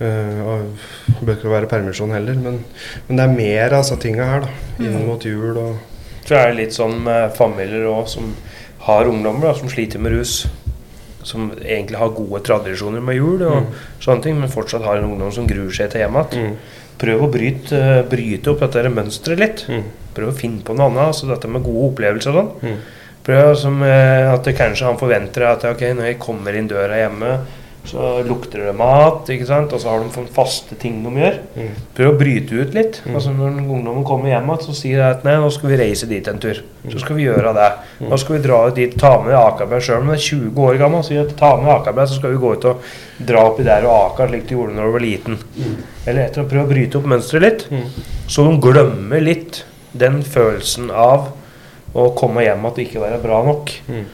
Uh, 0.00 0.62
det 1.06 1.26
bør 1.26 1.34
ikke 1.36 1.50
være 1.52 1.68
permisjon 1.68 2.12
heller, 2.14 2.34
men, 2.40 2.60
men 3.08 3.16
det 3.18 3.24
er 3.26 3.34
mer 3.36 3.74
av 3.76 3.82
disse 3.82 3.98
tinga 4.00 4.24
her, 4.24 4.40
da. 4.46 4.52
Inn 4.80 4.94
Mm. 4.96 5.06
mot 5.06 5.24
jul 5.24 5.56
og 5.58 5.76
Så 6.24 6.36
er 6.36 6.50
det 6.50 6.56
litt 6.60 6.72
sånn 6.76 7.00
med 7.02 7.34
familier 7.36 7.86
òg 7.90 8.06
som 8.08 8.34
har 8.86 9.04
ungdommer 9.10 9.48
da, 9.50 9.54
som 9.58 9.68
sliter 9.68 9.98
med 9.98 10.12
rus. 10.12 10.46
Som 11.22 11.50
egentlig 11.60 11.98
har 11.98 12.08
gode 12.16 12.40
tradisjoner 12.42 13.00
med 13.04 13.16
jul 13.16 13.42
og 13.42 13.62
Mm. 13.62 13.66
sånne 14.00 14.22
ting, 14.22 14.40
men 14.40 14.48
fortsatt 14.48 14.82
har 14.82 14.96
en 14.98 15.04
ungdom 15.04 15.32
som 15.32 15.46
gruer 15.46 15.70
seg 15.70 15.90
til 15.90 16.00
hjem 16.00 16.14
igjen. 16.16 16.46
mm, 16.50 16.56
Prøv 17.00 17.22
å 17.22 17.30
bryte, 17.32 18.08
bryte 18.10 18.48
opp 18.50 18.60
dette 18.60 18.88
mønsteret 18.88 19.38
litt. 19.38 19.66
mm, 19.68 19.84
Prøv 20.14 20.28
å 20.28 20.36
finne 20.36 20.62
på 20.62 20.74
noe 20.76 20.88
annet. 20.90 21.06
altså 21.08 21.28
Dette 21.28 21.48
med 21.48 21.62
gode 21.62 21.94
opplevelser 21.94 22.34
og 22.34 22.34
sånn. 22.34 22.50
mm, 22.70 22.76
Prøv 23.24 23.56
som 23.56 23.82
eh, 23.82 24.32
at 24.32 24.44
kanskje 24.44 24.84
han 24.86 24.96
forventer 24.96 25.42
at 25.46 25.64
ok, 25.64 25.80
når 25.94 26.04
jeg 26.06 26.18
kommer 26.18 26.54
inn 26.56 26.66
døra 26.68 26.96
hjemme, 26.96 27.40
så 27.88 28.20
lukter 28.26 28.66
det 28.66 28.74
mat, 28.76 29.28
ikke 29.32 29.46
sant? 29.48 29.72
og 29.72 29.80
så 29.80 29.88
har 29.88 30.02
de 30.04 30.24
faste 30.34 30.76
ting 30.78 30.98
de 31.02 31.10
gjør. 31.16 31.38
mm, 31.56 31.70
Prøv 31.96 32.10
å 32.10 32.18
bryte 32.20 32.58
ut 32.60 32.74
litt. 32.76 32.98
Mm. 33.06 33.14
Altså 33.16 33.32
Når 33.32 33.56
ungdommen 33.62 34.04
kommer 34.04 34.28
hjem 34.28 34.50
igjen, 34.50 34.60
så 34.66 34.74
sier 34.76 35.00
de 35.00 35.06
at 35.06 35.24
nei, 35.24 35.38
nå 35.40 35.48
skal 35.54 35.72
vi 35.72 35.78
reise 35.80 36.06
dit 36.10 36.28
en 36.28 36.38
tur. 36.42 36.60
Så 36.92 37.00
skal 37.00 37.16
vi 37.16 37.24
gjøre 37.24 37.54
det. 37.56 37.70
Nå 38.04 38.18
skal 38.20 38.36
vi 38.36 38.42
dra 38.44 38.60
ut 38.68 38.76
dit, 38.76 38.94
ta 39.00 39.14
med 39.24 39.34
Akerberg 39.38 39.82
sjøl 39.86 40.04
om 40.04 40.12
det 40.12 40.18
er 40.20 40.26
20 40.28 40.60
år 40.68 40.78
gammel. 40.84 41.02
Sier 41.08 41.24
at 41.24 41.34
ta 41.40 41.54
med 41.56 41.72
Akerberg, 41.72 42.08
så 42.12 42.20
skal 42.20 42.36
vi 42.36 42.42
gå 42.44 42.52
ut 42.54 42.68
og 42.70 42.84
dra 43.32 43.46
oppi 43.48 43.64
der 43.66 43.88
og 43.88 43.96
aka 44.12 44.28
slik 44.28 44.46
de 44.48 44.56
gjorde 44.58 44.76
når 44.76 44.86
du 44.86 44.94
var 44.98 45.06
liten. 45.06 45.40
Eller 46.06 46.22
etter 46.28 46.44
å 46.44 46.48
prøve 46.52 46.68
å 46.68 46.72
bryte 46.74 47.00
opp 47.00 47.08
mønsteret 47.10 47.44
litt. 47.48 47.66
mm. 47.72 48.06
Så 48.30 48.44
de 48.46 48.56
glemmer 48.62 49.24
litt 49.24 49.64
den 49.96 50.20
følelsen 50.22 50.92
av 50.92 51.32
å 51.96 52.10
komme 52.14 52.44
hjem 52.44 52.64
at 52.68 52.76
det 52.78 52.86
ikke 52.86 53.02
være 53.02 53.18
bra 53.24 53.40
nok. 53.48 53.72
Mm. 53.88 54.04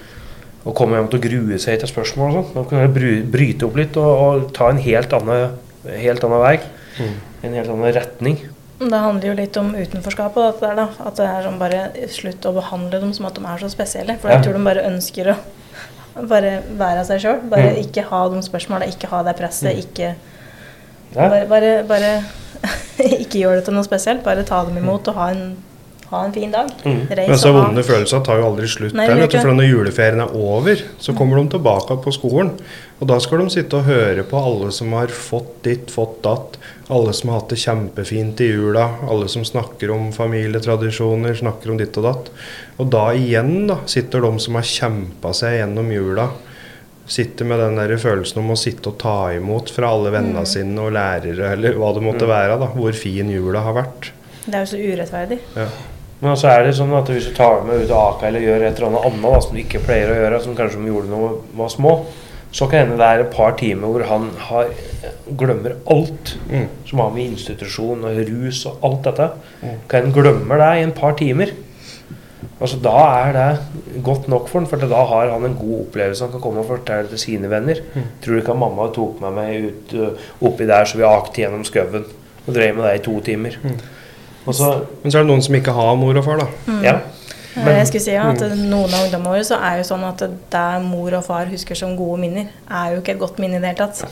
Å 0.66 0.72
komme 0.74 0.96
hjem 0.98 1.08
til 1.12 1.20
å 1.20 1.22
grue 1.28 1.58
seg 1.62 1.78
til 1.78 1.88
spørsmål 1.88 2.36
og 2.40 2.44
sånn. 2.50 2.54
De 2.56 2.68
kan 2.72 2.92
bry- 2.94 3.22
bryte 3.22 3.66
opp 3.68 3.76
litt 3.78 3.96
og, 4.02 4.10
og 4.26 4.52
ta 4.56 4.68
en 4.72 4.80
helt 4.82 5.12
annen, 5.14 5.52
helt 5.86 6.24
annen 6.26 6.42
vei. 6.42 6.56
Mm. 6.98 7.12
En 7.46 7.52
helt 7.60 7.70
annen 7.70 7.92
retning. 7.94 8.38
Det 8.80 8.98
handler 9.00 9.28
jo 9.30 9.34
litt 9.38 9.56
om 9.56 9.70
utenforskapet. 9.76 10.42
At 10.50 10.58
det 10.60 10.68
er, 10.72 10.74
da. 10.80 10.88
At 11.06 11.16
det 11.20 11.26
er 11.30 11.46
sånn 11.46 11.60
bare 11.60 11.84
slutt 12.12 12.44
å 12.50 12.52
behandle 12.58 12.98
dem 13.00 13.12
som 13.16 13.28
at 13.28 13.38
de 13.38 13.44
er 13.46 13.62
så 13.62 13.70
spesielle. 13.72 14.18
For 14.20 14.28
Ja. 14.28 14.36
jeg 14.40 14.44
tror 14.48 14.58
de 14.58 14.64
bare 14.66 14.82
ønsker 14.90 15.30
å 15.32 15.36
bare 16.28 16.50
være 16.76 17.04
seg 17.06 17.20
sjøl. 17.22 17.40
Bare 17.48 17.70
Mm. 17.76 17.80
ikke 17.86 18.04
ha 18.10 18.28
de 18.28 18.42
spørsmåla, 18.42 18.88
ikke 18.90 19.08
ha 19.12 19.22
det 19.22 19.36
presset. 19.38 19.76
Ikke 19.84 20.14
Ja. 21.14 21.28
Bare, 21.30 21.46
bare, 21.46 21.84
bare 21.86 22.24
ikke 23.22 23.38
gjør 23.40 23.54
det 23.60 23.64
til 23.66 23.74
noe 23.74 23.84
spesielt. 23.86 24.24
Bare 24.24 24.42
ta 24.44 24.64
dem 24.64 24.76
imot 24.76 25.06
og 25.08 25.14
ha 25.14 25.30
en, 25.30 25.56
ha 26.10 26.24
en 26.24 26.32
fin 26.32 26.50
dag. 26.52 26.68
Mm. 26.84 27.00
Reis 27.10 27.28
Men 27.28 27.38
så 27.38 27.52
vonde 27.52 27.82
følelser 27.82 28.20
tar 28.24 28.38
jo 28.38 28.46
aldri 28.50 28.68
slutt. 28.70 28.94
Nei, 28.94 29.06
der, 29.08 29.16
vet 29.24 29.30
du, 29.34 29.38
for 29.40 29.52
når 29.58 29.68
juleferien 29.70 30.20
er 30.22 30.34
over, 30.38 30.82
så 31.02 31.14
kommer 31.18 31.40
de 31.40 31.48
tilbake 31.56 31.96
på 32.04 32.12
skolen. 32.14 32.52
Og 33.00 33.08
da 33.10 33.18
skal 33.20 33.42
de 33.42 33.50
sitte 33.52 33.76
og 33.76 33.84
høre 33.90 34.22
på 34.24 34.38
alle 34.40 34.70
som 34.72 34.92
har 34.96 35.08
fått 35.12 35.62
ditt, 35.66 35.90
fått 35.92 36.22
datt. 36.24 36.56
Alle 36.88 37.12
som 37.12 37.30
har 37.32 37.40
hatt 37.42 37.50
det 37.52 37.58
kjempefint 37.60 38.40
i 38.40 38.52
jula. 38.52 38.86
Alle 39.10 39.28
som 39.28 39.44
snakker 39.44 39.90
om 39.90 40.12
familietradisjoner, 40.14 41.34
snakker 41.34 41.70
om 41.74 41.78
ditt 41.80 41.96
og 42.00 42.06
datt. 42.06 42.30
Og 42.78 42.90
da 42.94 43.08
igjen 43.16 43.66
da, 43.68 43.80
sitter 43.90 44.22
de 44.24 44.30
som 44.40 44.54
har 44.58 44.62
kjempa 44.70 45.32
seg 45.36 45.58
gjennom 45.58 45.90
jula. 45.92 46.28
Sitter 47.06 47.44
med 47.46 47.60
den 47.62 47.76
der 47.78 47.92
følelsen 48.02 48.40
om 48.42 48.48
å 48.54 48.58
sitte 48.58 48.90
og 48.90 48.96
ta 48.98 49.32
imot 49.36 49.70
fra 49.70 49.92
alle 49.94 50.10
vennene 50.10 50.42
Mm. 50.42 50.46
sine 50.46 50.80
og 50.82 50.92
lærere, 50.96 51.52
eller 51.52 51.74
hva 51.78 51.92
det 51.94 52.02
måtte 52.02 52.26
være. 52.26 52.58
da, 52.58 52.66
Hvor 52.74 52.92
fin 52.94 53.30
jula 53.30 53.60
har 53.62 53.74
vært. 53.74 54.10
Det 54.46 54.54
er 54.54 54.64
jo 54.64 54.72
så 54.72 54.78
urettferdig. 54.78 55.38
Ja. 55.56 55.66
Men 56.20 56.36
så 56.40 56.48
er 56.48 56.62
det 56.64 56.76
sånn 56.78 56.94
at 56.96 57.10
hvis 57.12 57.26
du 57.28 57.34
tar 57.36 57.60
med 57.66 57.82
ut 57.84 57.90
av 57.92 58.14
Aka 58.14 58.30
eller 58.30 58.40
gjør 58.40 58.62
et 58.64 58.78
eller 58.78 58.88
annet 58.88 59.08
annet 59.10 59.26
da, 59.26 59.40
som 59.44 59.56
du 59.56 59.60
ikke 59.60 59.82
pleier 59.84 60.12
å 60.12 60.16
gjøre, 60.16 60.38
som 60.46 60.56
kanskje 60.56 60.80
de 60.80 60.88
gjorde 60.88 61.10
da 61.12 61.18
de 61.34 61.58
var 61.60 61.68
små, 61.74 61.92
så 62.56 62.68
kan 62.70 62.86
hende 62.86 62.96
det 62.96 63.08
er 63.10 63.24
et 63.26 63.34
par 63.34 63.52
timer 63.58 63.90
hvor 63.92 64.04
han 64.08 64.30
har, 64.48 64.70
glemmer 65.36 65.74
alt 65.92 66.36
Mm. 66.48 66.68
som 66.88 67.00
har 67.02 67.10
med 67.10 67.26
institusjon 67.34 68.04
og 68.06 68.18
rus 68.30 68.64
og 68.70 68.84
alt 68.86 69.02
dette. 69.04 69.30
Mm. 69.60 69.78
Kan 69.90 70.04
hende 70.06 70.14
glemmer 70.16 70.62
det 70.62 70.72
i 70.78 70.84
en 70.86 70.92
par 70.96 71.16
timer. 71.18 71.52
Altså 72.60 72.78
Da 72.80 72.94
er 73.26 73.32
det 73.36 74.02
godt 74.04 74.28
nok 74.32 74.48
for 74.48 74.60
han, 74.60 74.68
for 74.70 74.80
da 74.80 75.02
har 75.10 75.28
han 75.34 75.44
en 75.44 75.58
god 75.58 75.80
opplevelse 75.82 76.24
han 76.24 76.32
kan 76.32 76.40
komme 76.40 76.62
og 76.62 76.70
fortelle 76.70 77.10
til 77.10 77.18
sine 77.20 77.50
venner. 77.50 77.82
Mm. 77.94 78.06
Tror 78.22 78.32
du 78.32 78.40
ikke 78.40 78.54
at 78.54 78.62
mamma 78.62 78.88
tok 78.94 79.20
med 79.20 79.36
meg 79.36 79.66
ut 79.66 79.92
uh, 79.98 80.30
oppi 80.48 80.64
der 80.68 80.84
så 80.88 80.96
vi 80.96 81.04
akte 81.04 81.42
gjennom 81.42 81.66
skauen 81.68 82.06
og 82.46 82.54
drev 82.54 82.76
med 82.78 82.86
det 82.86 82.94
i 83.00 83.04
to 83.04 83.18
timer? 83.20 83.58
Mm. 83.62 83.76
Og 84.46 84.54
så, 84.54 84.86
Men 85.02 85.10
så 85.12 85.18
er 85.18 85.22
det 85.22 85.30
noen 85.30 85.42
som 85.42 85.54
ikke 85.54 85.72
har 85.74 85.96
mor 85.96 86.16
og 86.16 86.24
far, 86.24 86.38
da. 86.38 86.46
Mm. 86.66 86.82
Ja, 86.84 87.00
Men- 87.56 87.76
jeg 87.78 87.86
skulle 87.88 88.02
si 88.04 88.10
ja, 88.12 88.22
at 88.30 88.38
Noen 88.38 88.92
av 88.92 89.06
ungdommene 89.06 89.30
våre 89.32 89.44
så 89.44 89.56
er 89.62 89.78
jo 89.78 89.84
sånn 89.84 90.04
at 90.04 90.18
det 90.50 90.82
mor 90.84 91.14
og 91.14 91.24
far 91.24 91.46
husker 91.46 91.74
som 91.74 91.96
gode 91.96 92.18
minner, 92.20 92.48
er 92.70 92.90
jo 92.94 93.00
ikke 93.00 93.12
et 93.14 93.18
godt 93.18 93.38
minne 93.38 93.56
i 93.56 93.60
det 93.60 93.70
hele 93.70 93.86
tatt. 93.86 94.04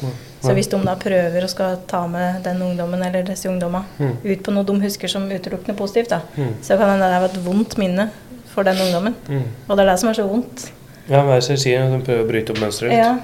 Så 0.43 0.55
hvis 0.55 0.67
de 0.71 0.79
da 0.83 0.95
prøver 0.97 1.45
å 1.45 1.49
skal 1.49 1.77
ta 1.87 2.07
med 2.07 2.43
den 2.43 2.57
ungdommen 2.63 3.03
eller 3.05 3.23
disse 3.23 3.45
ungdommene 3.49 3.85
Mm. 4.01 4.17
ut 4.25 4.43
på 4.43 4.51
noe 4.53 4.65
de 4.65 4.81
husker 4.81 5.09
som 5.09 5.29
utelukkende 5.29 5.77
positivt, 5.77 6.09
da, 6.09 6.21
Mm. 6.37 6.55
så 6.63 6.79
kan 6.79 6.99
det 6.99 7.11
være 7.11 7.25
et 7.25 7.45
vondt 7.45 7.77
minne 7.79 8.11
for 8.55 8.63
den 8.65 8.77
ungdommen. 8.77 9.15
Mm. 9.29 9.43
Og 9.69 9.77
det 9.77 9.87
er 9.87 9.91
det 9.91 9.99
som 10.01 10.09
er 10.09 10.15
så 10.15 10.27
vondt. 10.29 10.71
Ja, 11.11 11.21
hva 11.23 11.33
er 11.33 11.41
det 11.41 11.45
som 11.45 11.57
sier? 11.57 11.99
De 11.99 12.03
prøver 12.03 12.25
å 12.25 12.29
bryte 12.31 12.51
opp 12.51 12.59
mønsteret 12.59 12.91
litt. 12.91 12.99
Ja. 12.99 13.19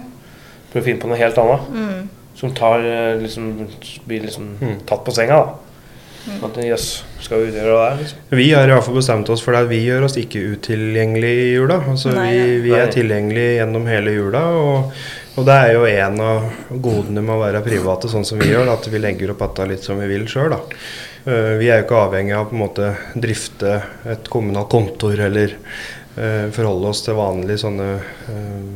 Prøver 0.72 0.82
å 0.82 0.84
finne 0.84 1.00
på 1.00 1.08
noe 1.08 1.16
helt 1.16 1.38
annet. 1.38 1.60
Mm. 1.72 2.08
Som 2.36 2.52
tar, 2.52 2.78
eh, 2.80 3.16
liksom, 3.18 3.68
blir 4.06 4.20
liksom 4.22 4.56
Mm. 4.60 4.80
tatt 4.86 5.02
på 5.04 5.12
senga. 5.14 5.28
da. 5.46 5.54
At 6.20 6.58
jøss, 6.60 6.86
skal 7.24 7.40
vi 7.40 7.50
utgjøre 7.50 7.76
det? 7.76 8.02
Liksom. 8.02 8.24
Vi 8.36 8.46
har 8.52 8.68
i 8.68 8.74
hvert 8.74 8.84
fall 8.84 8.98
bestemt 8.98 9.30
oss 9.32 9.42
for 9.44 9.56
det 9.56 9.62
vi 9.70 9.80
gjør 9.86 10.04
oss 10.08 10.18
ikke 10.20 10.42
utilgjengelig 10.52 11.30
i 11.32 11.46
jula. 11.54 11.80
Altså 11.90 12.12
Nei, 12.12 12.28
vi, 12.34 12.42
ja. 12.42 12.64
vi 12.64 12.74
er 12.76 12.92
tilgjengelig 12.92 13.46
gjennom 13.56 13.88
hele 13.88 14.14
jula. 14.14 14.42
Og, 14.60 14.98
og 15.40 15.46
det 15.48 15.56
er 15.56 15.72
jo 15.76 15.86
en 15.88 16.20
av 16.24 16.50
godene 16.70 17.24
med 17.24 17.36
å 17.36 17.40
være 17.40 17.64
private 17.64 18.10
sånn 18.12 18.26
som 18.28 18.42
vi 18.42 18.50
gjør, 18.52 18.68
at 18.74 18.90
vi 18.92 19.00
legger 19.00 19.32
opp 19.32 19.46
dette 19.46 19.70
litt 19.72 19.86
som 19.86 20.00
vi 20.02 20.10
vil 20.10 20.28
sjøl. 20.30 20.58
Eh, 20.60 21.54
vi 21.60 21.70
er 21.70 21.80
jo 21.80 21.86
ikke 21.88 22.04
avhengig 22.04 22.36
av 22.36 22.52
å 22.52 22.92
drifte 23.24 23.80
et 24.12 24.30
kommunalt 24.32 24.70
kontor 24.72 25.20
eller 25.20 25.56
uh, 26.16 26.46
forholde 26.52 26.92
oss 26.92 27.04
til 27.04 27.18
vanlige 27.18 27.60
sånne 27.64 27.90
uh, 27.96 28.70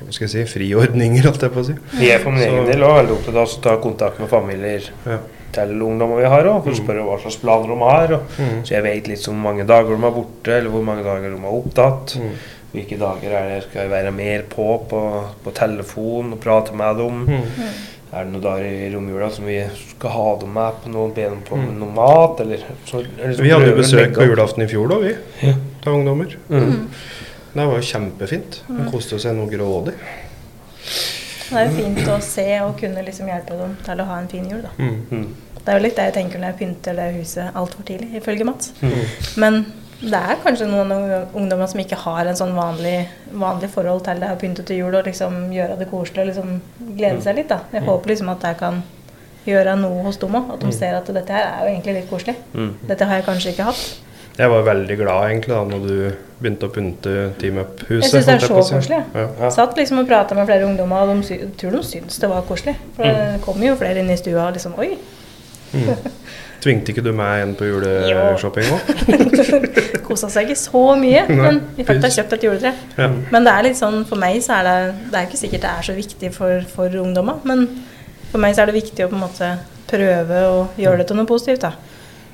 hva 0.00 0.14
skal 0.14 0.26
jeg 0.26 0.32
si, 0.32 0.46
friordninger, 0.54 1.26
holdt 1.28 1.44
jeg 1.44 1.52
på 1.52 1.60
å 1.60 1.66
si. 1.68 1.74
Jeg 2.00 2.22
for 2.22 2.32
min 2.32 2.46
egen 2.46 2.64
del 2.68 2.80
er 2.80 2.96
veldig 3.02 3.18
opptatt 3.18 3.36
av 3.36 3.44
å 3.44 3.60
ta 3.66 3.76
kontakt 3.82 4.22
med 4.22 4.32
familier 4.32 4.88
Ja. 5.04 5.20
Til 5.52 5.82
ungdommer 5.82 6.20
vi 6.22 6.28
har, 6.30 6.46
òg. 6.50 6.62
for 6.64 6.70
å 6.72 6.78
spørre 6.78 7.04
hva 7.06 7.18
slags 7.22 7.36
planer 7.42 7.68
de 7.74 7.78
har. 7.82 8.14
Og, 8.16 8.38
Mm. 8.40 8.64
Så 8.64 8.74
jeg 8.76 8.82
vet 8.82 9.08
litt 9.08 9.28
om 9.28 9.34
hvor 9.36 9.42
mange 9.52 9.66
dager 9.66 9.96
de 9.96 10.06
er 10.06 10.16
borte, 10.16 10.56
eller 10.56 10.70
hvor 10.70 10.82
mange 10.86 11.04
dager 11.04 11.30
de 11.30 11.36
er 11.36 11.54
opptatt. 11.60 12.16
Mm. 12.16 12.32
Hvilke 12.72 12.98
dager 12.98 13.32
er 13.34 13.48
det 13.50 13.62
skal 13.64 13.82
jeg 13.82 13.90
være 13.90 14.12
mer 14.14 14.42
på 14.48 14.66
på, 14.88 15.00
på 15.44 15.52
telefon 15.54 16.32
og 16.32 16.40
prate 16.40 16.72
med 16.76 16.96
dem. 16.96 17.24
Mm. 17.26 17.70
Er 18.12 18.24
det 18.24 18.32
noen 18.32 18.42
dager 18.42 18.64
i 18.66 18.90
romjula 18.94 19.30
som 19.30 19.44
vi 19.46 19.60
skal 19.92 20.10
ha 20.10 20.28
dem 20.40 20.52
med 20.54 20.78
på 20.82 20.90
noe, 20.90 21.10
be 21.14 21.22
dem 21.28 21.42
på 21.46 21.56
noe 21.56 21.90
mat? 21.94 22.40
Eller, 22.42 22.62
så, 22.86 23.02
eller 23.18 23.34
så 23.36 23.42
Vi 23.42 23.50
hadde 23.50 23.70
jo 23.70 23.76
besøk 23.78 24.14
på 24.16 24.26
julaften 24.26 24.64
i 24.64 24.70
fjor 24.70 24.88
da, 24.90 24.98
vi. 25.02 25.12
Ja. 25.46 25.54
Av 25.86 25.94
ungdommer. 25.94 26.34
Mm. 26.48 26.88
Det 27.52 27.66
var 27.66 27.76
jo 27.78 27.86
kjempefint. 27.86 28.62
Vi 28.68 28.88
koste 28.90 29.18
seg 29.22 29.34
noe 29.38 29.50
grådig. 29.50 29.94
Det 31.50 31.58
er 31.58 31.66
jo 31.66 31.76
fint 31.76 32.08
å 32.08 32.16
se 32.22 32.46
og 32.62 32.76
kunne 32.78 33.02
liksom 33.06 33.30
hjelpe 33.30 33.58
dem 33.58 33.76
til 33.84 34.02
å 34.02 34.06
ha 34.06 34.18
en 34.22 34.28
fin 34.30 34.46
jul, 34.46 34.62
da. 34.62 34.70
Mm. 34.78 34.98
Mm. 35.10 35.56
Det 35.60 35.72
er 35.72 35.76
jo 35.76 35.84
litt 35.84 35.98
det 35.98 36.06
jeg 36.08 36.16
tenker 36.16 36.40
når 36.40 36.52
jeg 36.52 36.58
pynter 36.62 36.96
det 36.96 37.06
huset 37.18 37.56
altfor 37.58 37.86
tidlig, 37.88 38.14
ifølge 38.20 38.46
Mats. 38.48 38.72
Mm. 38.80 39.00
Men 39.42 39.58
det 40.00 40.16
er 40.16 40.38
kanskje 40.40 40.68
noen 40.70 40.94
ungdommer 41.36 41.68
som 41.68 41.82
ikke 41.82 41.98
har 42.06 42.30
en 42.30 42.38
sånn 42.38 42.54
vanlig, 42.56 43.02
vanlig 43.42 43.68
forhold 43.74 44.06
til 44.06 44.22
det 44.22 44.30
å 44.32 44.38
pynte 44.40 44.64
til 44.64 44.80
jul 44.80 44.96
og 44.96 45.10
liksom 45.10 45.42
gjøre 45.52 45.76
det 45.80 45.90
koselig 45.90 46.22
og 46.22 46.30
liksom 46.30 46.54
glede 46.96 47.20
seg 47.26 47.36
litt. 47.36 47.50
da. 47.52 47.60
Jeg 47.74 47.84
håper 47.84 48.14
liksom 48.14 48.32
at 48.32 48.46
jeg 48.48 48.60
kan 48.62 48.80
gjøre 49.44 49.74
noe 49.80 50.06
hos 50.06 50.20
dem 50.22 50.38
òg. 50.38 50.54
At 50.54 50.64
de 50.64 50.72
ser 50.72 50.96
at 50.96 51.10
dette 51.12 51.34
her 51.36 51.50
er 51.50 51.66
jo 51.66 51.74
egentlig 51.74 51.98
litt 51.98 52.08
koselig. 52.12 52.38
Mm. 52.54 52.72
Dette 52.88 53.10
har 53.10 53.20
jeg 53.20 53.28
kanskje 53.28 53.52
ikke 53.52 53.68
hatt. 53.68 53.84
Jeg 54.40 54.50
var 54.54 54.66
veldig 54.66 54.96
glad 54.96 55.26
egentlig 55.28 55.52
da 55.52 55.62
når 55.68 55.86
du 55.86 55.94
begynte 56.40 56.68
å 56.68 56.72
pynte 56.72 57.14
Team 57.40 57.58
Up-huset. 57.60 58.06
Jeg 58.06 58.12
syns 58.14 58.28
det 58.30 58.36
er 58.38 58.44
så 58.46 58.56
koselig. 58.56 59.00
Ja. 59.12 59.24
Ja. 59.42 59.50
Satt 59.52 59.76
liksom 59.76 60.00
og 60.00 60.08
prata 60.08 60.36
med 60.38 60.48
flere 60.48 60.64
ungdommer, 60.64 61.04
og 61.04 61.12
de 61.12 61.26
sy 61.28 61.40
tror 61.60 61.76
de 61.76 61.82
syns 61.84 62.20
det 62.22 62.30
var 62.30 62.46
koselig. 62.48 62.78
For 62.96 63.04
det 63.04 63.42
kommer 63.44 63.68
jo 63.68 63.76
flere 63.80 64.00
inn 64.00 64.12
i 64.12 64.16
stua 64.20 64.48
og 64.48 64.56
liksom 64.56 64.78
Oi, 64.80 64.94
Tvingte 66.60 66.92
ikke 66.92 67.04
du 67.04 67.12
meg 67.16 67.38
igjen 67.38 67.52
på 67.56 67.68
juleshopping 67.68 68.72
òg? 68.74 68.88
kosa 70.10 70.28
seg 70.32 70.48
ikke 70.48 70.60
så 70.60 70.82
mye. 70.98 71.22
Nei, 71.28 71.36
Men 71.40 71.60
vi 71.76 71.86
fikk 71.88 72.02
da 72.02 72.10
kjøpt 72.12 72.34
et 72.36 72.46
juletre. 72.46 72.72
Ja. 72.98 73.08
Men 73.32 73.46
det 73.46 73.54
er 73.54 73.66
litt 73.68 73.78
sånn, 73.78 74.02
for 74.08 74.20
meg 74.20 74.40
så 74.44 74.58
er 74.58 74.66
det 74.68 74.76
Det 75.10 75.20
er 75.20 75.28
ikke 75.28 75.40
sikkert 75.40 75.64
det 75.64 75.70
er 75.70 75.86
så 75.88 75.96
viktig 75.96 76.32
for, 76.34 76.66
for 76.74 77.00
ungdommer, 77.02 77.40
men 77.48 77.64
for 78.30 78.42
meg 78.42 78.56
så 78.56 78.64
er 78.64 78.70
det 78.70 78.76
viktig 78.80 79.06
å 79.06 79.10
på 79.10 79.18
en 79.18 79.24
måte 79.24 79.52
prøve 79.90 80.42
å 80.46 80.58
gjøre 80.78 81.00
det 81.00 81.08
til 81.08 81.18
noe 81.18 81.28
positivt. 81.30 81.64
da. 81.64 81.89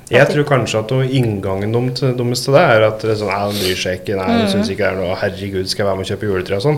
Jeg 0.09 0.27
tror 0.29 0.45
kanskje 0.47 0.79
at 0.79 0.91
noe 0.93 1.05
inngangen 1.19 1.73
dem 1.75 1.87
til, 1.97 2.13
deres 2.15 2.41
til 2.45 2.53
det 2.55 2.61
er 2.63 2.83
at 2.87 3.01
det 3.03 3.09
er 3.11 3.17
sånn, 3.19 3.27
nei, 3.33 3.49
de 3.51 3.59
bryr 3.65 3.79
seg 3.81 3.97
ikke, 3.99 4.15
nei, 4.15 4.27
de 4.39 4.45
syns 4.53 4.69
ikke 4.71 4.85
det 4.85 4.87
er 4.93 4.99
noe 5.01 5.17
Herregud, 5.19 5.67
skal 5.67 5.83
jeg 5.83 5.87
være 5.89 5.97
med 5.99 6.05
og 6.05 6.11
kjøpe 6.13 6.29
juletre 6.29 6.59
og 6.59 6.63
sånn. 6.63 6.77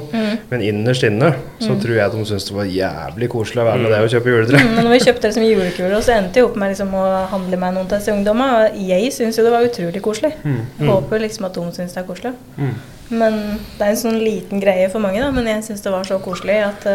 Men 0.49 0.63
innerst 0.65 1.05
inne 1.05 1.29
så 1.61 1.75
tror 1.83 1.93
jeg 1.99 2.13
de 2.15 2.23
syns 2.25 2.47
det 2.49 2.55
var 2.57 2.71
jævlig 2.73 3.29
koselig 3.29 3.61
å 3.61 3.67
være 3.69 3.83
med 3.83 3.93
det 3.93 3.99
og 4.07 4.09
kjøpe 4.15 4.33
juletre. 4.33 4.63
Mm, 4.63 4.73
Men 4.79 4.87
når 4.89 4.95
vi 4.95 5.01
kjøpte 5.05 5.21
det 5.27 5.33
som 5.37 5.45
julekule, 5.45 6.01
så 6.07 6.15
endte 6.15 6.41
jeg 6.41 6.47
opp 6.49 6.57
med 6.63 6.73
liksom 6.73 6.95
å 6.97 7.03
handle 7.35 7.59
med 7.65 7.77
noen 7.77 7.91
til 7.91 7.97
disse 8.01 8.15
ungdommene. 8.17 8.63
Og 8.63 8.81
jeg 8.89 9.13
syns 9.13 9.37
jo 9.37 9.45
det 9.45 9.53
var 9.53 9.67
utrolig 9.69 10.01
koselig. 10.09 10.33
Jeg 10.43 10.89
håper 10.89 11.23
liksom 11.27 11.45
at 11.51 11.53
de 11.61 11.67
syns 11.77 11.93
det 11.93 12.01
er 12.01 12.09
koselig. 12.09 12.33
Mm. 12.57 12.73
Men 13.21 13.39
det 13.77 13.85
er 13.85 13.93
en 13.93 14.01
sånn 14.07 14.19
liten 14.21 14.61
greie 14.61 14.89
for 14.89 15.05
mange, 15.05 15.21
da. 15.21 15.29
Men 15.33 15.45
jeg 15.53 15.63
syns 15.69 15.85
det 15.85 15.93
var 15.93 16.03
så 16.09 16.17
koselig 16.23 16.57
at 16.65 16.89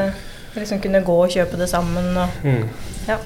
vi 0.54 0.62
liksom 0.62 0.82
kunne 0.82 1.00
gå 1.06 1.16
og 1.24 1.30
kjøpe 1.30 1.58
det 1.62 1.70
sammen. 1.70 2.10
Og, 2.16 2.42
Mm. 2.42 2.68
ja. 3.06 3.18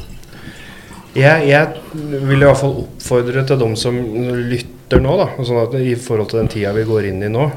Jeg, 1.19 1.49
jeg 1.51 2.23
vil 2.29 2.43
i 2.43 2.47
hvert 2.47 2.61
fall 2.61 2.77
oppfordre 2.85 3.43
til 3.49 3.59
dem 3.59 3.75
som 3.79 3.97
lytter 3.99 5.03
nå, 5.03 5.17
da, 5.19 5.29
sånn 5.43 5.63
at 5.65 5.75
i 5.81 5.97
forhold 5.99 6.31
til 6.31 6.45
den 6.45 6.51
tida 6.53 6.75
vi 6.77 6.85
går 6.87 7.09
inn 7.11 7.25
i 7.27 7.31
nå. 7.33 7.49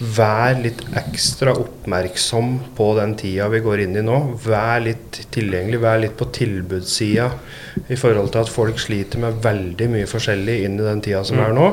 Vær 0.00 0.54
litt 0.56 0.78
ekstra 0.96 1.52
oppmerksom 1.60 2.54
på 2.76 2.86
den 2.96 3.10
tida 3.20 3.50
vi 3.52 3.58
går 3.60 3.82
inn 3.82 3.98
i 4.00 4.04
nå. 4.06 4.20
Vær 4.46 4.78
litt 4.84 5.18
tilgjengelig, 5.34 5.80
vær 5.82 5.98
litt 6.00 6.14
på 6.16 6.30
tilbudssida 6.32 7.26
i 7.90 7.98
forhold 8.00 8.30
til 8.32 8.40
at 8.40 8.52
folk 8.52 8.80
sliter 8.80 9.20
med 9.20 9.42
veldig 9.44 9.90
mye 9.92 10.08
forskjellig 10.08 10.56
inn 10.64 10.78
i 10.78 10.86
den 10.86 11.02
tida 11.04 11.20
som 11.26 11.42
er 11.44 11.52
nå. 11.56 11.66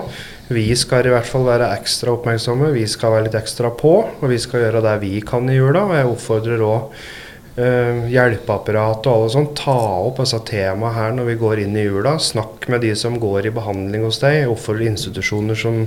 Vi 0.51 0.65
skal 0.79 1.07
i 1.07 1.13
hvert 1.13 1.29
fall 1.29 1.47
være 1.47 1.69
ekstra 1.77 2.17
oppmerksomme, 2.17 2.73
vi 2.75 2.83
skal 2.89 3.15
være 3.15 3.29
litt 3.29 3.39
ekstra 3.39 3.71
på, 3.79 3.93
og 4.19 4.27
vi 4.33 4.41
skal 4.43 4.65
gjøre 4.65 4.83
det 4.89 4.97
vi 5.05 5.13
kan 5.23 5.47
i 5.47 5.55
jula. 5.55 5.85
Og 5.85 5.95
jeg 5.95 6.11
oppfordrer 6.11 6.65
òg 6.67 6.81
eh, 6.81 7.15
hjelpeapparat 7.57 9.07
og 9.09 9.13
alle 9.15 9.29
sånn, 9.33 9.47
ta 9.57 9.75
opp 10.05 10.19
disse 10.21 10.37
temaene 10.45 10.93
her 10.93 11.15
når 11.17 11.29
vi 11.31 11.35
går 11.41 11.61
inn 11.63 11.77
i 11.77 11.87
jula. 11.87 12.17
Snakk 12.21 12.67
med 12.69 12.83
de 12.85 12.93
som 12.99 13.17
går 13.21 13.49
i 13.49 13.53
behandling 13.55 14.05
hos 14.05 14.21
deg. 14.21 14.43
Hvorfor 14.51 14.81
institusjoner 14.85 15.57
som 15.57 15.79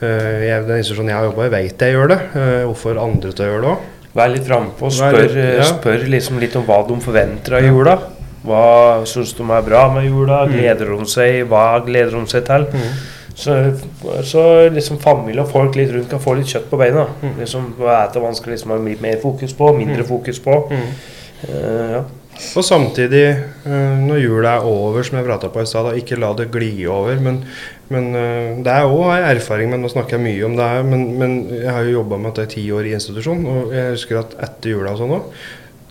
eh, 0.00 0.40
jeg, 0.48 0.64
Den 0.66 0.80
institusjonen 0.82 1.12
jeg 1.12 1.20
har 1.20 1.28
jobba 1.30 1.46
i, 1.46 1.52
vet 1.54 1.86
jeg 1.86 1.94
gjør 1.96 2.10
det. 2.10 2.20
Uh, 2.34 2.72
Oppfordrer 2.72 3.04
andre 3.04 3.30
til 3.32 3.46
å 3.46 3.50
gjøre 3.52 3.62
det 3.66 3.70
òg. 3.76 3.86
Vær 4.14 4.30
litt 4.30 4.46
frampå 4.46 4.86
og 4.90 4.94
spør, 4.94 5.20
litt- 5.22 5.38
ja. 5.58 5.64
spør 5.70 6.04
liksom 6.10 6.42
litt 6.42 6.54
om 6.58 6.66
hva 6.66 6.82
de 6.86 6.98
forventer 7.02 7.58
av 7.58 7.64
jula. 7.66 7.96
Hva 8.44 8.64
syns 9.08 9.32
de 9.38 9.46
er 9.48 9.64
bra 9.64 9.86
med 9.94 10.04
jula? 10.06 10.44
Mm. 10.44 10.52
Gleder 10.58 10.92
de 10.92 11.06
seg? 11.10 11.40
Hva 11.50 11.66
gleder 11.86 12.14
de 12.18 12.26
seg 12.30 12.44
til? 12.50 12.66
Så, 13.34 13.54
så 14.22 14.42
liksom 14.70 15.00
familie 15.02 15.42
og 15.42 15.50
folk 15.50 15.74
litt 15.78 15.90
rundt 15.90 16.10
kan 16.10 16.22
få 16.22 16.36
litt 16.38 16.52
kjøtt 16.52 16.68
på 16.70 16.78
beina. 16.78 17.08
Mm. 17.22 17.32
Liksom, 17.42 17.72
hva 17.80 17.96
er 18.04 18.12
det 18.14 18.22
vanskelig 18.22 18.54
liksom, 18.54 18.74
å 18.74 18.78
ha 18.78 18.84
litt 18.86 19.02
mer 19.02 19.16
fokus 19.22 19.56
på? 19.58 19.72
Mindre 19.74 20.06
fokus 20.06 20.38
på? 20.44 20.60
Eh, 20.74 21.96
ja. 21.96 22.04
Og 22.58 22.64
samtidig, 22.66 23.26
eh, 23.66 23.98
når 24.02 24.22
jula 24.22 24.56
er 24.56 24.66
over, 24.66 25.02
som 25.06 25.18
jeg 25.18 25.26
prata 25.26 25.50
på 25.50 25.62
i 25.62 25.66
stad, 25.70 25.90
ikke 25.98 26.18
la 26.18 26.32
det 26.38 26.48
gli 26.54 26.86
over. 26.90 27.18
Men, 27.22 27.42
men 27.94 28.08
eh, 28.18 28.62
det 28.64 28.72
er 28.74 28.86
òg 28.90 29.10
en 29.16 29.28
erfaring, 29.28 29.70
men 29.70 29.84
nå 29.84 29.90
snakker 29.92 30.18
jeg 30.18 30.24
mye 30.24 30.46
om 30.48 30.56
det 30.58 30.70
her. 30.70 30.86
Men, 30.88 31.04
men 31.20 31.36
jeg 31.52 31.70
har 31.70 31.84
jo 31.86 31.98
jobba 32.00 32.18
med 32.22 32.34
dette 32.34 32.48
i 32.48 32.54
ti 32.56 32.64
år 32.74 32.90
i 32.90 32.96
institusjon, 32.96 33.44
og 33.50 33.76
jeg 33.76 33.92
husker 33.96 34.22
at 34.22 34.38
etter 34.48 34.74
jula 34.74 34.94
og 34.94 35.02
sånn 35.02 35.18
òg 35.18 35.28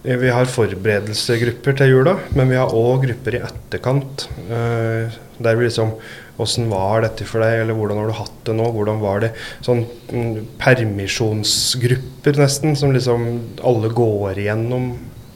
Vi 0.04 0.32
har 0.36 0.52
forberedelsesgrupper 0.52 1.78
til 1.80 1.94
jula, 1.94 2.18
men 2.36 2.52
vi 2.52 2.60
har 2.60 2.76
òg 2.76 3.06
grupper 3.06 3.40
i 3.40 3.46
etterkant. 3.48 4.28
eh, 4.50 5.22
der 5.44 5.56
vi 5.58 5.66
liksom 5.66 5.96
Åssen 6.42 6.70
var 6.72 7.04
dette 7.04 7.28
for 7.30 7.44
deg, 7.46 7.60
eller 7.62 7.78
hvordan 7.78 8.00
har 8.02 8.10
du 8.10 8.18
hatt 8.18 8.38
det 8.48 8.56
nå? 8.58 8.66
Hvordan 8.74 9.02
var 9.04 9.22
det? 9.22 9.32
Sånn 9.66 9.84
mm, 9.86 10.58
permisjonsgrupper, 10.62 12.40
nesten, 12.42 12.78
som 12.80 12.94
liksom 12.96 13.28
alle 13.62 13.92
går 13.94 14.42
igjennom 14.42 14.94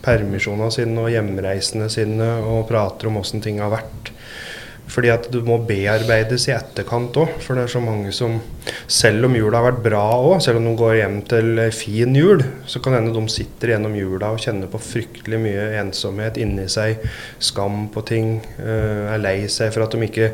permisjonene 0.08 0.72
sine 0.74 1.04
og 1.04 1.12
hjemreisene 1.12 1.90
sine 1.92 2.30
og 2.42 2.66
prater 2.70 3.10
om 3.10 3.20
åssen 3.22 3.44
ting 3.44 3.62
har 3.62 3.74
vært. 3.74 4.14
Fordi 4.88 5.10
at 5.12 5.28
du 5.32 5.42
må 5.46 5.58
bearbeides 5.68 6.48
i 6.48 6.54
etterkant 6.56 7.18
òg. 7.20 7.34
For 7.44 7.58
det 7.58 7.66
er 7.66 7.74
så 7.76 7.84
mange 7.84 8.14
som 8.16 8.40
Selv 8.92 9.24
om 9.24 9.36
jula 9.36 9.62
har 9.62 9.70
vært 9.70 9.84
bra 9.86 10.02
òg, 10.20 10.42
selv 10.44 10.60
om 10.60 10.66
de 10.68 10.74
går 10.76 10.98
hjem 10.98 11.22
til 11.32 11.62
fin 11.72 12.16
jul, 12.16 12.42
så 12.68 12.82
kan 12.84 12.98
hende 12.98 13.14
de 13.16 13.22
sitter 13.32 13.72
gjennom 13.72 13.96
jula 13.96 14.34
og 14.36 14.42
kjenner 14.44 14.68
på 14.68 14.82
fryktelig 14.84 15.40
mye 15.40 15.70
ensomhet 15.80 16.40
inni 16.44 16.66
seg. 16.72 17.00
Skam 17.40 17.86
på 17.94 18.04
ting. 18.08 18.42
eh, 18.60 19.14
er 19.14 19.24
lei 19.24 19.38
seg 19.48 19.72
for 19.72 19.86
at 19.86 19.96
de 19.96 20.04
ikke 20.04 20.34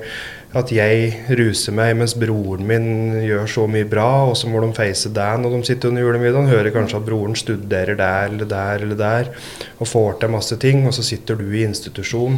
at 0.53 0.69
jeg 0.69 1.33
ruser 1.33 1.73
meg 1.73 1.95
mens 1.97 2.13
broren 2.19 2.67
min 2.69 2.85
gjør 3.25 3.47
så 3.49 3.63
mye 3.69 3.87
bra, 3.89 4.09
og 4.29 4.35
så 4.37 4.49
må 4.51 4.61
de 4.61 4.69
face 4.77 5.09
det 5.09 5.29
når 5.41 5.55
de 5.55 5.61
sitter 5.69 5.89
under 5.89 6.05
julemiddagen. 6.05 6.51
Hører 6.51 6.73
kanskje 6.75 6.99
at 6.99 7.07
broren 7.07 7.37
studerer 7.37 7.97
der 7.97 8.29
eller 8.29 8.49
der 8.49 8.85
eller 8.85 8.99
der 8.99 9.31
og 9.79 9.89
får 9.89 10.19
til 10.21 10.33
masse 10.33 10.57
ting, 10.61 10.85
og 10.87 10.93
så 10.93 11.05
sitter 11.05 11.39
du 11.39 11.47
i 11.49 11.65
institusjon. 11.65 12.37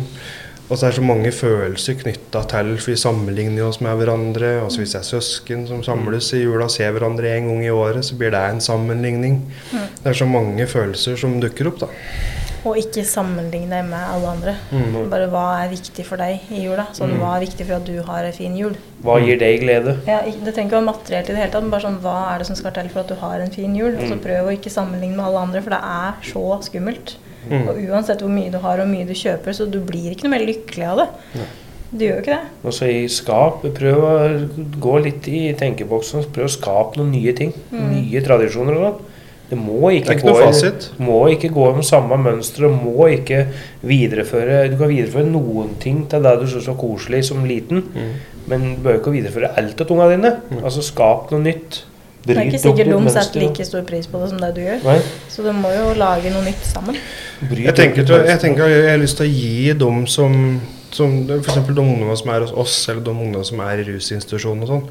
Og 0.65 0.79
så 0.79 0.87
er 0.87 0.93
det 0.93 0.97
så 0.97 1.05
mange 1.05 1.29
følelser 1.29 1.97
knytta 1.99 2.41
til, 2.49 2.71
for 2.81 2.89
vi 2.89 2.97
sammenligner 2.97 3.67
oss 3.67 3.77
med 3.85 3.99
hverandre. 3.99 4.55
Altså 4.63 4.81
Hvis 4.81 4.95
det 4.95 5.01
er 5.03 5.09
søsken 5.11 5.67
som 5.69 5.83
samles 5.85 6.31
i 6.33 6.41
jula 6.41 6.65
og 6.65 6.73
ser 6.73 6.89
hverandre 6.95 7.35
en 7.35 7.51
gang 7.51 7.61
i 7.67 7.69
året, 7.69 8.01
så 8.07 8.17
blir 8.17 8.33
det 8.33 8.41
en 8.49 8.61
sammenligning. 8.63 9.43
Det 9.71 10.09
er 10.09 10.17
så 10.17 10.25
mange 10.25 10.65
følelser 10.67 11.19
som 11.21 11.37
dukker 11.43 11.69
opp, 11.69 11.83
da. 11.85 11.91
Og 12.65 12.79
ikke 12.81 13.03
sammenligne 13.05 13.69
deg 13.69 13.83
med 13.91 14.07
alle 14.09 14.31
andre. 14.31 14.55
Mm. 14.73 14.95
Bare 15.11 15.27
hva 15.29 15.43
er 15.59 15.69
viktig 15.69 16.05
for 16.07 16.17
deg 16.17 16.47
i 16.49 16.63
jula? 16.63 16.87
Sånn, 16.97 17.13
Hva 17.21 17.35
er 17.35 17.43
viktig 17.45 17.67
for 17.67 17.77
at 17.77 17.85
du 17.85 17.99
har 18.07 18.25
en 18.25 18.33
fin 18.33 18.55
jul? 18.57 18.73
Hva 19.05 19.19
gir 19.21 19.37
deg 19.37 19.59
glede? 19.61 19.99
Ja, 20.09 20.23
det 20.25 20.55
trenger 20.55 20.71
ikke 20.71 20.79
være 20.79 20.87
materielt 20.87 21.29
i 21.29 21.35
det 21.35 21.43
hele 21.43 21.53
tatt, 21.53 21.67
men 21.67 21.75
bare 21.75 21.85
sånn, 21.85 22.01
hva 22.01 22.15
er 22.31 22.41
det 22.41 22.49
som 22.49 22.57
skal 22.57 22.73
til 22.73 22.89
for 22.89 23.03
at 23.03 23.13
du 23.13 23.19
har 23.21 23.37
en 23.43 23.53
fin 23.53 23.77
jul? 23.77 23.93
Og 23.93 24.09
så 24.09 24.17
prøv 24.17 24.49
å 24.49 24.57
ikke 24.57 24.73
sammenligne 24.73 25.13
med 25.13 25.27
alle 25.27 25.45
andre, 25.45 25.61
for 25.61 25.77
det 25.77 25.83
er 25.93 26.17
så 26.31 26.45
skummelt. 26.65 27.19
Mm. 27.49 27.67
Og 27.69 27.83
uansett 27.89 28.23
hvor 28.23 28.33
mye 28.33 28.51
du 28.53 28.57
har 28.63 28.81
og 28.81 28.89
mye 28.89 29.07
du 29.07 29.13
kjøper, 29.17 29.55
så 29.55 29.67
du 29.69 29.79
blir 29.85 30.11
ikke 30.13 30.27
noe 30.27 30.35
mer 30.37 30.45
lykkelig 30.47 30.89
av 30.91 31.03
det. 31.03 31.07
Du 31.95 32.03
gjør 32.03 32.17
jo 32.17 32.23
ikke 32.23 32.37
det. 32.37 32.53
Også 32.67 32.87
i 32.91 33.01
skap, 33.11 33.65
prøv 33.77 34.05
å 34.05 34.13
gå 34.83 34.95
litt 35.05 35.27
i 35.31 35.41
tenkeboksen. 35.57 36.25
Prøv 36.35 36.49
å 36.49 36.55
skape 36.55 36.99
noen 36.99 37.13
nye 37.15 37.35
ting. 37.37 37.53
Nye 37.71 38.23
tradisjoner 38.25 38.79
og 38.79 38.87
sånn. 38.87 39.11
Det 39.45 39.57
må 39.61 39.91
ikke, 39.93 40.15
Det 40.15 40.23
ikke 40.23 40.31
gå, 40.33 40.69
må 41.05 41.17
ikke 41.29 41.51
gå 41.53 41.65
med 41.77 41.85
samme 41.85 42.17
mønster 42.17 42.65
og 42.65 42.79
må 42.81 43.05
ikke 43.13 43.43
videreføre 43.85 44.63
Du 44.71 44.79
kan 44.79 44.89
videreføre 44.89 45.29
noen 45.29 45.75
ting 45.83 45.99
til 46.09 46.25
det 46.25 46.31
du 46.41 46.47
syns 46.49 46.65
var 46.71 46.79
koselig 46.81 47.19
som 47.27 47.45
liten, 47.45 47.83
men 48.49 48.71
du 48.71 48.81
bør 48.87 48.97
ikke 48.97 49.13
videreføre 49.13 49.51
alt 49.61 49.83
av 49.85 49.89
tunga 49.91 50.09
dine. 50.09 50.31
Altså 50.63 50.81
Skap 50.85 51.29
noe 51.29 51.45
nytt. 51.45 51.83
Det 52.25 52.35
er 52.35 52.47
ikke 52.49 52.61
sikkert 52.61 52.89
de 52.89 53.11
setter 53.13 53.43
like 53.43 53.65
stor 53.67 53.83
pris 53.85 54.07
på 54.09 54.21
det 54.21 54.29
som 54.31 54.39
det 54.41 54.53
du 54.55 54.63
gjør. 54.63 54.79
Nei, 54.85 54.99
Så 55.29 55.45
du 55.45 55.51
må 55.53 55.73
jo 55.75 55.91
lage 55.97 56.31
noe 56.33 56.45
nytt 56.45 56.63
sammen. 56.65 56.97
Jeg 57.51 57.75
tenker, 57.77 58.07
jeg 58.25 58.39
tenker 58.41 58.71
jeg 58.71 58.89
har 58.89 59.01
lyst 59.01 59.19
til 59.19 59.27
å 59.27 59.35
gi 59.35 59.75
dem 59.77 60.07
som 60.09 60.39
som 60.95 61.15
f.eks. 61.27 61.57
de 61.67 61.81
ungdommene 61.81 62.15
som 62.15 62.31
er 62.31 62.45
hos 62.45 62.53
oss, 62.55 62.75
eller 62.87 63.03
de 63.03 63.11
ungdommene 63.11 63.47
som 63.47 63.61
er 63.65 63.81
i 63.81 63.85
rusinstitusjonen 63.89 64.63
og 64.63 64.69
sånn, 64.69 64.85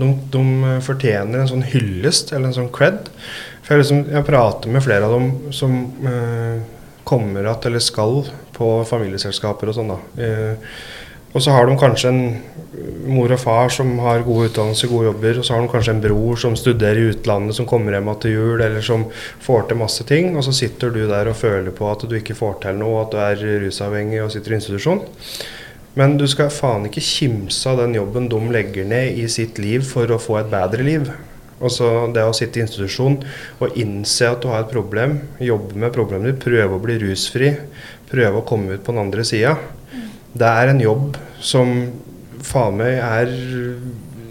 de, 0.00 0.10
de 0.32 0.44
eh, 0.70 0.78
fortjener 0.84 1.42
en 1.42 1.50
sånn 1.50 1.66
hyllest, 1.74 2.32
eller 2.32 2.48
en 2.48 2.56
sånn 2.62 2.70
cred. 2.72 3.10
For 3.60 3.76
jeg, 3.76 3.84
liksom, 3.84 4.04
jeg 4.14 4.26
prater 4.28 4.72
med 4.72 4.84
flere 4.86 5.08
av 5.08 5.18
dem 5.18 5.52
som 5.56 5.76
eh, 6.08 6.62
kommer 7.10 7.50
att 7.50 7.66
eller 7.66 7.82
skal 7.84 8.22
på 8.56 8.70
familieselskaper 8.88 9.70
og 9.70 9.76
sånn, 9.76 9.92
da. 9.92 10.00
Eh, 10.24 10.72
og 11.30 11.42
så 11.42 11.54
har 11.54 11.68
de 11.68 11.76
kanskje 11.78 12.10
en 12.10 12.22
mor 13.10 13.30
og 13.30 13.38
far 13.38 13.70
som 13.72 13.92
har 14.02 14.24
gode 14.26 14.48
utdannelser, 14.48 14.90
gode 14.90 15.10
jobber, 15.10 15.38
og 15.38 15.46
så 15.46 15.54
har 15.54 15.62
de 15.62 15.70
kanskje 15.70 15.94
en 15.94 16.02
bror 16.02 16.40
som 16.42 16.56
studerer 16.58 16.98
i 16.98 17.08
utlandet, 17.12 17.56
som 17.56 17.68
kommer 17.70 17.94
hjem 17.94 18.10
til 18.22 18.34
jul, 18.34 18.64
eller 18.64 18.84
som 18.84 19.06
får 19.44 19.68
til 19.68 19.78
masse 19.78 20.06
ting. 20.08 20.34
Og 20.34 20.44
så 20.46 20.54
sitter 20.56 20.90
du 20.94 21.04
der 21.06 21.30
og 21.30 21.38
føler 21.38 21.74
på 21.74 21.86
at 21.90 22.02
du 22.06 22.16
ikke 22.18 22.38
får 22.38 22.60
til 22.64 22.82
noe, 22.82 23.04
at 23.04 23.14
du 23.14 23.22
er 23.22 23.64
rusavhengig 23.66 24.22
og 24.24 24.34
sitter 24.34 24.56
i 24.56 24.58
institusjon. 24.58 25.02
Men 25.98 26.18
du 26.18 26.26
skal 26.30 26.52
faen 26.54 26.86
ikke 26.86 27.02
kimse 27.02 27.70
av 27.70 27.82
den 27.82 27.96
jobben 27.98 28.30
de 28.30 28.44
legger 28.54 28.86
ned 28.90 29.18
i 29.18 29.26
sitt 29.30 29.58
liv 29.62 29.86
for 29.86 30.10
å 30.10 30.20
få 30.22 30.40
et 30.42 30.50
bedre 30.50 30.86
liv. 30.86 31.10
Altså 31.60 32.08
det 32.14 32.22
å 32.24 32.34
sitte 32.34 32.58
i 32.58 32.64
institusjon 32.64 33.18
og 33.60 33.74
innse 33.78 34.30
at 34.32 34.40
du 34.42 34.48
har 34.50 34.64
et 34.64 34.70
problem, 34.72 35.18
jobbe 35.42 35.76
med 35.78 35.92
problemet 35.94 36.32
ditt, 36.32 36.46
prøve 36.46 36.78
å 36.78 36.82
bli 36.82 36.96
rusfri, 37.02 37.50
prøve 38.10 38.40
å 38.40 38.46
komme 38.46 38.78
ut 38.78 38.86
på 38.86 38.94
den 38.94 39.02
andre 39.02 39.26
sida 39.28 39.58
det 40.32 40.46
er 40.46 40.70
en 40.70 40.82
jobb 40.82 41.18
som 41.42 41.74
faen 42.44 42.78
meg 42.78 43.00
er 43.02 43.32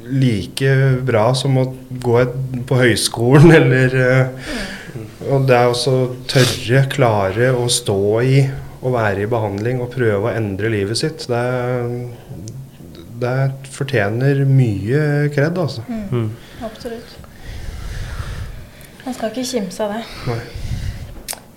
like 0.09 0.73
bra 1.05 1.29
som 1.37 1.59
å 1.61 1.67
gå 1.89 2.15
et, 2.21 2.35
på 2.69 2.79
høyskolen 2.79 3.53
eller 3.59 3.95
uh, 3.99 4.49
Og 5.29 5.45
det 5.45 5.55
er 5.57 5.69
også 5.69 5.95
tørre, 6.31 6.85
klare 6.89 7.51
å 7.53 7.67
stå 7.69 8.01
i 8.25 8.39
og 8.79 8.93
være 8.95 9.25
i 9.25 9.29
behandling 9.29 9.81
og 9.83 9.91
prøve 9.91 10.29
å 10.29 10.31
endre 10.31 10.71
livet 10.71 10.97
sitt. 11.01 11.25
Det, 11.27 11.41
det 13.19 13.33
fortjener 13.75 14.45
mye 14.47 15.01
kred, 15.35 15.59
altså. 15.59 15.83
Mm. 15.89 16.29
Absolutt. 16.63 17.17
Man 19.03 19.17
skal 19.17 19.33
ikke 19.33 19.49
kimse 19.51 19.83
av 19.83 19.97
det. 19.97 20.05
Nei. 20.31 20.39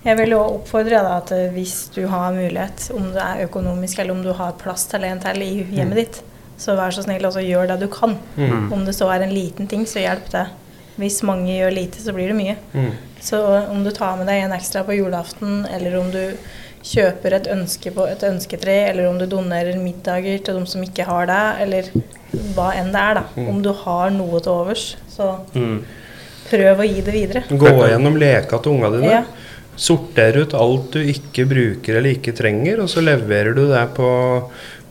Jeg 0.03 0.17
vil 0.19 0.33
også 0.35 0.57
oppfordre 0.57 0.99
deg 0.99 1.11
at 1.13 1.31
eh, 1.31 1.45
hvis 1.55 1.75
du 1.95 2.01
har 2.11 2.33
mulighet, 2.35 2.89
om 2.95 3.05
det 3.15 3.23
er 3.23 3.45
økonomisk 3.45 3.99
eller 4.03 4.15
om 4.17 4.23
du 4.25 4.33
har 4.35 4.55
plass 4.59 4.85
til 4.91 5.05
en 5.07 5.21
til 5.23 5.43
i 5.45 5.51
hjemmet 5.77 6.01
ditt, 6.01 6.19
så 6.59 6.75
vær 6.77 6.91
så 6.95 7.05
snill 7.05 7.23
og 7.27 7.37
gjør 7.39 7.69
det 7.71 7.79
du 7.81 7.87
kan. 7.91 8.17
Mm. 8.35 8.67
Om 8.75 8.83
det 8.87 8.95
så 8.97 9.07
er 9.13 9.23
en 9.25 9.33
liten 9.33 9.67
ting, 9.71 9.85
så 9.89 10.03
hjelp 10.03 10.27
det. 10.33 10.43
Hvis 10.99 11.21
mange 11.25 11.55
gjør 11.55 11.71
lite, 11.73 12.03
så 12.03 12.13
blir 12.13 12.29
det 12.29 12.37
mye. 12.37 12.57
Mm. 12.75 12.91
Så 13.23 13.39
om 13.71 13.79
du 13.83 13.89
tar 13.95 14.19
med 14.19 14.27
deg 14.29 14.43
en 14.43 14.53
ekstra 14.53 14.83
på 14.85 14.93
julaften, 14.99 15.63
eller 15.71 15.95
om 15.97 16.11
du 16.13 16.21
kjøper 16.83 17.37
et 17.39 17.47
ønske 17.47 17.93
på 17.95 18.05
et 18.11 18.23
ønsketre, 18.27 18.75
eller 18.91 19.07
om 19.07 19.17
du 19.17 19.25
donerer 19.31 19.79
middager 19.79 20.43
til 20.43 20.59
de 20.59 20.65
som 20.69 20.83
ikke 20.83 21.07
har 21.07 21.29
det, 21.31 21.41
eller 21.63 21.89
hva 22.53 22.73
enn 22.75 22.91
det 22.93 23.01
er, 23.01 23.21
da. 23.21 23.23
Mm. 23.39 23.47
Om 23.55 23.61
du 23.63 23.71
har 23.85 24.11
noe 24.13 24.43
til 24.43 24.51
overs, 24.51 24.85
så 25.15 25.31
Mm. 25.55 25.79
prøv 26.49 26.83
å 26.83 26.87
gi 26.87 27.01
det 27.01 27.13
videre. 27.13 27.43
Gå 27.49 27.71
gjennom 27.87 28.19
leka 28.19 28.59
til 28.59 28.75
unga 28.75 28.91
dine. 28.91 29.09
Ja. 29.09 29.23
Sortere 29.75 30.43
ut 30.45 30.53
alt 30.53 30.93
du 30.93 31.01
ikke 31.01 31.47
bruker 31.49 31.97
eller 31.97 32.13
ikke 32.13 32.35
trenger, 32.37 32.83
og 32.83 32.91
så 32.91 33.01
leverer 33.01 33.55
du 33.57 33.63
det 33.71 33.81
på, 33.97 34.09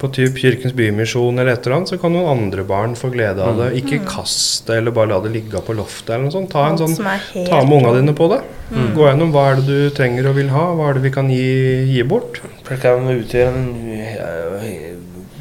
på 0.00 0.10
typ 0.16 0.40
Kirkens 0.42 0.74
Bymisjon 0.74 1.38
eller 1.38 1.54
et 1.54 1.66
eller 1.66 1.76
annet, 1.76 1.92
så 1.92 1.98
kan 2.02 2.14
noen 2.14 2.32
andre 2.32 2.64
barn 2.66 2.96
få 2.98 3.12
glede 3.14 3.44
av 3.46 3.60
det. 3.60 3.68
Ikke 3.78 4.00
kast 4.08 4.66
det, 4.66 4.80
eller 4.80 4.94
bare 4.96 5.12
la 5.12 5.20
det 5.22 5.30
ligge 5.36 5.62
på 5.62 5.76
loftet 5.78 6.16
eller 6.16 6.26
noe 6.26 6.34
sånt. 6.34 6.50
Ta, 6.50 6.66
en 6.72 6.80
sånn, 6.82 6.98
ta 7.46 7.62
med 7.62 7.78
unga 7.78 7.94
dine 8.00 8.16
på 8.18 8.26
det. 8.32 8.40
Gå 8.96 9.06
gjennom 9.06 9.30
hva 9.34 9.50
er 9.52 9.60
det 9.60 9.68
du 9.68 9.94
trenger 9.94 10.30
og 10.30 10.38
vil 10.40 10.50
ha, 10.50 10.64
hva 10.74 10.90
er 10.90 10.98
det 10.98 11.06
vi 11.06 11.14
kan 11.14 11.30
gi, 11.30 11.46
gi 11.92 12.02
bort. 12.08 12.40
For 12.64 12.74
det 12.74 12.82
kan 12.82 13.06
utgjøre 13.12 13.52
en 13.52 14.91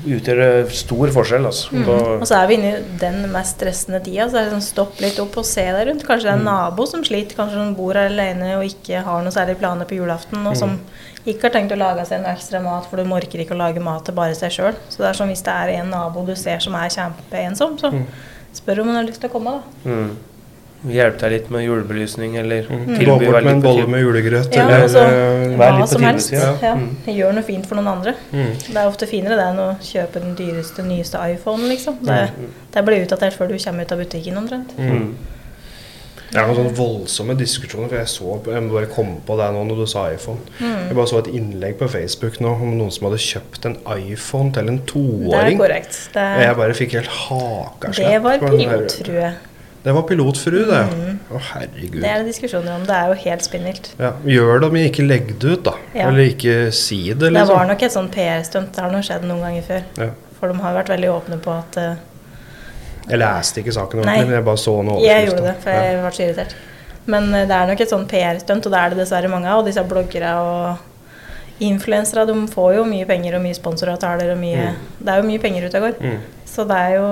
utgjøre 0.02 0.47
stor 0.74 1.12
forskjell, 1.14 1.45
altså. 1.49 1.70
Og 2.18 2.26
så 2.28 2.39
er 2.39 2.49
vi 2.49 2.58
inne 2.58 2.72
i 2.74 2.82
den 3.02 3.20
mest 3.34 3.60
stressende 3.60 4.02
tida, 4.04 4.28
så 4.30 4.39
er 4.39 4.47
det 4.47 4.56
sånn 4.56 4.66
stopp 4.66 5.02
litt 5.04 5.20
opp 5.22 5.38
og 5.41 5.47
se 5.47 5.66
deg 5.68 5.88
rundt. 5.89 6.06
Kanskje 6.08 6.30
det 6.30 6.34
er 6.34 6.41
en 6.41 6.49
nabo 6.49 6.88
som 6.89 7.06
sliter, 7.06 7.38
kanskje 7.38 7.60
som 7.60 7.76
bor 7.78 7.99
alene 7.99 8.56
og 8.58 8.66
ikke 8.68 9.04
har 9.06 9.24
noe 9.26 9.36
særlig 9.36 9.60
planer 9.62 9.89
på 9.89 9.99
julaften, 9.99 10.41
og 10.47 10.58
som 10.58 10.80
ikke 11.22 11.47
har 11.47 11.54
tenkt 11.54 11.76
å 11.76 11.80
lage 11.80 12.08
seg 12.10 12.24
noe 12.24 12.34
ekstra 12.34 12.64
mat, 12.66 12.88
for 12.89 12.97
du 12.97 13.14
orker 13.14 13.43
ikke 13.43 13.54
å 13.54 13.62
lage 13.62 13.84
mat 13.84 14.06
til 14.08 14.18
bare 14.18 14.38
seg 14.38 14.56
sjøl. 14.56 14.76
Så 14.89 15.04
det 15.04 15.12
er 15.12 15.22
sånn 15.22 15.32
hvis 15.34 15.45
det 15.45 15.54
er 15.54 15.76
en 15.78 15.93
nabo 15.93 16.26
du 16.26 16.34
ser 16.39 16.64
som 16.64 16.76
er 16.80 16.89
kjempeensom, 16.93 17.78
så 17.82 17.93
spør 18.58 18.82
om 18.84 18.91
hun 18.91 18.99
har 18.99 19.08
lyst 19.08 19.22
til 19.22 19.30
å 19.30 19.36
komme, 19.36 19.60
da. 19.60 19.86
mm. 19.86 20.12
Hjelpe 20.82 21.20
deg 21.22 21.32
litt 21.36 21.50
med 21.54 21.62
julebelysning, 21.62 22.38
eller 22.42 22.66
Gå 22.66 22.78
tilby 22.98 23.28
bort 23.28 23.44
med 23.46 23.52
en 23.52 23.60
bolle 23.62 23.88
med 23.92 24.02
julegrøt. 24.02 24.56
Ja, 24.56 24.64
eller, 24.64 24.86
altså, 24.88 25.04
eh, 25.06 25.58
Vær 25.60 25.76
litt 25.78 25.84
på 25.84 25.90
som 25.92 26.06
helst. 26.08 26.32
Ja. 26.34 26.72
Mm. 26.74 26.88
Gjør 27.06 27.36
noe 27.38 27.46
fint 27.46 27.68
for 27.70 27.78
noen 27.78 27.92
andre. 27.92 28.16
mm. 28.32 28.48
Det 28.66 28.78
er 28.78 28.88
ofte 28.88 29.10
finere 29.10 29.38
det 29.38 29.46
enn 29.52 29.62
å 29.62 29.68
kjøpe 29.86 30.24
den 30.24 30.34
dyreste, 30.40 30.86
nyeste 30.88 31.22
iPhonen, 31.36 31.68
liksom. 31.70 32.00
Det, 32.02 32.24
det 32.74 32.86
blir 32.88 33.06
utdatert 33.06 33.38
før 33.38 33.54
du 33.54 33.60
kommer 33.62 33.86
ut 33.86 33.94
av 33.94 34.02
butikken 34.02 34.42
omtrent. 34.42 34.74
Mm. 34.80 35.12
Det 36.32 36.40
er 36.40 36.48
noen 36.48 36.56
sånne 36.62 36.74
voldsomme 36.78 37.34
diskusjoner, 37.36 37.90
for 37.92 38.00
jeg 38.00 38.08
så 38.08 38.38
Jeg 38.54 38.64
må 38.64 38.72
bare 38.72 38.88
komme 38.88 39.18
på 39.28 39.36
det 39.36 39.50
nå 39.52 39.66
når 39.68 39.82
du 39.84 39.86
sa 39.92 40.06
iPhone. 40.16 40.40
Jeg 40.64 40.96
bare 40.96 41.08
så 41.12 41.20
et 41.20 41.30
innlegg 41.36 41.76
på 41.82 41.90
Facebook 41.92 42.40
nå 42.40 42.56
om 42.56 42.74
noen 42.80 42.94
som 42.96 43.10
hadde 43.10 43.20
kjøpt 43.20 43.68
en 43.68 43.78
iPhone 44.00 44.54
til 44.56 44.72
en 44.72 44.80
toåring. 44.88 45.30
Det 45.30 45.42
er 45.44 45.58
korrekt. 45.60 46.02
Det, 46.16 46.28
jeg 46.46 46.60
bare 46.64 46.78
fikk 46.82 46.98
helt 46.98 47.16
hakaslepp. 47.20 48.08
det 48.08 48.22
var 48.24 48.40
pilot, 48.40 48.56
tror 48.56 48.64
pilotfrue. 48.64 49.32
Det 49.82 49.94
var 49.96 50.04
pilotfrue, 50.06 50.66
det. 50.70 50.82
Å, 51.34 51.40
herregud. 51.56 52.02
Det 52.04 52.10
er 52.10 52.22
det 52.22 52.30
diskusjoner 52.30 52.76
om. 52.76 52.84
Det 52.86 52.94
er 52.94 53.10
jo 53.10 53.16
helt 53.24 53.46
spinnelt. 53.46 53.88
Ja, 53.98 54.12
gjør 54.30 54.62
det, 54.62 54.70
men 54.76 54.86
ikke 54.86 55.06
legg 55.08 55.32
det 55.42 55.56
ut, 55.56 55.64
da. 55.66 55.74
Ja. 55.96 56.10
Eller 56.12 56.30
ikke 56.30 56.58
si 56.76 57.00
det, 57.10 57.32
Liksom. 57.32 57.40
Det 57.40 57.56
var 57.56 57.70
nok 57.72 57.86
et 57.88 57.96
sånn 57.96 58.12
PR-stunt. 58.14 58.70
Det 58.76 58.84
har 58.86 58.94
nok 58.94 59.08
skjedd 59.08 59.26
noen 59.26 59.42
ganger 59.48 59.66
før. 59.66 59.88
Ja. 59.98 60.12
For 60.38 60.54
de 60.54 60.62
har 60.62 60.78
vært 60.78 60.92
veldig 60.94 61.10
åpne 61.16 61.40
på 61.42 61.54
at 61.54 61.80
uh, 61.82 61.90
Jeg 63.08 63.22
leste 63.22 63.62
ikke 63.62 63.74
saken 63.74 64.04
ordentlig, 64.04 64.30
men 64.30 64.38
jeg 64.38 64.46
bare 64.46 64.62
så 64.62 64.76
noe 64.86 65.02
Jeg 65.02 65.28
gjorde 65.28 65.44
det, 65.48 65.58
for 65.64 65.78
jeg 65.78 65.98
ble 65.98 66.14
så 66.14 66.26
irritert. 66.28 66.56
Men 67.10 67.34
eh, 67.34 67.48
det 67.50 67.58
er 67.58 67.70
nok 67.72 67.82
et 67.82 67.92
sånn 67.92 68.08
PR-stunt, 68.10 68.68
og 68.68 68.74
det 68.74 68.80
er 68.80 68.94
det 68.94 69.02
dessverre 69.02 69.30
mange 69.34 69.50
av. 69.50 69.64
Og 69.64 69.70
disse 69.70 69.82
bloggere 69.90 70.34
og 70.46 71.62
influensere, 71.62 72.28
de 72.30 72.36
får 72.54 72.76
jo 72.78 72.86
mye 72.90 73.08
penger 73.10 73.38
og 73.38 73.44
mye 73.46 73.58
sponsoravtaler 73.58 74.34
og 74.34 74.38
mye 74.42 74.74
Det 75.00 75.10
er 75.10 75.22
jo 75.22 75.30
mye 75.30 75.42
penger 75.42 75.66
ute 75.66 75.82
og 75.82 75.88
går. 75.88 75.98
Mm. 76.06 76.46
Så 76.52 76.66
det 76.70 76.78
er 76.78 77.00
jo 77.00 77.08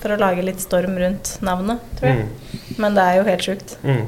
for 0.00 0.14
å 0.14 0.20
lage 0.20 0.44
litt 0.46 0.62
storm 0.62 0.96
rundt 1.00 1.36
navnet, 1.44 1.82
tror 1.98 2.10
jeg. 2.10 2.24
Mm. 2.24 2.78
Men 2.80 2.96
det 2.96 3.04
er 3.06 3.18
jo 3.18 3.26
helt 3.28 3.44
sjukt. 3.46 3.76
Mm. 3.84 4.06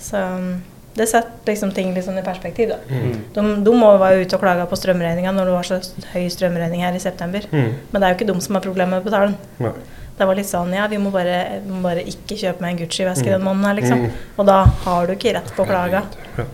Så 0.00 0.20
um, 0.20 0.50
det 0.96 1.06
setter 1.06 1.52
liksom 1.52 1.70
ting 1.74 1.94
litt 1.94 2.04
sånn 2.04 2.18
i 2.20 2.24
perspektiv, 2.26 2.72
da. 2.74 2.80
Mm. 2.90 3.14
De, 3.34 3.46
de 3.64 3.74
være 3.80 4.24
ute 4.24 4.36
og 4.36 4.42
klage 4.42 4.66
på 4.68 4.78
strømregninga 4.80 5.32
når 5.36 5.48
det 5.48 5.54
var 5.54 5.68
så 5.68 5.80
høy 6.12 6.26
strømregning 6.32 6.84
her 6.84 6.96
i 6.96 7.02
september. 7.02 7.46
Mm. 7.52 7.72
Men 7.90 7.96
det 7.96 8.06
er 8.06 8.12
jo 8.12 8.18
ikke 8.18 8.30
de 8.32 8.36
som 8.44 8.58
har 8.58 8.64
problemer 8.66 8.98
med 8.98 9.04
å 9.04 9.08
betale 9.08 9.32
den. 9.32 9.68
Nei. 9.68 9.98
Det 10.20 10.26
var 10.28 10.36
litt 10.36 10.50
sånn 10.50 10.74
ja, 10.76 10.84
vi 10.90 10.98
må 11.00 11.08
bare, 11.14 11.36
vi 11.64 11.72
må 11.72 11.80
bare 11.86 12.02
ikke 12.04 12.36
kjøpe 12.36 12.60
meg 12.60 12.74
en 12.74 12.80
Gucci-veske 12.82 13.30
den 13.30 13.44
måneden 13.44 13.70
her, 13.70 13.78
liksom. 13.78 14.02
Mm. 14.04 14.24
Og 14.36 14.50
da 14.50 14.58
har 14.84 15.06
du 15.08 15.14
ikke 15.14 15.32
rett 15.38 15.54
på 15.56 15.64
å 15.64 15.70
klage. 15.70 16.02
Ja. 16.36 16.44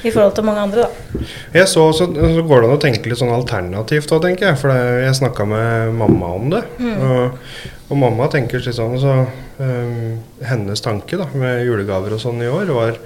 I 0.00 0.10
forhold 0.10 0.32
til 0.36 0.46
mange 0.46 0.62
andre, 0.64 0.86
da. 0.86 1.24
Jeg 1.54 1.68
så, 1.68 1.84
så, 1.96 2.06
så 2.08 2.44
går 2.46 2.62
det 2.62 2.68
an 2.68 2.76
å 2.76 2.80
tenke 2.82 3.10
litt 3.10 3.20
sånn 3.20 3.34
alternativt 3.34 4.12
òg, 4.14 4.22
tenker 4.24 4.50
jeg. 4.50 4.58
For 4.60 4.72
det, 4.72 5.04
jeg 5.04 5.18
snakka 5.20 5.46
med 5.48 5.98
mamma 6.00 6.32
om 6.38 6.48
det. 6.54 6.62
Og, 6.80 7.52
og 7.90 8.00
mamma 8.00 8.30
tenker 8.32 8.62
litt 8.64 8.78
sånn 8.78 8.96
så, 9.02 9.16
um, 9.60 10.14
Hennes 10.46 10.84
tanke 10.84 11.18
da, 11.20 11.28
med 11.34 11.64
julegaver 11.66 12.16
og 12.16 12.22
sånn 12.22 12.40
i 12.44 12.48
år 12.50 12.72
var 12.76 12.96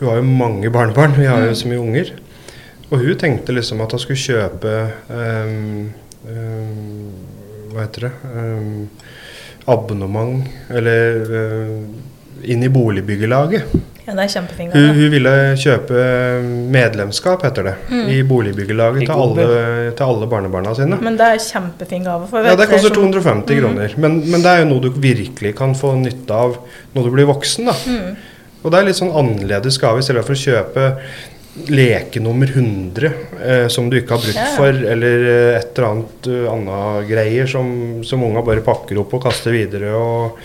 Hun 0.00 0.08
har 0.08 0.20
jo 0.20 0.26
mange 0.28 0.72
barnebarn, 0.74 1.16
vi 1.16 1.30
har 1.30 1.46
jo 1.46 1.56
så 1.56 1.70
mye 1.70 1.82
unger. 1.82 2.12
Og 2.90 3.00
hun 3.00 3.16
tenkte 3.20 3.54
liksom 3.56 3.80
at 3.80 3.94
hun 3.94 4.02
skulle 4.02 4.20
kjøpe 4.20 4.76
um, 5.08 5.92
um, 6.28 7.08
Hva 7.72 7.86
heter 7.86 8.10
det? 8.10 8.12
Abonnement, 9.70 10.42
eller 10.74 11.34
eh, 11.38 11.82
inn 12.50 12.64
i 12.66 12.70
boligbyggelaget. 12.72 13.76
Ja, 14.02 14.16
det 14.18 14.24
er 14.24 14.30
kjempefint. 14.32 14.72
Hun, 14.74 14.88
hun 14.98 15.12
ville 15.12 15.32
kjøpe 15.62 16.00
medlemskap, 16.74 17.44
heter 17.46 17.68
det, 17.68 17.74
i 18.10 18.18
boligbyggelaget 18.26 19.04
til 19.06 19.12
alle, 19.14 19.46
til 19.94 20.08
alle 20.08 20.26
barnebarna 20.30 20.74
sine. 20.74 20.98
Men 21.02 21.18
det 21.20 21.28
er 21.28 21.42
kjempefin 21.44 22.08
gave. 22.08 22.26
For 22.32 22.42
Ja, 22.42 22.56
det 22.58 22.66
koster 22.72 22.90
flere 22.90 23.12
som- 23.12 23.12
250 23.46 23.60
kroner, 23.60 23.94
men, 24.02 24.18
men 24.30 24.42
det 24.42 24.50
er 24.50 24.64
jo 24.64 24.70
noe 24.72 24.82
du 24.82 24.90
virkelig 24.90 25.54
kan 25.58 25.76
få 25.78 25.94
nytte 26.00 26.34
av 26.34 26.58
når 26.96 27.04
du 27.06 27.10
blir 27.14 27.30
voksen. 27.30 27.70
da. 27.70 27.76
Mm. 27.86 28.16
Og 28.62 28.70
det 28.70 28.78
er 28.80 28.88
litt 28.90 28.98
sånn 28.98 29.14
annerledes 29.14 29.78
gave, 29.78 29.98
i 30.02 30.06
stedet 30.06 30.26
for 30.26 30.34
å 30.34 30.42
kjøpe 30.42 30.88
leke 31.68 32.20
nummer 32.24 32.46
100 32.48 33.10
eh, 33.44 33.66
som 33.68 33.90
du 33.90 33.98
ikke 33.98 34.16
har 34.16 34.22
brukt 34.22 34.38
Ja, 34.38 34.46
ja. 34.48 34.56
for, 34.56 34.78
eller 34.94 35.26
eh, 35.28 35.58
et 35.58 35.76
eller 35.76 35.88
annet 35.90 36.28
uh, 36.32 36.46
annet 36.54 37.08
greier 37.10 37.50
som, 37.50 37.66
som 38.08 38.22
unga 38.24 38.40
bare 38.46 38.64
pakker 38.64 38.98
opp 39.02 39.12
og 39.18 39.26
kaster 39.26 39.52
videre. 39.52 39.92
og 39.92 40.38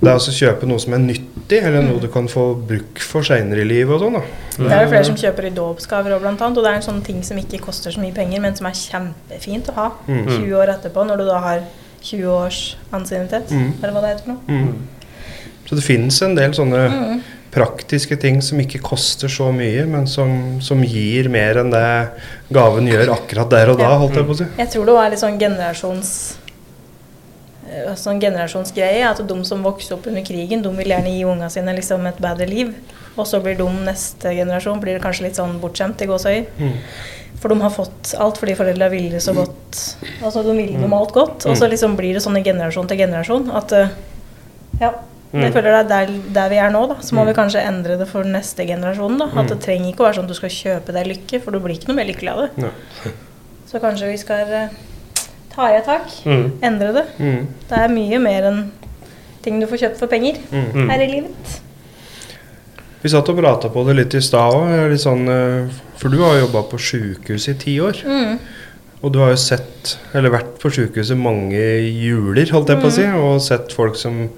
det 0.00 0.08
er 0.08 0.14
altså 0.14 0.30
å 0.30 0.36
kjøpe 0.36 0.66
noe 0.68 0.78
som 0.78 0.92
er 0.94 0.98
nyttig, 0.98 1.62
eller 1.62 1.80
Mm. 1.82 1.88
noe 1.88 2.00
du 2.00 2.08
kan 2.08 2.26
få 2.28 2.54
bruk 2.66 2.98
for 2.98 3.22
seinere 3.22 3.60
i 3.60 3.64
livet 3.64 3.94
og 3.94 4.00
sånn. 4.02 4.12
da. 4.12 4.22
Det 4.58 4.72
er 4.72 4.82
jo 4.84 4.90
flere 4.90 5.04
som 5.04 5.16
kjøper 5.16 5.44
i 5.46 5.50
dåpsgaver 5.50 6.12
òg, 6.16 6.20
blant 6.20 6.40
annet. 6.40 6.58
Og 6.58 6.64
det 6.64 6.70
er 6.72 6.76
en 6.76 6.82
sånn 6.82 7.02
ting 7.04 7.22
som 7.22 7.36
ikke 7.38 7.60
koster 7.60 7.90
så 7.90 7.98
mye 8.00 8.12
penger, 8.14 8.40
men 8.40 8.54
som 8.56 8.66
er 8.66 8.72
kjempefint 8.72 9.66
å 9.70 9.74
ha 9.74 9.92
Mm. 10.08 10.26
20 10.26 10.52
år 10.54 10.68
etterpå, 10.74 11.06
når 11.06 11.16
du 11.18 11.24
da 11.26 11.38
har 11.40 11.62
20 12.02 12.24
års 12.26 12.76
ansiennitet, 12.92 13.48
Mm. 13.50 13.72
eller 13.82 13.92
hva 13.92 14.00
det 14.02 14.10
heter 14.16 14.24
for 14.24 14.32
noe. 14.32 14.40
Mm. 14.48 14.74
Så 15.66 15.74
det 15.76 15.84
finnes 15.84 16.22
en 16.22 16.34
del 16.34 16.50
sånne 16.52 16.90
Mm. 16.90 17.22
praktiske 17.52 18.20
ting 18.20 18.40
som 18.42 18.58
ikke 18.60 18.80
koster 18.82 19.28
så 19.28 19.50
mye, 19.52 19.86
men 19.88 20.06
som, 20.06 20.60
som 20.60 20.82
gir 20.84 21.28
mer 21.30 21.54
enn 21.56 21.70
det 21.70 22.10
gaven 22.52 22.86
gjør 22.86 23.08
akkurat 23.16 23.48
der 23.48 23.70
og 23.70 23.78
da, 23.78 23.96
holdt 23.98 24.14
jeg 24.14 24.26
på 24.26 24.30
å 24.34 24.36
si. 24.36 24.44
Jeg 24.58 24.68
tror 24.70 24.84
det 24.86 24.94
var 24.94 25.10
litt 25.10 25.18
sånn 25.20 25.38
generasjons 25.38 26.34
sånn 27.98 28.20
generasjonsgreie. 28.20 29.02
At 29.08 29.20
de 29.26 29.36
som 29.44 29.62
vokste 29.64 29.94
opp 29.96 30.06
under 30.06 30.22
krigen, 30.26 30.62
de 30.62 30.72
vil 30.76 30.92
gjerne 30.92 31.12
gi 31.16 31.24
unga 31.24 31.48
sine 31.50 31.74
liksom 31.76 32.06
et 32.06 32.18
bedre 32.22 32.46
liv. 32.48 32.74
Og 33.16 33.26
så 33.26 33.40
blir 33.42 33.56
de 33.56 33.66
neste 33.86 34.32
generasjon 34.36 34.80
blir 34.80 34.98
det 34.98 35.02
kanskje 35.04 35.24
litt 35.28 35.38
sånn 35.38 35.58
bortskjemt 35.62 36.02
i 36.04 36.06
gåsøyer. 36.10 36.46
Mm. 36.58 36.74
For 37.40 37.48
de 37.52 37.60
har 37.60 37.70
fått 37.70 38.14
alt 38.18 38.38
fordi 38.40 38.54
foreldra 38.56 38.88
ville 38.92 39.18
så 39.20 39.34
godt. 39.36 39.80
Altså 40.24 40.42
de 40.44 40.54
ville 40.56 40.80
dem 40.80 40.92
alt 40.96 41.12
godt. 41.12 41.46
Og 41.46 41.56
så 41.56 41.68
liksom 41.68 41.96
blir 41.96 42.14
det 42.16 42.22
sånn 42.24 42.36
i 42.38 42.42
generasjon 42.44 42.88
til 42.88 42.98
generasjon 43.04 43.50
at 43.56 43.72
eh, 43.72 43.88
Ja. 44.80 44.92
Jeg 45.32 45.50
Mm. 45.50 45.52
føler 45.52 45.62
det 45.74 45.78
er 45.80 46.06
der, 46.06 46.10
der 46.32 46.48
vi 46.48 46.56
er 46.56 46.70
nå, 46.70 46.86
da. 46.88 46.94
Så 47.02 47.12
må 47.12 47.24
vi 47.26 47.32
kanskje 47.34 47.60
endre 47.66 47.96
det 47.98 48.06
for 48.08 48.22
neste 48.24 48.64
generasjon. 48.64 49.18
da. 49.18 49.26
At 49.40 49.48
det 49.48 49.58
trenger 49.60 49.90
ikke 49.92 50.04
å 50.04 50.06
være 50.06 50.14
sånn 50.20 50.24
at 50.24 50.28
du 50.28 50.34
skal 50.38 50.48
kjøpe 50.54 50.92
deg 50.94 51.06
lykke, 51.10 51.40
for 51.42 51.50
du 51.50 51.58
blir 51.60 51.74
ikke 51.76 51.88
noe 51.88 51.96
mer 51.96 52.06
lykkelig 52.06 52.30
av 52.30 52.38
det. 52.46 52.70
Så 53.66 53.80
kanskje 53.82 54.08
vi 54.12 54.16
skal 54.16 54.52
eh, 54.54 54.68
ta 55.56 55.70
i 55.72 55.78
et 55.80 55.86
tak. 55.88 56.10
Mm. 56.28 56.50
Endre 56.68 56.92
det. 57.00 57.06
Mm. 57.18 57.46
Det 57.70 57.78
er 57.82 57.94
mye 57.96 58.18
mer 58.22 58.50
enn 58.52 58.60
ting 59.42 59.60
du 59.62 59.66
får 59.70 59.82
kjøpt 59.86 59.98
for 60.02 60.10
penger 60.10 60.38
Mm. 60.52 60.88
her 60.90 61.00
i 61.02 61.06
livet. 61.16 61.56
Vi 63.02 63.10
satt 63.12 63.28
og 63.30 63.36
prata 63.38 63.68
på 63.70 63.84
det 63.86 63.94
litt 63.96 64.14
i 64.18 64.20
stad 64.24 64.54
òg, 64.56 64.94
sånn, 64.98 65.26
eh, 65.30 65.68
for 66.00 66.10
du 66.10 66.18
har 66.24 66.38
jobba 66.40 66.64
på 66.70 66.78
sjukehus 66.80 67.48
i 67.52 67.54
ti 67.60 67.76
år. 67.80 68.00
Mm. 68.04 68.38
Og 69.04 69.12
du 69.12 69.18
har 69.20 69.30
jo 69.30 69.36
sett, 69.38 69.96
eller 70.16 70.30
vært 70.32 70.56
på 70.58 70.70
sjukehuset 70.72 71.16
mange 71.20 71.60
juler, 71.86 72.48
holdt 72.50 72.72
jeg 72.72 72.80
på 72.82 72.88
å 72.88 72.94
si, 72.96 73.04
og 73.06 73.40
sett 73.44 73.72
folk 73.76 73.96
som 73.96 74.30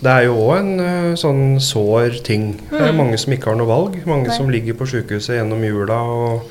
Det 0.00 0.08
er 0.08 0.22
jo 0.30 0.34
òg 0.48 0.58
en 0.60 0.80
eh, 0.80 1.14
sånn 1.14 1.58
sår 1.60 2.22
ting. 2.24 2.54
Det 2.70 2.80
er 2.80 2.92
mange 2.96 3.18
som 3.20 3.34
ikke 3.34 3.50
har 3.50 3.56
noe 3.58 3.68
valg. 3.68 3.98
Mange 4.06 4.28
Nei. 4.28 4.34
som 4.38 4.48
ligger 4.48 4.72
på 4.72 4.86
sjukehuset 4.88 5.36
gjennom 5.36 5.60
jula 5.62 5.98
og 6.00 6.46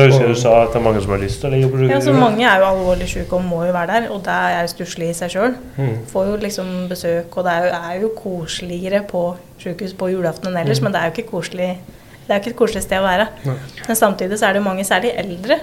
jeg 0.00 0.12
husker 0.12 0.28
du 0.28 0.38
sa 0.40 0.52
at 0.62 0.72
det 0.72 0.80
er 0.80 0.84
mange 0.84 1.00
som 1.04 1.10
har 1.12 1.20
lyst 1.20 1.40
til 1.40 1.48
å 1.48 1.52
ligge 1.52 1.70
på 1.72 1.88
Ja, 1.90 2.00
så. 2.00 2.12
Mange 2.16 2.46
er 2.48 2.62
jo 2.62 2.68
alvorlig 2.70 3.08
syke 3.10 3.36
og 3.36 3.44
må 3.44 3.64
jo 3.66 3.72
være 3.76 3.92
der, 3.92 4.10
og 4.14 4.22
det 4.24 4.36
er 4.58 4.70
stusslig 4.72 5.10
i 5.10 5.16
seg 5.18 5.34
sjøl. 5.34 5.56
mm, 5.76 5.96
Får 6.12 6.30
jo 6.30 6.36
liksom 6.44 6.70
besøk, 6.88 7.36
og 7.36 7.44
det 7.44 7.52
er 7.52 7.66
jo, 7.66 7.72
er 7.90 8.00
jo 8.06 8.12
koseligere 8.16 9.02
på 9.10 9.24
sykehus 9.62 9.92
på 9.98 10.08
julaften 10.14 10.48
enn 10.48 10.62
ellers, 10.64 10.80
men 10.80 10.94
det 10.94 11.02
er 11.02 11.10
jo 11.10 11.16
ikke 11.16 11.30
koselig 11.34 11.74
det 12.22 12.30
er 12.30 12.38
jo 12.38 12.42
ikke 12.44 12.52
et 12.54 12.58
koselig 12.60 12.82
sted 12.84 13.02
å 13.02 13.04
være. 13.04 13.28
Nei. 13.48 13.54
Men 13.88 13.98
samtidig 13.98 14.36
så 14.38 14.48
er 14.48 14.56
det 14.56 14.62
mange, 14.64 14.84
særlig 14.86 15.10
eldre, 15.18 15.58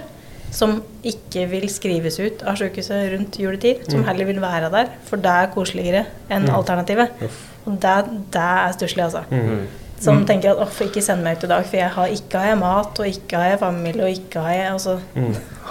som 0.52 0.80
ikke 1.06 1.46
vil 1.48 1.68
skrives 1.72 2.18
ut 2.20 2.42
av 2.44 2.58
sykehuset 2.60 3.12
rundt 3.14 3.38
juletid. 3.40 3.86
Som 3.88 4.04
heller 4.04 4.28
vil 4.28 4.40
være 4.42 4.68
der, 4.72 4.90
for 5.08 5.22
det 5.22 5.30
er 5.30 5.52
koseligere 5.54 6.04
enn 6.30 6.48
alternativet. 6.52 7.22
Og 7.66 7.78
det, 7.80 7.94
det 8.34 8.42
er 8.42 8.74
stusslig, 8.76 9.06
altså. 9.08 9.24
mm. 9.30 9.64
Som 10.00 10.22
tenker 10.28 10.54
at 10.54 10.62
åh, 10.64 10.78
ikke 10.86 11.02
sende 11.04 11.26
meg 11.26 11.36
ut 11.36 11.44
i 11.44 11.50
dag, 11.50 11.66
for 11.68 11.76
jeg 11.76 11.90
har, 11.96 12.12
ikke 12.14 12.38
har 12.40 12.46
jeg 12.54 12.60
mat, 12.62 13.00
og 13.02 13.06
ikke 13.10 13.36
har 13.36 13.50
jeg 13.52 13.58
familie, 13.60 14.06
og 14.06 14.14
ikke 14.16 14.44
har 14.46 14.54
jeg 14.56 14.70
altså, 14.72 14.94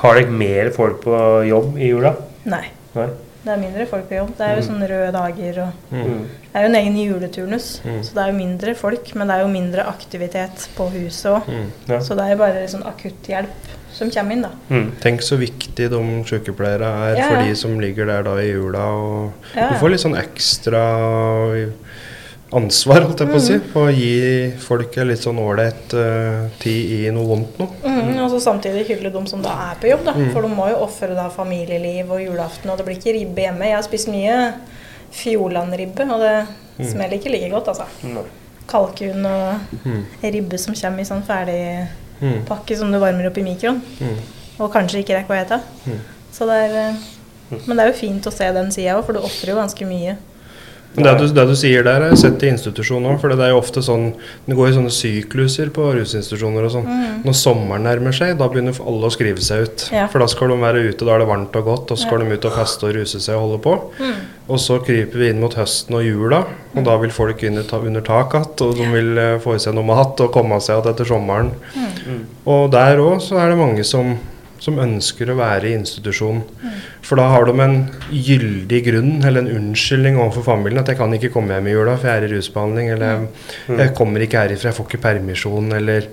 Har 0.04 0.20
dere 0.20 0.36
mer 0.44 0.70
folk 0.76 1.02
på 1.02 1.16
jobb 1.50 1.80
i 1.82 1.90
jula? 1.90 2.14
Nei. 2.46 2.68
Nei. 2.94 3.08
Det 3.40 3.54
er 3.54 3.62
mindre 3.62 3.86
folk 3.88 4.06
på 4.10 4.18
jobb. 4.18 4.34
Det 4.38 4.46
er 4.46 4.58
jo 4.60 4.64
sånne 4.68 4.88
røde 4.92 5.12
dager 5.16 5.60
og 5.64 5.96
Mm. 5.96 6.28
Det 6.50 6.58
er 6.58 6.64
jo 6.66 6.70
en 6.70 6.76
egen 6.80 6.96
juleturnus, 6.98 7.66
så 7.84 8.14
det 8.16 8.22
er 8.24 8.32
jo 8.32 8.38
mindre 8.38 8.74
folk, 8.76 9.16
men 9.16 9.28
det 9.30 9.36
er 9.36 9.42
jo 9.44 9.50
mindre 9.54 9.84
aktivitet 9.88 10.64
på 10.76 10.88
huset 10.90 11.30
òg. 11.32 11.50
Ja. 11.88 12.00
Så 12.02 12.16
det 12.18 12.26
er 12.26 12.32
jo 12.34 12.38
bare 12.42 12.64
sånn 12.68 12.86
akutthjelp 12.90 13.70
som 13.94 14.10
kommer 14.10 14.34
inn, 14.34 14.42
da. 14.42 14.50
Mm. 14.70 14.92
Tenk 15.02 15.22
så 15.26 15.38
viktig 15.38 15.90
de 15.94 16.02
sykepleiere 16.26 16.90
er 17.10 17.18
Ja, 17.20 17.28
for 17.30 17.46
de 17.46 17.56
som 17.56 17.80
ligger 17.80 18.06
der 18.10 18.24
da 18.24 18.36
i 18.42 18.50
jula. 18.50 18.86
Og 18.94 19.32
Ja, 19.56 19.70
Du 19.70 19.76
får 19.82 19.90
litt 19.94 20.02
sånn 20.02 20.18
ekstra 20.18 20.84
ansvar, 22.56 23.04
holdt 23.06 23.20
jeg 23.22 23.30
på 23.30 23.38
å 23.38 23.44
si, 23.44 23.58
på 23.74 23.84
å 23.86 23.92
gi 23.94 24.14
folk 24.64 24.96
en 24.98 25.10
litt 25.12 25.22
sånn 25.22 25.38
ålreit 25.42 25.94
uh, 25.94 26.48
tid 26.62 26.94
i 26.96 27.12
noe 27.14 27.28
vondt 27.30 27.60
noe. 27.62 27.76
Mm, 27.84 28.16
og 28.24 28.32
så 28.34 28.40
samtidig 28.42 28.88
hylle 28.90 29.12
dem 29.14 29.28
som 29.30 29.44
da 29.46 29.54
er 29.70 29.80
på 29.82 29.92
jobb, 29.92 30.08
da. 30.08 30.16
For 30.34 30.42
de 30.46 30.50
må 30.54 30.70
jo 30.72 30.80
ofre 30.88 31.14
da 31.18 31.28
familieliv 31.34 32.10
og 32.16 32.24
julaften, 32.24 32.72
og 32.72 32.80
det 32.80 32.88
blir 32.88 32.98
ikke 32.98 33.14
ribbe 33.20 33.46
hjemme. 33.46 33.70
Jeg 33.70 33.78
har 33.78 33.86
spist 33.86 34.10
mye 34.10 34.38
Fjordland-ribbe, 35.20 36.06
og 36.10 36.22
det 36.26 36.90
smeller 36.90 37.18
ikke 37.20 37.32
like 37.34 37.52
godt, 37.54 37.72
altså. 37.74 37.86
Kalkun 38.70 39.26
og 39.26 40.26
ribbe 40.26 40.58
som 40.62 40.76
kommer 40.78 41.02
i 41.02 41.10
sånn 41.10 41.24
Mm. 41.26 42.36
ferdigpakke 42.46 42.76
som 42.78 42.92
du 42.92 42.98
varmer 43.00 43.30
opp 43.30 43.38
i 43.40 43.44
mikroen. 43.46 43.80
Mm. 44.02 44.18
Og 44.60 44.74
kanskje 44.74 45.00
ikke 45.04 45.16
rekker 45.16 45.36
å 45.36 45.40
ete. 45.40 45.60
Så 46.36 46.46
det 46.50 46.58
er 46.66 46.76
eh, 46.82 46.96
Men 47.66 47.78
det 47.78 47.84
er 47.86 47.88
jo 47.90 47.98
fint 47.98 48.28
å 48.28 48.32
se 48.32 48.46
den 48.54 48.68
sida 48.72 48.98
òg, 48.98 49.06
for 49.08 49.14
du 49.16 49.20
ofrer 49.24 49.50
jo 49.54 49.56
ganske 49.58 49.86
mye. 49.90 50.18
Det 50.98 51.12
du, 51.20 51.26
det 51.32 51.44
du 51.46 51.54
sier 51.56 51.84
der, 51.86 52.02
er 52.10 52.16
sett 52.18 52.42
i 52.44 52.50
institusjon 52.50 53.06
òg. 53.06 53.20
For 53.22 53.32
det 53.32 53.46
er 53.46 53.52
jo 53.54 53.60
ofte 53.62 53.84
sånn 53.86 54.08
Det 54.48 54.56
går 54.58 54.72
i 54.72 54.76
sånne 54.76 54.94
sykluser 54.94 55.70
på 55.76 55.86
rusinstitusjoner 55.96 56.66
og 56.66 56.74
sånn. 56.74 56.90
Når 57.24 57.38
sommeren 57.38 57.86
nærmer 57.86 58.16
seg, 58.16 58.34
da 58.40 58.50
begynner 58.50 58.78
alle 58.82 59.08
å 59.08 59.14
skrive 59.14 59.44
seg 59.46 59.68
ut. 59.68 59.86
Ja. 59.94 60.08
For 60.12 60.24
da 60.24 60.28
skal 60.32 60.52
de 60.52 60.58
være 60.64 60.82
ute, 60.90 61.06
da 61.06 61.14
er 61.16 61.24
det 61.24 61.30
varmt 61.30 61.60
og 61.62 61.70
godt, 61.70 61.94
og 61.94 62.00
så 62.00 62.08
skal 62.08 62.26
de 62.26 62.34
ut 62.34 62.50
og 62.50 62.58
feste 62.58 62.90
og 62.90 62.98
ruse 62.98 63.22
seg 63.22 63.38
og 63.38 63.46
holde 63.46 63.62
på. 63.68 63.76
Og 64.50 64.58
så 64.58 64.80
kryper 64.82 65.22
vi 65.22 65.30
inn 65.30 65.42
mot 65.44 65.54
høsten 65.54 66.00
og 66.00 66.08
jula, 66.08 66.42
og 66.74 66.88
da 66.88 66.98
vil 67.04 67.14
folk 67.14 67.46
inn 67.46 67.62
under 67.62 68.04
tak 68.06 68.34
igjen. 68.34 68.50
Og 68.66 68.76
de 68.82 68.90
vil 68.96 69.22
eh, 69.22 69.38
få 69.44 69.56
i 69.56 69.62
seg 69.62 69.78
noe 69.78 69.86
mat 69.88 70.20
og 70.26 70.34
komme 70.34 70.58
seg 70.64 70.80
igjen 70.80 70.94
etter 70.96 71.10
sommeren. 71.14 71.54
Og 72.50 72.70
der 72.74 73.02
òg 73.04 73.22
så 73.24 73.38
er 73.38 73.54
det 73.54 73.62
mange 73.62 73.86
som 73.86 74.18
som 74.60 74.80
ønsker 74.82 75.32
å 75.32 75.38
være 75.40 75.70
i 75.70 75.76
institusjon. 75.78 76.42
For 77.06 77.20
da 77.20 77.30
har 77.32 77.48
de 77.48 77.56
en 77.64 77.78
gyldig 78.12 78.82
grunn, 78.90 79.14
eller 79.24 79.46
en 79.46 79.56
unnskyldning 79.58 80.20
overfor 80.20 80.46
familien. 80.52 80.82
At 80.84 80.92
jeg 80.92 81.00
kan 81.00 81.16
ikke 81.16 81.32
komme 81.34 81.56
hjem 81.56 81.72
i 81.72 81.76
jula, 81.76 81.96
for 81.98 82.12
jeg 82.12 82.22
er 82.22 82.28
i 82.28 82.32
rusbehandling. 82.36 82.92
Eller 82.96 83.14
jeg, 83.14 83.80
jeg 83.80 83.96
kommer 83.98 84.26
ikke 84.26 84.44
herifra, 84.44 84.72
jeg 84.72 84.80
får 84.80 84.90
ikke 84.90 85.04
permisjon. 85.08 85.72
Eller, 85.80 86.10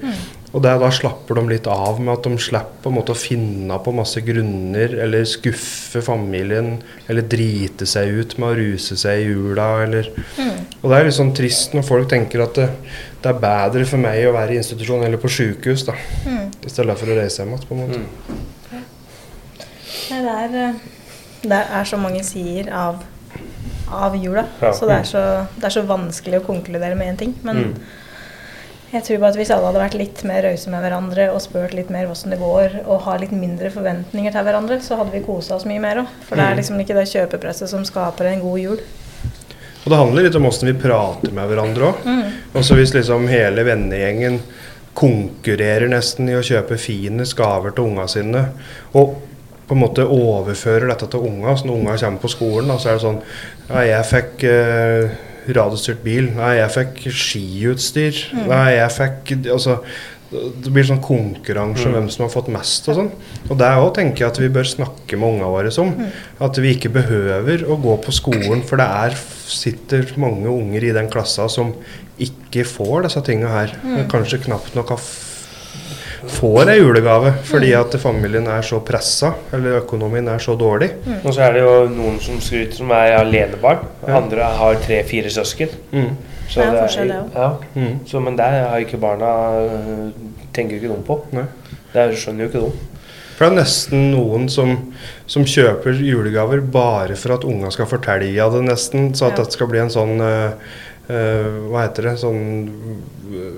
Og 0.54 0.62
der, 0.62 0.78
da 0.78 0.88
slapper 0.94 1.34
de 1.36 1.42
litt 1.50 1.66
av 1.68 1.98
med 2.00 2.12
at 2.14 2.22
de 2.24 2.38
slipper 2.40 2.82
på 2.84 2.88
en 2.92 2.94
måte 2.96 3.12
å 3.12 3.18
finne 3.18 3.76
på 3.82 3.92
masse 3.92 4.20
grunner. 4.24 4.94
Eller 5.04 5.24
skuffe 5.28 6.00
familien. 6.06 6.82
Eller 7.10 7.22
drite 7.22 7.86
seg 7.90 8.08
ut 8.20 8.36
med 8.38 8.48
å 8.48 8.56
ruse 8.56 8.96
seg 8.96 9.20
i 9.20 9.26
jula. 9.30 9.66
Eller, 9.84 10.08
Og 10.82 10.90
det 10.92 10.98
er 11.00 11.04
litt 11.08 11.18
sånn 11.18 11.34
trist 11.34 11.74
når 11.74 11.84
folk 11.88 12.08
tenker 12.08 12.44
at 12.46 12.54
det, 12.54 12.68
det 13.24 13.32
er 13.32 13.40
bedre 13.42 13.84
for 13.90 13.98
meg 13.98 14.22
å 14.28 14.32
være 14.36 14.54
i 14.54 14.60
institusjon 14.62 15.02
eller 15.04 15.18
på 15.18 15.28
sykehus, 15.32 15.82
da. 15.88 15.96
I 16.62 16.70
stedet 16.70 16.96
for 17.00 17.10
å 17.10 17.16
reise 17.18 17.42
hjem 17.42 17.52
igjen, 17.56 17.66
på 17.66 17.74
en 17.74 17.82
måte. 17.82 18.04
Nei, 20.10 20.22
det 20.22 20.34
er, 20.38 20.56
eh, 20.68 20.74
det 21.42 21.60
er 21.80 21.84
så 21.90 21.98
mange 21.98 22.22
sider 22.26 22.70
av, 22.72 23.02
av 23.90 24.14
jula, 24.18 24.46
Ja. 24.62 24.72
så, 24.72 24.86
det 24.86 25.00
er 25.00 25.08
så 25.10 25.22
det 25.56 25.64
er 25.64 25.74
så 25.74 25.82
vanskelig 25.88 26.40
å 26.40 26.46
konkludere 26.46 26.94
med 26.96 27.14
én 27.14 27.18
ting. 27.18 27.34
Men 27.42 27.56
Mm. 27.56 27.74
Jeg 28.96 29.04
tror 29.06 29.22
bare 29.22 29.34
at 29.34 29.38
hvis 29.40 29.50
alle 29.54 29.68
hadde 29.70 29.82
vært 29.82 29.96
litt 29.98 30.20
mer 30.28 30.44
rause 30.46 30.70
med 30.72 30.84
hverandre 30.84 31.28
og 31.32 31.42
spurt 31.44 31.74
litt 31.76 31.90
mer 31.92 32.08
hvordan 32.08 32.34
det 32.34 32.38
går, 32.40 32.76
og 32.84 33.02
har 33.06 33.22
litt 33.22 33.34
mindre 33.36 33.72
forventninger 33.74 34.34
til 34.34 34.46
hverandre, 34.48 34.78
så 34.84 34.98
hadde 35.00 35.14
vi 35.14 35.24
kosa 35.26 35.56
oss 35.58 35.66
mye 35.68 35.82
mer 35.82 36.02
òg. 36.02 36.14
For 36.28 36.38
det 36.38 36.46
er 36.46 36.60
liksom 36.60 36.80
ikke 36.82 36.96
det 36.98 37.08
kjøpepresset 37.12 37.72
som 37.72 37.84
skaper 37.86 38.30
en 38.30 38.44
god 38.44 38.62
jul. 38.62 38.80
Og 39.86 39.92
det 39.92 40.00
handler 40.00 40.26
litt 40.26 40.38
om 40.38 40.48
åssen 40.48 40.66
vi 40.66 40.78
prater 40.82 41.34
med 41.34 41.46
hverandre 41.50 41.92
òg. 41.92 42.08
Også 42.58 42.78
hvis 42.78 42.94
liksom 42.96 43.28
hele 43.30 43.66
vennegjengen 43.68 44.40
konkurrerer 44.96 45.90
nesten 45.92 46.30
i 46.32 46.36
å 46.38 46.44
kjøpe 46.44 46.78
finest 46.80 47.36
gaver 47.38 47.76
til 47.76 47.90
unga 47.90 48.08
sine, 48.08 48.46
og 48.96 49.18
på 49.66 49.74
en 49.74 49.82
måte 49.82 50.06
overfører 50.06 50.88
dette 50.92 51.08
til 51.10 51.26
unga, 51.26 51.56
så 51.58 51.66
når 51.66 51.80
unga 51.80 51.96
kommer 52.00 52.22
på 52.22 52.30
skolen, 52.32 52.70
da, 52.70 52.78
så 52.78 52.90
er 52.90 52.98
det 52.98 53.04
sånn 53.04 53.22
Ja, 53.66 53.80
jeg 53.82 54.06
fikk 54.12 54.44
eh, 54.46 55.16
radiostyrt 55.54 56.02
bil. 56.04 56.32
Nei, 56.36 56.56
jeg 56.58 56.74
fikk 56.74 57.00
skiutstyr. 57.14 58.20
Nei, 58.48 58.66
jeg 58.80 58.92
fikk 58.96 59.34
Altså 59.52 59.80
det 60.26 60.72
blir 60.74 60.82
sånn 60.86 61.02
konkurranse 61.04 61.86
om 61.86 61.94
hvem 61.94 62.08
som 62.10 62.24
har 62.24 62.32
fått 62.32 62.48
mest 62.50 62.88
og 62.90 62.96
sånn. 62.98 63.10
Og 63.46 63.58
det 63.60 63.68
òg 63.78 63.92
tenker 63.94 64.24
jeg 64.24 64.32
at 64.32 64.40
vi 64.42 64.48
bør 64.56 64.66
snakke 64.66 65.18
med 65.20 65.36
unga 65.36 65.50
våre 65.52 65.70
om. 65.82 65.92
At 66.42 66.58
vi 66.62 66.72
ikke 66.74 66.90
behøver 66.96 67.62
å 67.70 67.78
gå 67.78 67.94
på 68.02 68.14
skolen, 68.14 68.64
for 68.66 68.80
det 68.82 68.88
er, 69.04 69.14
sitter 69.46 70.10
mange 70.18 70.50
unger 70.50 70.88
i 70.88 70.94
den 70.96 71.10
klassa 71.12 71.46
som 71.52 71.76
ikke 72.18 72.66
får 72.66 73.06
disse 73.06 73.22
tinga 73.26 73.52
her. 73.52 73.76
Kanskje 74.10 74.42
knapt 74.48 74.74
nok 74.74 74.96
har 74.96 75.06
får 76.32 76.70
ei 76.72 76.78
julegave 76.78 77.32
fordi 77.46 77.72
at 77.78 77.94
familien 78.02 78.46
er 78.50 78.64
så 78.66 78.80
pressa, 78.84 79.32
eller 79.54 79.80
økonomien 79.82 80.28
er 80.32 80.42
så 80.42 80.56
dårlig. 80.58 80.90
Og 81.22 81.32
så 81.34 81.46
er 81.46 81.56
det 81.56 81.62
jo 81.64 81.74
noen 81.92 82.18
som 82.22 82.40
skryter 82.42 82.80
som 82.80 82.90
er 82.96 83.18
alenebarn. 83.20 83.84
Ja. 84.06 84.16
Andre 84.20 84.50
har 84.58 84.80
tre-fire 84.84 85.30
søsken. 85.32 85.72
Mm. 85.92 86.10
Så 86.48 86.60
Det 86.60 86.66
er 86.66 86.76
forskjell, 86.78 87.08
det 87.10 87.22
ja. 87.34 87.48
Mm. 87.74 87.94
Så, 88.06 88.20
men 88.22 88.36
det 88.38 88.44
har 88.46 88.78
ikke 88.78 89.00
barna 89.02 89.30
øh, 89.60 90.10
tenker 90.54 90.76
ikke 90.78 90.92
de 90.92 91.00
på. 91.06 91.16
Nei. 91.34 91.46
Det 91.92 92.10
skjønner 92.20 92.46
jo 92.46 92.50
ikke 92.52 92.62
de. 92.66 92.92
For 93.36 93.44
det 93.44 93.50
er 93.50 93.58
nesten 93.58 94.06
noen 94.14 94.46
som, 94.48 94.70
som 95.28 95.44
kjøper 95.44 95.98
julegaver 96.00 96.62
bare 96.72 97.18
for 97.20 97.34
at 97.34 97.44
unga 97.44 97.68
skal 97.74 97.88
fortelle 97.90 98.30
av 98.40 98.54
det, 98.54 98.62
nesten. 98.70 99.10
Så 99.14 99.26
at 99.26 99.36
Ja. 99.36 99.42
dette 99.42 99.58
skal 99.58 99.68
bli 99.68 99.82
en 99.82 99.92
sånn 99.92 100.14
uh, 100.22 100.54
uh, 101.10 101.58
Hva 101.68 101.82
heter 101.84 102.08
det? 102.10 102.14
Sånn 102.22 102.40
ja, 103.34 103.50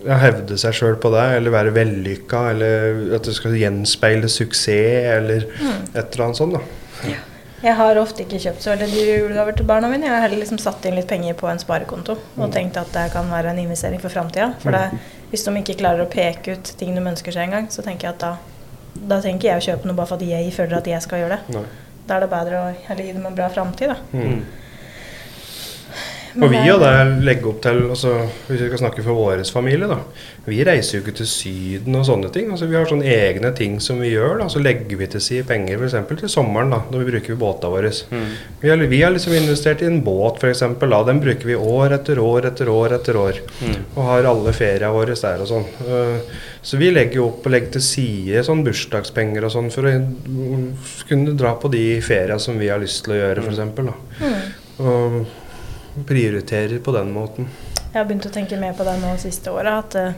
Hevde 0.00 0.56
seg 0.60 0.76
sjøl 0.76 0.96
på 1.00 1.10
det, 1.12 1.24
eller 1.36 1.52
være 1.54 1.74
vellykka, 1.76 2.44
eller 2.54 3.16
at 3.18 3.26
det 3.28 3.34
skal 3.36 3.56
gjenspeile 3.58 4.30
suksess, 4.32 5.10
eller 5.16 5.44
et 5.44 6.06
eller 6.06 6.24
annet 6.26 6.40
sånt. 6.40 6.56
da. 6.56 7.16
Jeg 7.60 7.76
har 7.76 7.98
ofte 8.00 8.24
ikke 8.24 8.38
kjøpt 8.40 8.64
så 8.64 8.72
veldig 8.72 8.86
dyre 8.88 9.16
julegaver 9.18 9.56
til 9.58 9.66
barna 9.68 9.88
mine. 9.92 10.06
Jeg 10.06 10.14
har 10.14 10.22
heller 10.24 10.40
liksom 10.40 10.60
satt 10.62 10.86
inn 10.88 10.96
litt 10.96 11.10
penger 11.10 11.34
på 11.36 11.48
en 11.50 11.60
sparekonto 11.60 12.16
og 12.16 12.54
tenkt 12.54 12.78
at 12.80 12.88
det 12.94 13.10
kan 13.12 13.28
være 13.28 13.52
en 13.52 13.60
investering 13.60 14.00
for 14.00 14.12
framtida. 14.12 14.54
For 14.62 14.72
det, 14.72 15.02
hvis 15.28 15.44
de 15.44 15.52
ikke 15.60 15.76
klarer 15.82 16.06
å 16.06 16.08
peke 16.08 16.56
ut 16.56 16.72
ting 16.80 16.96
de 16.96 17.04
ønsker 17.04 17.36
seg 17.36 17.50
engang, 17.50 17.68
så 17.68 17.84
tenker 17.84 18.08
jeg 18.08 18.16
at 18.16 18.24
da, 18.24 18.32
da 18.96 19.20
trenger 19.20 19.36
ikke 19.36 19.50
jeg 19.50 19.60
å 19.60 19.66
kjøpe 19.68 19.90
noe 19.90 19.98
bare 20.00 20.12
fordi 20.14 20.30
jeg 20.32 20.54
føler 20.56 20.78
at 20.78 20.88
jeg 20.88 21.04
skal 21.04 21.20
gjøre 21.20 21.36
det. 21.36 21.58
Nei. 21.58 21.66
Da 22.08 22.16
er 22.16 22.24
det 22.24 22.30
bedre 22.32 22.62
å 22.62 22.72
heller 22.88 23.10
gi 23.10 23.12
dem 23.18 23.28
en 23.28 23.36
bra 23.36 23.50
framtid, 23.52 23.92
da. 23.92 23.98
Mm. 24.16 24.40
Men 26.34 26.44
Og 26.46 26.52
vi 26.52 26.60
og 26.70 26.82
det 26.82 27.24
legger 27.26 27.48
opp 27.50 27.62
til 27.64 27.78
altså, 27.90 28.12
Hvis 28.46 28.60
vi 28.60 28.68
skal 28.68 28.80
snakke 28.84 29.02
for 29.02 29.18
vår 29.18 29.42
familie, 29.50 29.88
da. 29.90 29.96
Vi 30.46 30.60
reiser 30.66 30.98
jo 30.98 31.02
ikke 31.04 31.16
til 31.18 31.28
Syden 31.30 31.96
og 31.98 32.04
sånne 32.06 32.30
ting. 32.34 32.50
Altså, 32.52 32.68
vi 32.70 32.76
har 32.78 32.86
sånne 32.88 33.08
egne 33.10 33.50
ting 33.56 33.78
som 33.82 33.98
vi 34.02 34.12
gjør. 34.12 34.38
da 34.42 34.48
Så 34.52 34.62
legger 34.62 35.00
vi 35.00 35.08
til 35.10 35.20
side 35.24 35.46
penger 35.48 35.80
f.eks. 35.80 35.96
til 36.20 36.32
sommeren, 36.32 36.70
da 36.70 36.82
da 36.90 37.00
vi 37.00 37.10
bruker 37.10 37.38
båtene 37.40 37.72
våre. 37.72 37.90
Vi, 38.60 38.68
har, 38.70 38.76
vi 38.92 39.02
har 39.02 39.12
liksom 39.14 39.34
investert 39.36 39.82
i 39.82 39.88
en 39.90 40.00
båt, 40.06 40.38
f.eks. 40.42 40.62
Den 41.10 41.20
bruker 41.24 41.50
vi 41.50 41.56
år 41.56 41.96
etter 41.98 42.18
år 42.22 42.46
etter 42.52 42.68
år 42.72 42.96
etter 42.98 43.16
år. 43.20 43.42
Og 43.96 44.00
har 44.10 44.30
alle 44.30 44.54
feriene 44.56 44.92
våre 44.94 45.18
der 45.18 45.44
og 45.44 45.50
sånn. 45.50 45.66
Eh, 45.86 46.38
Så 46.62 46.76
vi 46.76 46.90
legger 46.92 47.22
jo 47.22 47.26
opp 47.30 47.46
og 47.48 47.54
legger 47.54 47.78
til 47.78 47.84
side 47.84 48.42
sånn 48.44 48.64
bursdagspenger 48.66 49.46
og 49.48 49.52
sånn 49.54 49.70
for 49.72 49.88
å 49.88 49.92
mm, 49.96 50.66
kunne 51.08 51.32
dra 51.38 51.54
på 51.56 51.70
de 51.72 51.84
feriene 52.04 52.40
som 52.42 52.58
vi 52.60 52.68
har 52.68 52.82
lyst 52.82 53.04
til 53.06 53.14
å 53.16 53.20
gjøre, 53.22 53.44
f.eks. 53.46 53.62
Mm. 54.20 54.34
Og 54.80 55.16
prioriterer 56.06 56.78
på 56.84 56.92
den 56.96 57.12
måten. 57.14 57.48
Jeg 57.92 57.98
har 57.98 58.06
begynt 58.08 58.26
å 58.26 58.32
tenke 58.34 58.58
mer 58.60 58.72
på 58.78 58.84
det 58.86 58.96
nå 59.02 59.16
siste 59.18 59.50
året. 59.50 59.84
At 59.84 59.94
eh, 59.98 60.12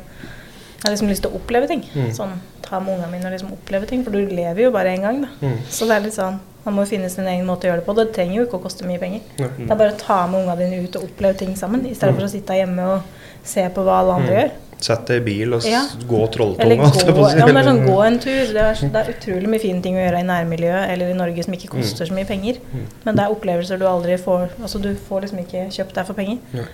jeg 0.77 0.85
har 0.87 0.91
liksom 0.95 1.09
lyst 1.13 1.23
til 1.25 1.33
å 1.33 1.39
oppleve 1.41 1.69
ting. 1.71 1.85
Mm. 1.95 2.11
Sånn 2.17 2.35
ta 2.63 2.81
med 2.81 2.95
ungene 2.97 3.11
mine 3.13 3.27
og 3.29 3.33
liksom 3.35 3.53
oppleve 3.55 3.87
ting. 3.91 4.05
For 4.05 4.13
du 4.15 4.19
lever 4.29 4.63
jo 4.67 4.71
bare 4.75 4.93
én 4.97 5.03
gang, 5.05 5.23
da. 5.25 5.31
Mm. 5.43 5.59
Så 5.73 5.87
det 5.89 5.97
er 5.99 6.09
litt 6.09 6.19
sånn 6.19 6.41
Man 6.63 6.77
må 6.77 6.85
finne 6.87 7.09
sin 7.11 7.27
egen 7.27 7.43
måte 7.49 7.67
å 7.67 7.73
gjøre 7.73 7.81
det 7.81 7.87
på. 7.89 7.95
Det 7.99 8.13
trenger 8.15 8.37
jo 8.37 8.43
ikke 8.47 8.59
å 8.61 8.63
koste 8.63 8.87
mye 8.87 9.01
penger. 9.03 9.25
Mm. 9.41 9.65
Det 9.67 9.71
er 9.75 9.79
bare 9.81 9.95
å 9.97 9.99
ta 9.99 10.21
med 10.31 10.45
ungene 10.45 10.55
dine 10.61 10.85
ut 10.85 10.95
og 11.01 11.09
oppleve 11.09 11.35
ting 11.41 11.57
sammen, 11.59 11.83
i 11.91 11.95
stedet 11.99 12.15
for 12.15 12.23
å 12.23 12.31
sitte 12.31 12.55
hjemme 12.55 12.85
og 12.87 13.09
se 13.43 13.65
på 13.75 13.83
hva 13.83 13.97
alle 13.99 14.15
andre 14.21 14.31
Mm. 14.31 14.39
gjør. 14.39 14.53
Sett 14.83 15.05
deg 15.07 15.21
i 15.21 15.25
bil 15.25 15.55
og 15.55 15.67
Ja. 15.69 15.85
gå 16.09 16.19
Eller 16.19 16.33
trolltunga. 16.35 16.89
gå, 17.15 17.27
ja, 17.39 17.47
men 17.47 17.65
sånn, 17.65 17.85
gå 17.87 17.99
en 18.07 18.19
tur. 18.19 18.47
Det 18.51 18.63
er, 18.67 18.81
det 18.95 19.03
er 19.03 19.11
utrolig 19.13 19.51
mye 19.53 19.63
fine 19.63 19.83
ting 19.85 19.95
å 19.95 20.03
gjøre 20.03 20.23
i 20.23 20.27
nærmiljøet 20.27 20.91
eller 20.91 21.13
i 21.13 21.19
Norge 21.19 21.45
som 21.47 21.55
ikke 21.55 21.71
koster 21.77 22.09
så 22.09 22.17
mye 22.17 22.27
penger. 22.27 22.59
Mm. 22.73 22.87
Men 23.05 23.19
det 23.19 23.25
er 23.25 23.35
opplevelser 23.37 23.79
du 23.79 23.87
aldri 23.87 24.17
får 24.19 24.49
Altså 24.61 24.81
du 24.83 24.91
får 25.09 25.23
liksom 25.23 25.39
ikke 25.45 25.69
kjøpt 25.71 25.95
deg 25.95 26.09
for 26.09 26.19
penger. 26.19 26.39
Ja. 26.53 26.67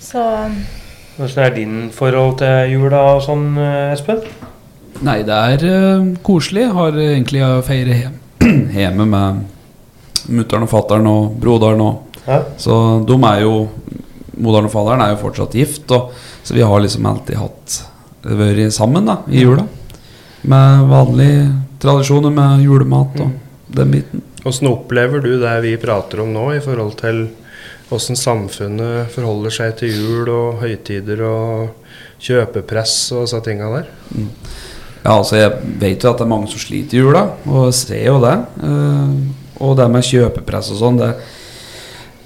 Så 0.00 0.22
Hvordan 1.16 1.44
er 1.44 1.54
din 1.54 1.90
forhold 1.92 2.38
til 2.38 2.70
jula 2.72 3.00
og 3.16 3.22
sånn, 3.26 3.58
eh, 3.58 3.92
Espen? 3.92 4.22
Nei, 5.02 5.22
det 5.26 5.34
er 5.34 5.64
uh, 5.66 6.06
koselig. 6.22 6.68
Har 6.72 6.92
egentlig 6.96 7.42
å 7.44 7.62
feire 7.66 8.12
hjemme 8.78 9.06
med 9.10 9.42
mutter'n 10.30 10.64
og 10.66 10.70
fatter'n 10.70 11.10
og 11.10 11.34
broderen 11.40 11.80
og 11.88 12.06
Ja. 12.28 12.42
Så 12.60 12.74
de 13.08 13.16
er 13.26 13.40
jo 13.40 13.68
Moderen 14.40 14.68
og 14.68 14.72
faderen 14.72 15.02
er 15.04 15.10
jo 15.12 15.20
fortsatt 15.20 15.52
gift, 15.56 15.90
og, 15.92 16.14
så 16.50 16.54
vi 16.54 16.62
har 16.66 16.80
liksom 16.82 17.06
alltid 17.06 17.36
hatt 17.38 17.74
vært 18.26 18.72
sammen 18.74 19.06
da, 19.06 19.20
i 19.30 19.44
jula. 19.44 19.62
Med 20.50 20.88
vanlige 20.90 21.44
tradisjoner 21.78 22.32
med 22.34 22.64
julemat 22.64 23.20
og 23.22 23.36
den 23.70 23.92
biten. 23.94 24.24
Hvordan 24.42 24.70
opplever 24.72 25.22
du 25.22 25.36
det 25.38 25.52
vi 25.62 25.76
prater 25.78 26.24
om 26.24 26.32
nå, 26.34 26.48
i 26.56 26.64
forhold 26.64 26.96
til 26.98 27.20
hvordan 27.86 28.18
samfunnet 28.18 29.14
forholder 29.14 29.54
seg 29.60 29.76
til 29.78 29.94
jul 29.94 30.32
og 30.34 30.58
høytider 30.64 31.22
og 31.28 31.94
kjøpepress 32.18 32.98
og 33.14 33.28
disse 33.28 33.44
tinga 33.46 33.70
der? 33.76 33.86
Ja, 35.04 35.20
altså 35.20 35.38
Jeg 35.38 35.54
vet 35.78 36.02
jo 36.02 36.10
at 36.10 36.18
det 36.18 36.26
er 36.26 36.34
mange 36.34 36.50
som 36.50 36.66
sliter 36.66 36.98
i 36.98 37.04
jula, 37.04 37.28
og 37.46 37.68
jeg 37.68 37.78
ser 37.84 38.06
jo 38.08 38.18
det. 38.26 38.34
Eh, 38.66 39.14
og 39.62 39.78
det 39.78 39.86
med 39.94 40.10
kjøpepress 40.10 40.74
og 40.74 40.82
sånn, 40.82 40.98
det, 40.98 41.14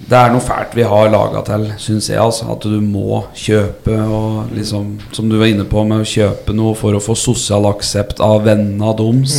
det 0.05 0.17
er 0.19 0.33
noe 0.33 0.45
fælt 0.45 0.75
vi 0.77 0.85
har 0.89 1.11
laga 1.13 1.41
til, 1.47 1.67
syns 1.81 2.11
jeg. 2.11 2.21
altså 2.21 2.51
At 2.53 2.65
du 2.69 2.77
må 2.85 3.23
kjøpe, 3.39 3.97
og 4.03 4.55
liksom, 4.55 4.97
som 5.17 5.31
du 5.31 5.39
var 5.41 5.49
inne 5.49 5.67
på, 5.69 5.85
med 5.89 6.05
å 6.05 6.09
kjøpe 6.09 6.57
noe 6.57 6.75
for 6.79 6.97
å 6.97 7.03
få 7.03 7.17
sosial 7.19 7.69
aksept 7.71 8.21
av 8.25 8.45
vennene 8.45 8.97
deres. 8.99 9.39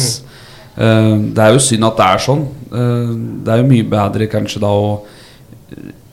Eh, 0.76 1.12
det 1.36 1.44
er 1.44 1.54
jo 1.54 1.62
synd 1.64 1.88
at 1.88 2.00
det 2.00 2.08
er 2.08 2.24
sånn. 2.26 2.48
Uh, 2.72 3.12
det 3.46 3.54
er 3.54 3.62
jo 3.62 3.70
mye 3.70 3.86
bedre 3.88 4.32
kanskje 4.32 4.64
da 4.66 4.72
å 4.74 4.88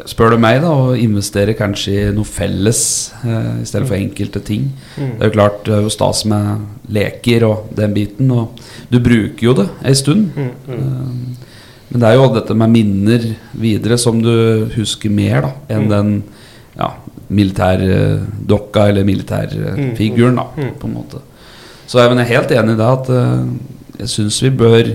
Spør 0.08 0.32
du 0.32 0.40
meg, 0.40 0.56
da, 0.64 0.70
å 0.72 0.94
investere 0.98 1.52
kanskje 1.54 1.92
i 1.92 2.06
noe 2.14 2.26
felles 2.26 2.80
uh, 3.22 3.60
i 3.60 3.66
stedet 3.68 3.86
for 3.86 3.94
enkelte 3.94 4.40
ting. 4.42 4.64
Det 4.96 5.20
er 5.20 5.28
jo 5.28 5.34
klart 5.36 5.60
det 5.68 5.76
er 5.76 5.84
jo 5.84 5.92
stas 5.92 6.24
med 6.26 6.64
leker 6.90 7.44
og 7.46 7.68
den 7.76 7.94
biten, 7.94 8.32
og 8.34 8.58
du 8.90 8.98
bruker 9.04 9.46
jo 9.46 9.54
det 9.60 9.68
ei 9.86 9.94
stund. 9.94 10.32
Eh, 10.34 11.51
men 11.92 12.00
det 12.00 12.08
er 12.08 12.16
jo 12.16 12.30
dette 12.32 12.54
med 12.56 12.72
minner 12.72 13.24
videre 13.60 13.98
som 14.00 14.20
du 14.24 14.32
husker 14.78 15.12
mer 15.12 15.44
da 15.44 15.50
enn 15.74 15.90
den 15.90 16.12
ja, 16.72 16.88
militærdokka 17.28 18.86
eller 18.88 19.04
militærfiguren, 19.04 20.40
da, 20.40 20.70
på 20.80 20.88
en 20.88 20.94
måte. 20.96 21.20
Så 21.86 22.00
jeg 22.00 22.08
er 22.16 22.30
helt 22.30 22.54
enig 22.56 22.76
i 22.76 22.80
det 22.80 22.88
at 22.88 23.10
eh, 23.12 23.48
jeg 24.00 24.12
syns 24.14 24.38
vi 24.40 24.52
bør 24.56 24.94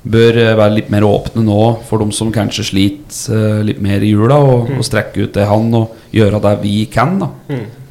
bør 0.00 0.38
eh, 0.40 0.56
være 0.56 0.76
litt 0.78 0.90
mer 0.92 1.04
åpne 1.08 1.44
nå 1.44 1.60
for 1.88 2.02
de 2.02 2.12
som 2.16 2.32
kanskje 2.32 2.66
sliter 2.70 3.36
eh, 3.36 3.62
litt 3.70 3.80
mer 3.84 4.04
i 4.04 4.12
jula, 4.12 4.36
og, 4.40 4.72
og 4.76 4.84
strekke 4.84 5.24
ut 5.24 5.36
det 5.36 5.48
han 5.48 5.72
og 5.76 5.96
gjøre 6.16 6.42
det 6.44 6.54
vi 6.64 6.74
kan. 6.92 7.16
da 7.20 7.30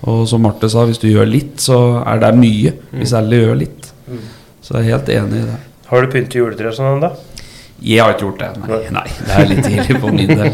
Og 0.10 0.26
som 0.30 0.46
Marte 0.46 0.70
sa, 0.70 0.86
hvis 0.90 1.02
du 1.02 1.10
gjør 1.10 1.30
litt, 1.30 1.58
så 1.62 2.04
er 2.06 2.22
det 2.22 2.36
mye. 2.38 2.76
Hvis 2.94 3.16
alle 3.18 3.42
gjør 3.42 3.58
litt. 3.66 3.90
Så 4.62 4.78
jeg 4.78 4.86
er 4.86 4.96
helt 4.96 5.10
enig 5.16 5.42
i 5.42 5.50
det. 5.50 5.58
Har 5.90 6.06
du 6.06 6.14
pyntet 6.14 6.38
juletreet 6.38 6.78
sånn 6.78 6.96
ennå? 6.96 7.10
Jeg 7.80 8.04
har 8.04 8.16
ikke 8.16 8.26
gjort 8.26 8.42
det. 8.42 8.50
Nei, 8.68 8.80
nei 8.92 9.06
det 9.20 9.36
er 9.36 9.46
litt 9.48 9.62
tidlig 9.66 10.00
på 10.04 10.12
min 10.12 10.34
del. 10.36 10.54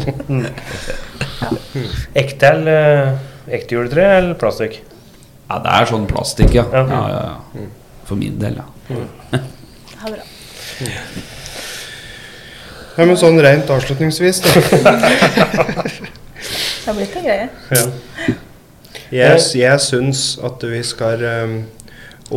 Ekte 2.22 2.52
eller 2.52 3.16
ekte 3.46 3.76
juletre 3.76 4.04
eller 4.18 4.34
plastikk? 4.38 4.80
Ja, 5.46 5.58
det 5.62 5.74
er 5.78 5.90
sånn 5.90 6.06
plastikk, 6.10 6.54
ja. 6.56 6.64
Ja. 6.72 6.82
ja, 6.90 7.02
ja, 7.12 7.22
ja. 7.60 7.66
For 8.06 8.18
min 8.18 8.38
del, 8.42 8.58
ja. 8.58 8.66
ha 10.00 10.10
det 10.10 10.16
bra. 10.16 10.24
Ja, 12.96 13.04
men 13.04 13.16
sånn 13.20 13.38
rent 13.44 13.70
avslutningsvis, 13.70 14.42
da. 14.46 14.50
Det 16.86 16.92
har 16.92 16.94
blitt 16.94 17.16
en 17.18 17.24
greie. 17.26 17.46
Jeg, 19.10 19.40
jeg 19.58 19.82
syns 19.82 20.20
at 20.46 20.62
vi 20.70 20.78
skal 20.86 21.22
um, 21.26 21.56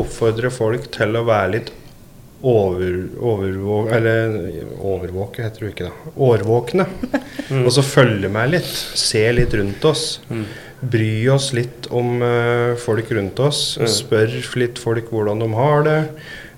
oppfordre 0.02 0.50
folk 0.54 0.88
til 0.96 1.18
å 1.20 1.22
være 1.28 1.52
litt 1.54 1.70
over, 2.42 2.96
overvåk... 3.20 3.92
Eller 3.92 4.38
overvåke 4.80 5.44
heter 5.44 5.66
det 5.66 5.72
ikke, 5.74 5.90
da. 5.90 6.14
Årvåkne. 6.30 6.86
Og 7.66 7.72
så 7.76 7.84
følge 7.84 8.32
meg 8.32 8.54
litt. 8.54 8.70
Se 9.00 9.26
litt 9.36 9.54
rundt 9.58 9.86
oss. 9.90 10.06
Bry 10.80 11.28
oss 11.34 11.52
litt 11.58 11.90
om 11.92 12.22
uh, 12.24 12.78
folk 12.80 13.12
rundt 13.16 13.42
oss. 13.44 13.64
Spør 13.92 14.32
litt 14.62 14.80
folk 14.80 15.12
hvordan 15.12 15.44
de 15.44 15.50
har 15.58 15.84
det. 15.88 16.00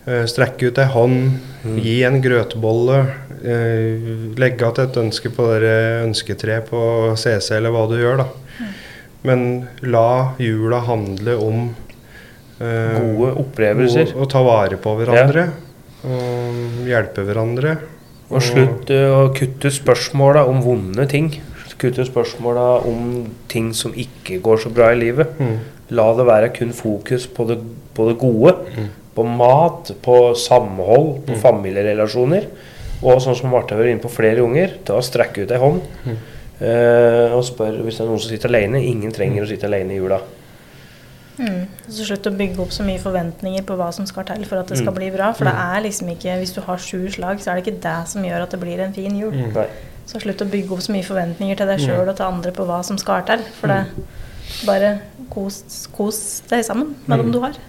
Uh, 0.05 0.23
strekke 0.29 0.69
ut 0.69 0.81
ei 0.81 0.89
hånd. 0.93 1.41
Gi 1.81 1.97
en 2.05 2.21
grøtebolle. 2.21 3.01
Uh, 3.41 4.37
legge 4.37 4.61
igjen 4.61 4.85
et 4.85 5.01
ønske 5.01 5.33
på 5.33 5.49
det 5.63 5.77
ønsketreet 6.05 6.69
på 6.69 6.83
CC, 7.17 7.55
eller 7.57 7.73
hva 7.73 7.87
du 7.89 7.97
gjør, 7.97 8.21
da. 8.21 8.29
Men 9.21 9.65
la 9.81 10.33
jula 10.41 10.79
handle 10.85 11.35
om 11.37 11.75
eh, 12.61 13.01
Gode 13.01 13.33
opplevelser. 13.43 14.15
Og, 14.15 14.23
å 14.25 14.29
ta 14.29 14.41
vare 14.45 14.79
på 14.81 14.95
hverandre. 14.97 15.45
Og 16.07 16.87
hjelpe 16.89 17.25
hverandre. 17.27 17.75
Og 18.31 18.43
slutt 18.45 18.91
eh, 18.93 19.11
å 19.11 19.29
kutte 19.35 19.71
spørsmåla 19.73 20.45
om 20.49 20.61
vonde 20.63 21.05
ting. 21.11 21.29
Kutte 21.81 22.05
spørsmåla 22.05 22.65
om 22.87 23.27
ting 23.51 23.71
som 23.73 23.93
ikke 23.97 24.39
går 24.43 24.63
så 24.63 24.71
bra 24.73 24.91
i 24.93 24.99
livet. 24.99 25.33
Mm. 25.41 25.55
La 25.97 26.07
det 26.15 26.27
være 26.29 26.51
kun 26.55 26.71
fokus 26.75 27.25
på 27.27 27.47
det, 27.49 27.57
på 27.97 28.07
det 28.09 28.17
gode. 28.21 28.55
På 29.15 29.25
mat, 29.27 29.91
på 30.05 30.19
samhold, 30.39 31.25
på 31.27 31.39
familierelasjoner. 31.41 32.47
Og 33.01 33.17
sånn 33.23 33.35
som 33.35 33.49
Marte 33.51 33.73
har 33.73 33.81
vært 33.81 33.95
inne 33.95 34.03
på 34.03 34.13
flere 34.13 34.43
ganger, 34.43 34.77
ta 34.85 34.99
og 34.99 35.03
strekke 35.03 35.43
ut 35.43 35.51
ei 35.51 35.59
hånd. 35.59 35.81
Uh, 36.61 37.33
og 37.33 37.41
spør 37.47 37.79
hvis 37.81 37.97
det 37.97 38.03
er 38.05 38.11
noen 38.11 38.21
som 38.21 38.29
sitter 38.29 38.51
alene. 38.51 38.83
Ingen 38.85 39.13
trenger 39.15 39.43
å 39.43 39.49
sitte 39.49 39.65
alene 39.67 39.95
i 39.95 39.97
jula. 39.97 40.21
Mm. 41.37 41.61
Så 41.87 42.05
slutt 42.05 42.27
å 42.27 42.33
bygge 42.35 42.59
opp 42.63 42.73
så 42.75 42.83
mye 42.85 43.01
forventninger 43.01 43.63
på 43.67 43.77
hva 43.79 43.87
som 43.95 44.07
skal 44.09 44.27
til 44.27 44.43
for 44.49 44.61
at 44.61 44.71
det 44.71 44.81
skal 44.81 44.95
bli 44.95 45.07
bra. 45.13 45.31
For 45.37 45.47
det 45.47 45.53
er 45.53 45.85
liksom 45.85 46.11
ikke 46.13 46.35
Hvis 46.41 46.53
du 46.57 46.61
har 46.65 46.81
sju 46.81 47.07
slag, 47.13 47.41
så 47.41 47.51
er 47.51 47.59
det 47.59 47.65
ikke 47.65 47.83
det 47.85 47.99
som 48.11 48.25
gjør 48.25 48.45
at 48.45 48.51
det 48.53 48.59
blir 48.61 48.83
en 48.83 48.93
fin 48.93 49.15
jul. 49.17 49.33
Mm. 49.33 49.55
Så 50.09 50.19
slutt 50.21 50.43
å 50.43 50.49
bygge 50.49 50.75
opp 50.75 50.83
så 50.83 50.95
mye 50.95 51.07
forventninger 51.07 51.57
til 51.57 51.71
deg 51.71 51.83
sjøl 51.83 52.07
og 52.09 52.17
til 52.17 52.27
andre 52.27 52.53
på 52.55 52.67
hva 52.67 52.81
som 52.83 52.99
skal 52.99 53.23
til. 53.27 53.43
For 53.59 53.71
det 53.71 53.83
bare 54.67 54.95
kos, 55.31 55.61
kos 55.95 56.41
deg 56.49 56.65
sammen 56.67 56.95
med 57.07 57.23
dem 57.23 57.31
du 57.33 57.39
har. 57.43 57.59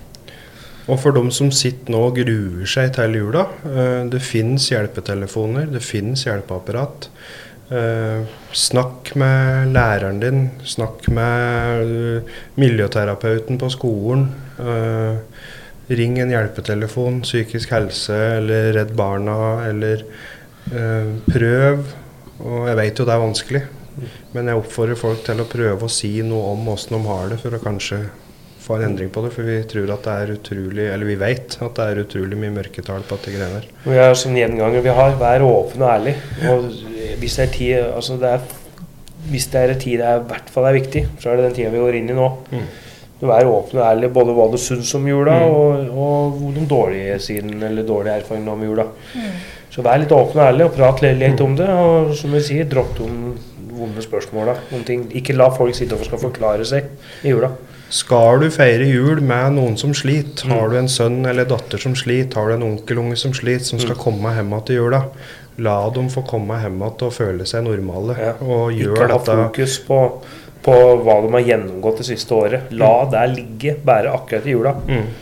Og 0.90 0.98
for 0.98 1.14
dem 1.14 1.30
som 1.30 1.52
sitter 1.54 1.94
nå 1.94 2.00
og 2.08 2.16
gruer 2.18 2.66
seg 2.66 2.90
til 2.96 3.14
jula, 3.20 3.46
eh, 3.68 4.02
det 4.10 4.18
finnes 4.26 4.66
hjelpetelefoner, 4.72 5.68
det 5.70 5.82
finnes 5.86 6.24
hjelpeapparat. 6.26 7.06
Eh, 7.72 8.26
snakk 8.52 9.14
med 9.16 9.72
læreren 9.72 10.20
din, 10.20 10.44
snakk 10.64 11.08
med 11.08 12.28
miljøterapeuten 12.60 13.58
på 13.58 13.70
skolen. 13.72 14.28
Eh, 14.60 15.16
ring 15.92 16.18
en 16.20 16.30
hjelpetelefon, 16.32 17.22
psykisk 17.24 17.72
helse 17.72 18.18
eller 18.38 18.72
Redd 18.76 18.92
Barna 18.96 19.64
eller 19.68 20.04
Eh, 20.70 21.08
prøv, 21.26 21.80
og 22.40 22.68
jeg 22.70 22.76
vet 22.78 23.00
jo 23.00 23.06
det 23.06 23.14
er 23.14 23.22
vanskelig, 23.22 23.62
men 24.32 24.48
jeg 24.48 24.60
oppfordrer 24.60 24.98
folk 24.98 25.24
til 25.26 25.42
å 25.42 25.48
prøve 25.50 25.88
å 25.88 25.90
si 25.90 26.12
noe 26.24 26.52
om 26.54 26.70
åssen 26.72 26.94
de 26.94 27.00
har 27.08 27.32
det, 27.32 27.38
for 27.42 27.56
å 27.56 27.62
kanskje 27.62 27.98
få 28.62 28.76
en 28.78 28.84
endring 28.90 29.10
på 29.12 29.22
det. 29.24 29.32
For 29.34 29.42
vi 29.46 29.58
tror 29.68 29.90
at 29.94 30.06
det 30.06 30.14
er 30.22 30.32
utrolig, 30.36 30.86
eller 30.94 31.08
vi 31.08 31.16
vet 31.20 31.56
at 31.60 31.74
det 31.78 31.86
er 31.90 32.02
utrolig 32.04 32.38
mye 32.38 32.54
mørketall 32.54 33.02
på 33.08 33.18
dette 33.18 33.34
greiene 33.34 33.58
her. 33.60 33.66
Vi 33.84 33.98
er 33.98 34.14
som 34.18 34.36
gjenganger 34.38 34.84
vi 34.84 34.94
har. 34.98 35.16
Vær 35.20 35.44
åpen 35.46 35.82
og 35.82 35.90
ærlig. 35.92 36.14
Og 36.50 36.68
hvis 37.22 37.36
det 37.38 37.46
er 37.48 37.52
tid 37.56 37.74
altså 37.96 38.18
det 38.22 38.34
er, 38.36 38.40
Hvis 39.30 39.44
det 39.52 39.60
er 39.60 39.70
en 39.70 39.78
tid 39.78 39.98
det 40.00 40.06
er, 40.06 40.16
i 40.18 40.26
hvert 40.32 40.48
fall 40.50 40.64
er 40.66 40.74
viktig, 40.74 41.02
så 41.22 41.30
er 41.30 41.36
det 41.38 41.44
den 41.44 41.52
tida 41.54 41.68
vi 41.70 41.78
går 41.78 41.94
inn 41.94 42.08
i 42.10 42.14
nå. 42.16 42.24
Mm. 42.50 42.64
Du 43.20 43.28
er 43.30 43.46
åpen 43.46 43.78
og 43.78 43.84
ærlig 43.86 44.08
både 44.12 44.32
hva 44.34 44.48
du 44.50 44.56
syns 44.58 44.90
om 44.98 45.04
jula, 45.06 45.36
Mm. 45.38 45.52
og, 45.54 45.92
og 46.02 46.54
de 46.56 46.64
dårlige 46.66 47.18
sidene 47.22 47.68
eller 47.68 47.86
dårlige 47.86 48.16
erfaringene 48.18 48.50
om 48.50 48.64
jula. 48.66 48.88
Mm. 49.14 49.36
Så 49.70 49.84
vær 49.86 50.00
litt 50.02 50.10
åpen 50.10 50.40
og 50.42 50.46
ærlig 50.48 50.64
og 50.66 50.74
prat 50.74 51.02
litt, 51.04 51.20
litt 51.22 51.40
om 51.40 51.54
det. 51.56 51.68
Og 51.70 52.10
som 52.18 52.34
vi 52.34 52.40
sier, 52.42 52.66
dropp 52.66 52.96
de 52.98 53.06
vonde 53.78 54.02
spørsmåla 54.02 54.56
om 54.74 54.82
ting. 54.90 55.06
Ikke 55.14 55.36
la 55.38 55.46
folk 55.54 55.78
sitte 55.78 55.94
og 55.94 56.02
skal 56.04 56.18
forklare 56.18 56.66
seg 56.66 56.90
i 57.22 57.30
jula. 57.30 57.52
Skal 57.92 58.40
du 58.40 58.46
feire 58.52 58.86
jul 58.88 59.20
med 59.20 59.58
noen 59.58 59.74
som 59.76 59.92
sliter, 59.92 60.48
har 60.48 60.70
du 60.72 60.78
en 60.80 60.88
sønn 60.88 61.26
eller 61.28 61.44
datter 61.48 61.80
som 61.82 61.92
sliter, 61.98 62.38
har 62.40 62.48
du 62.48 62.54
en 62.54 62.70
onkelunge 62.70 63.18
som 63.20 63.34
sliter, 63.36 63.66
som 63.68 63.82
skal 63.82 63.98
komme 64.00 64.32
hjem 64.32 64.48
igjen 64.54 64.64
til 64.68 64.78
jula, 64.78 65.02
la 65.60 65.74
dem 65.92 66.08
få 66.12 66.22
komme 66.24 66.56
hjem 66.62 66.78
igjen 66.80 67.04
og 67.04 67.12
føle 67.12 67.48
seg 67.48 67.66
normale. 67.66 68.16
Ja. 68.16 68.32
Og 68.40 68.72
Ikke 68.72 68.86
gjør 68.86 69.02
ha 69.02 69.10
dette 69.12 69.36
fokus 69.42 69.76
på, 69.84 69.98
på 70.64 70.78
hva 71.04 71.18
de 71.26 71.34
har 71.36 71.44
gjennomgått 71.50 72.00
det 72.00 72.08
siste 72.08 72.38
året. 72.38 72.72
La 72.80 72.94
det 73.12 73.26
ligge, 73.34 73.76
bare 73.84 74.16
akkurat 74.16 74.48
i 74.48 74.56
jula. 74.56 74.74
mm. 74.88 75.12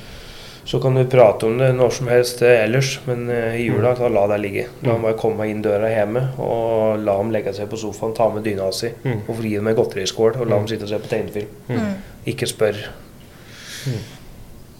Så 0.70 0.78
kan 0.78 0.94
du 0.94 1.02
prate 1.10 1.48
om 1.48 1.56
det 1.58 1.72
når 1.74 1.90
som 1.96 2.06
helst 2.12 2.42
eh, 2.46 2.60
ellers, 2.62 2.92
men 3.08 3.24
eh, 3.34 3.56
i 3.58 3.64
jula 3.66 3.90
så 3.98 4.06
la 4.12 4.22
det 4.30 4.36
ligge. 4.44 4.66
La 4.86 4.92
dem 4.94 5.02
bare 5.02 5.16
komme 5.18 5.48
inn 5.50 5.64
døra 5.64 5.88
hjemme, 5.90 6.22
og 6.38 7.00
la 7.02 7.16
dem 7.18 7.32
legge 7.34 7.50
seg 7.56 7.66
på 7.72 7.78
sofaen, 7.80 8.12
ta 8.14 8.28
med 8.30 8.44
dyna 8.46 8.68
si, 8.76 8.92
Mm. 9.02 9.24
og 9.26 9.34
fri 9.40 9.50
dem 9.56 9.66
en 9.66 9.74
godteriskål, 9.80 10.36
og 10.38 10.46
la 10.46 10.60
dem 10.60 10.68
sitte 10.70 10.86
og 10.86 10.92
se 10.92 11.00
på 11.02 11.10
tegnefilm. 11.10 11.48
Mm. 11.72 11.90
Ikke 12.30 12.46
spør. 12.46 12.78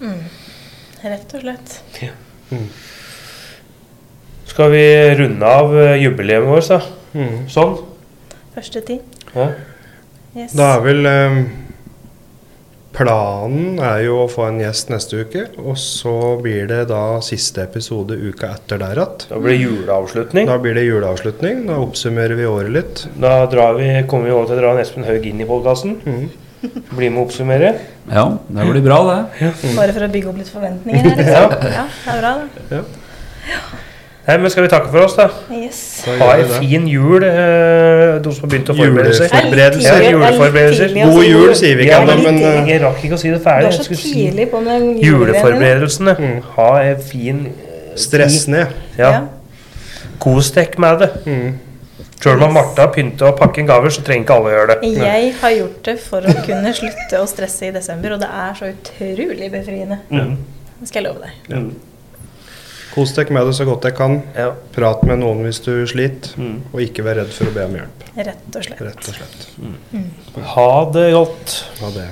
Mm. 0.01 0.23
Rett 1.03 1.35
og 1.35 1.43
slett. 1.43 1.75
Skal 4.51 4.71
vi 4.71 4.85
runde 5.19 5.47
av 5.59 5.75
eh, 5.79 5.97
jubileet 6.05 6.47
vårt, 6.47 6.69
da? 6.71 6.81
Mm. 7.19 7.37
Sånn? 7.51 7.77
Første 8.55 8.83
tid. 8.87 9.19
Ja. 9.35 9.49
Yes. 10.37 10.55
Da 10.55 10.77
er 10.77 10.83
vel 10.87 11.07
eh, 11.11 11.41
Planen 12.91 13.79
er 13.79 14.01
jo 14.03 14.17
å 14.25 14.29
få 14.31 14.49
en 14.49 14.59
gjest 14.59 14.91
neste 14.91 15.23
uke, 15.23 15.45
og 15.63 15.77
så 15.79 16.15
blir 16.43 16.67
det 16.71 16.81
da 16.91 17.21
siste 17.23 17.63
episode 17.63 18.17
uka 18.19 18.51
etter 18.57 18.81
der 18.83 18.99
igjen. 18.99 19.27
Da 19.31 19.39
blir 19.39 19.55
det 19.55 19.61
juleavslutning. 19.63 20.49
Da 20.51 20.57
blir 20.61 20.75
det 20.75 20.85
juleavslutning. 20.89 21.63
Da 21.69 21.79
oppsummerer 21.85 22.39
vi 22.41 22.49
året 22.51 22.75
litt. 22.75 23.05
Da 23.15 23.45
drar 23.53 23.79
vi, 23.79 23.93
kommer 24.11 24.27
vi 24.31 24.35
over 24.35 24.51
til 24.51 24.59
å 24.59 24.63
dra 24.65 24.75
Espen 24.83 25.07
Haug 25.07 25.29
inn 25.31 25.43
i 25.43 25.47
podkasten. 25.49 26.01
Mm. 26.03 26.25
Bli 26.91 27.09
med 27.09 27.23
og 27.23 27.29
oppsummere. 27.29 27.71
Ja, 28.11 28.27
det 28.51 28.67
blir 28.73 28.85
bra, 28.85 28.99
det. 29.07 29.53
Bare 29.79 29.95
for 29.95 30.05
å 30.05 30.11
bygge 30.13 30.33
opp 30.33 30.43
litt 30.43 30.51
forventninger 30.53 31.07
her. 31.07 31.17
Liksom. 31.23 31.55
Ja, 31.79 31.87
det 31.95 32.17
er 32.17 32.21
bra, 32.25 32.35
det. 32.75 32.83
Nei, 34.31 34.37
men 34.39 34.53
skal 34.53 34.63
vi 34.63 34.69
takke 34.71 34.91
for 34.93 35.03
oss, 35.03 35.17
da? 35.19 35.25
Yes. 35.51 35.79
Da 36.05 36.13
Ha 36.21 36.27
ei 36.37 36.43
en 36.45 36.51
fin 36.63 36.85
jul, 36.87 37.25
eh, 37.27 38.21
de 38.23 38.35
som 38.37 38.45
har 38.45 38.53
begynt 38.53 38.69
å 38.71 38.77
forberede 38.79 39.17
seg. 39.17 39.33
Juleforberedelser. 39.33 39.89
Ja, 39.89 39.95
er 39.97 40.05
litt 40.05 40.13
juleforberedelser. 40.15 40.95
God 41.01 41.25
jul, 41.27 41.55
sier 41.59 41.81
vi 41.81 41.89
ikke 41.89 41.99
ennå, 42.05 42.17
men 42.23 42.39
eh, 42.39 42.61
Jeg 42.71 42.83
rakk 42.85 43.03
ikke 43.09 43.19
å 43.19 43.23
si 43.25 43.33
det 43.33 43.41
Du 43.41 43.49
ferdig. 43.49 43.73
er 43.73 43.81
Jeg 43.81 43.89
så 43.89 43.99
tidlig 44.05 44.47
på 44.53 44.61
med 44.63 45.03
juleforberedelsene. 45.03 46.15
Mm. 46.21 46.39
Ha 46.55 46.69
en 46.93 47.03
fin 47.11 47.43
eh, 47.51 47.91
stress 47.99 48.47
ned. 48.55 48.79
Ja. 49.01 49.11
Ja. 49.11 49.21
Kos 50.23 50.53
deg 50.55 50.79
med 50.79 51.03
det. 51.03 51.11
Mm. 51.27 51.59
Sjøl 52.21 52.43
om 52.45 52.53
Martha 52.53 52.87
pynter 52.93 53.33
og 53.33 53.39
pakker 53.41 53.67
gaver, 53.67 53.91
så 53.91 54.03
trenger 54.05 54.27
ikke 54.29 54.35
alle 54.39 54.51
å 54.51 54.57
gjøre 54.59 54.75
det. 54.77 54.95
Jeg 55.01 55.35
har 55.41 55.55
gjort 55.57 55.85
det 55.89 55.99
for 56.05 56.21
å 56.29 56.35
kunne 56.45 56.73
slutte 56.77 57.19
å 57.19 57.27
stresse 57.27 57.71
i 57.71 57.75
desember, 57.75 58.15
og 58.15 58.23
det 58.23 58.29
er 58.29 58.59
så 58.59 58.69
utrolig 58.71 59.49
befriende. 59.51 60.03
Mm. 60.13 60.35
Det 60.83 60.89
skal 60.93 61.03
jeg 61.03 61.09
love 61.11 61.25
deg. 61.25 61.57
Mm. 61.57 61.71
Kos 62.95 63.13
deg 63.15 63.31
med 63.31 63.47
det 63.47 63.55
så 63.55 63.65
godt 63.69 63.85
jeg 63.87 63.95
kan. 63.95 64.17
Ja. 64.35 64.49
Prat 64.75 65.05
med 65.07 65.21
noen 65.23 65.45
hvis 65.47 65.61
du 65.63 65.73
sliter, 65.87 66.33
Mm. 66.37 66.57
og 66.73 66.81
ikke 66.83 67.05
vær 67.07 67.21
redd 67.21 67.31
for 67.33 67.47
å 67.47 67.55
be 67.55 67.65
om 67.65 67.77
hjelp. 67.79 68.07
Rett 68.17 68.57
og 68.57 68.65
slett. 68.67 68.81
Rett 68.81 69.09
og 69.09 69.15
slett. 69.15 69.47
Ha 70.57 70.91
det 70.93 71.13
godt. 71.15 71.55
Ha 71.81 71.91
det. 71.95 72.09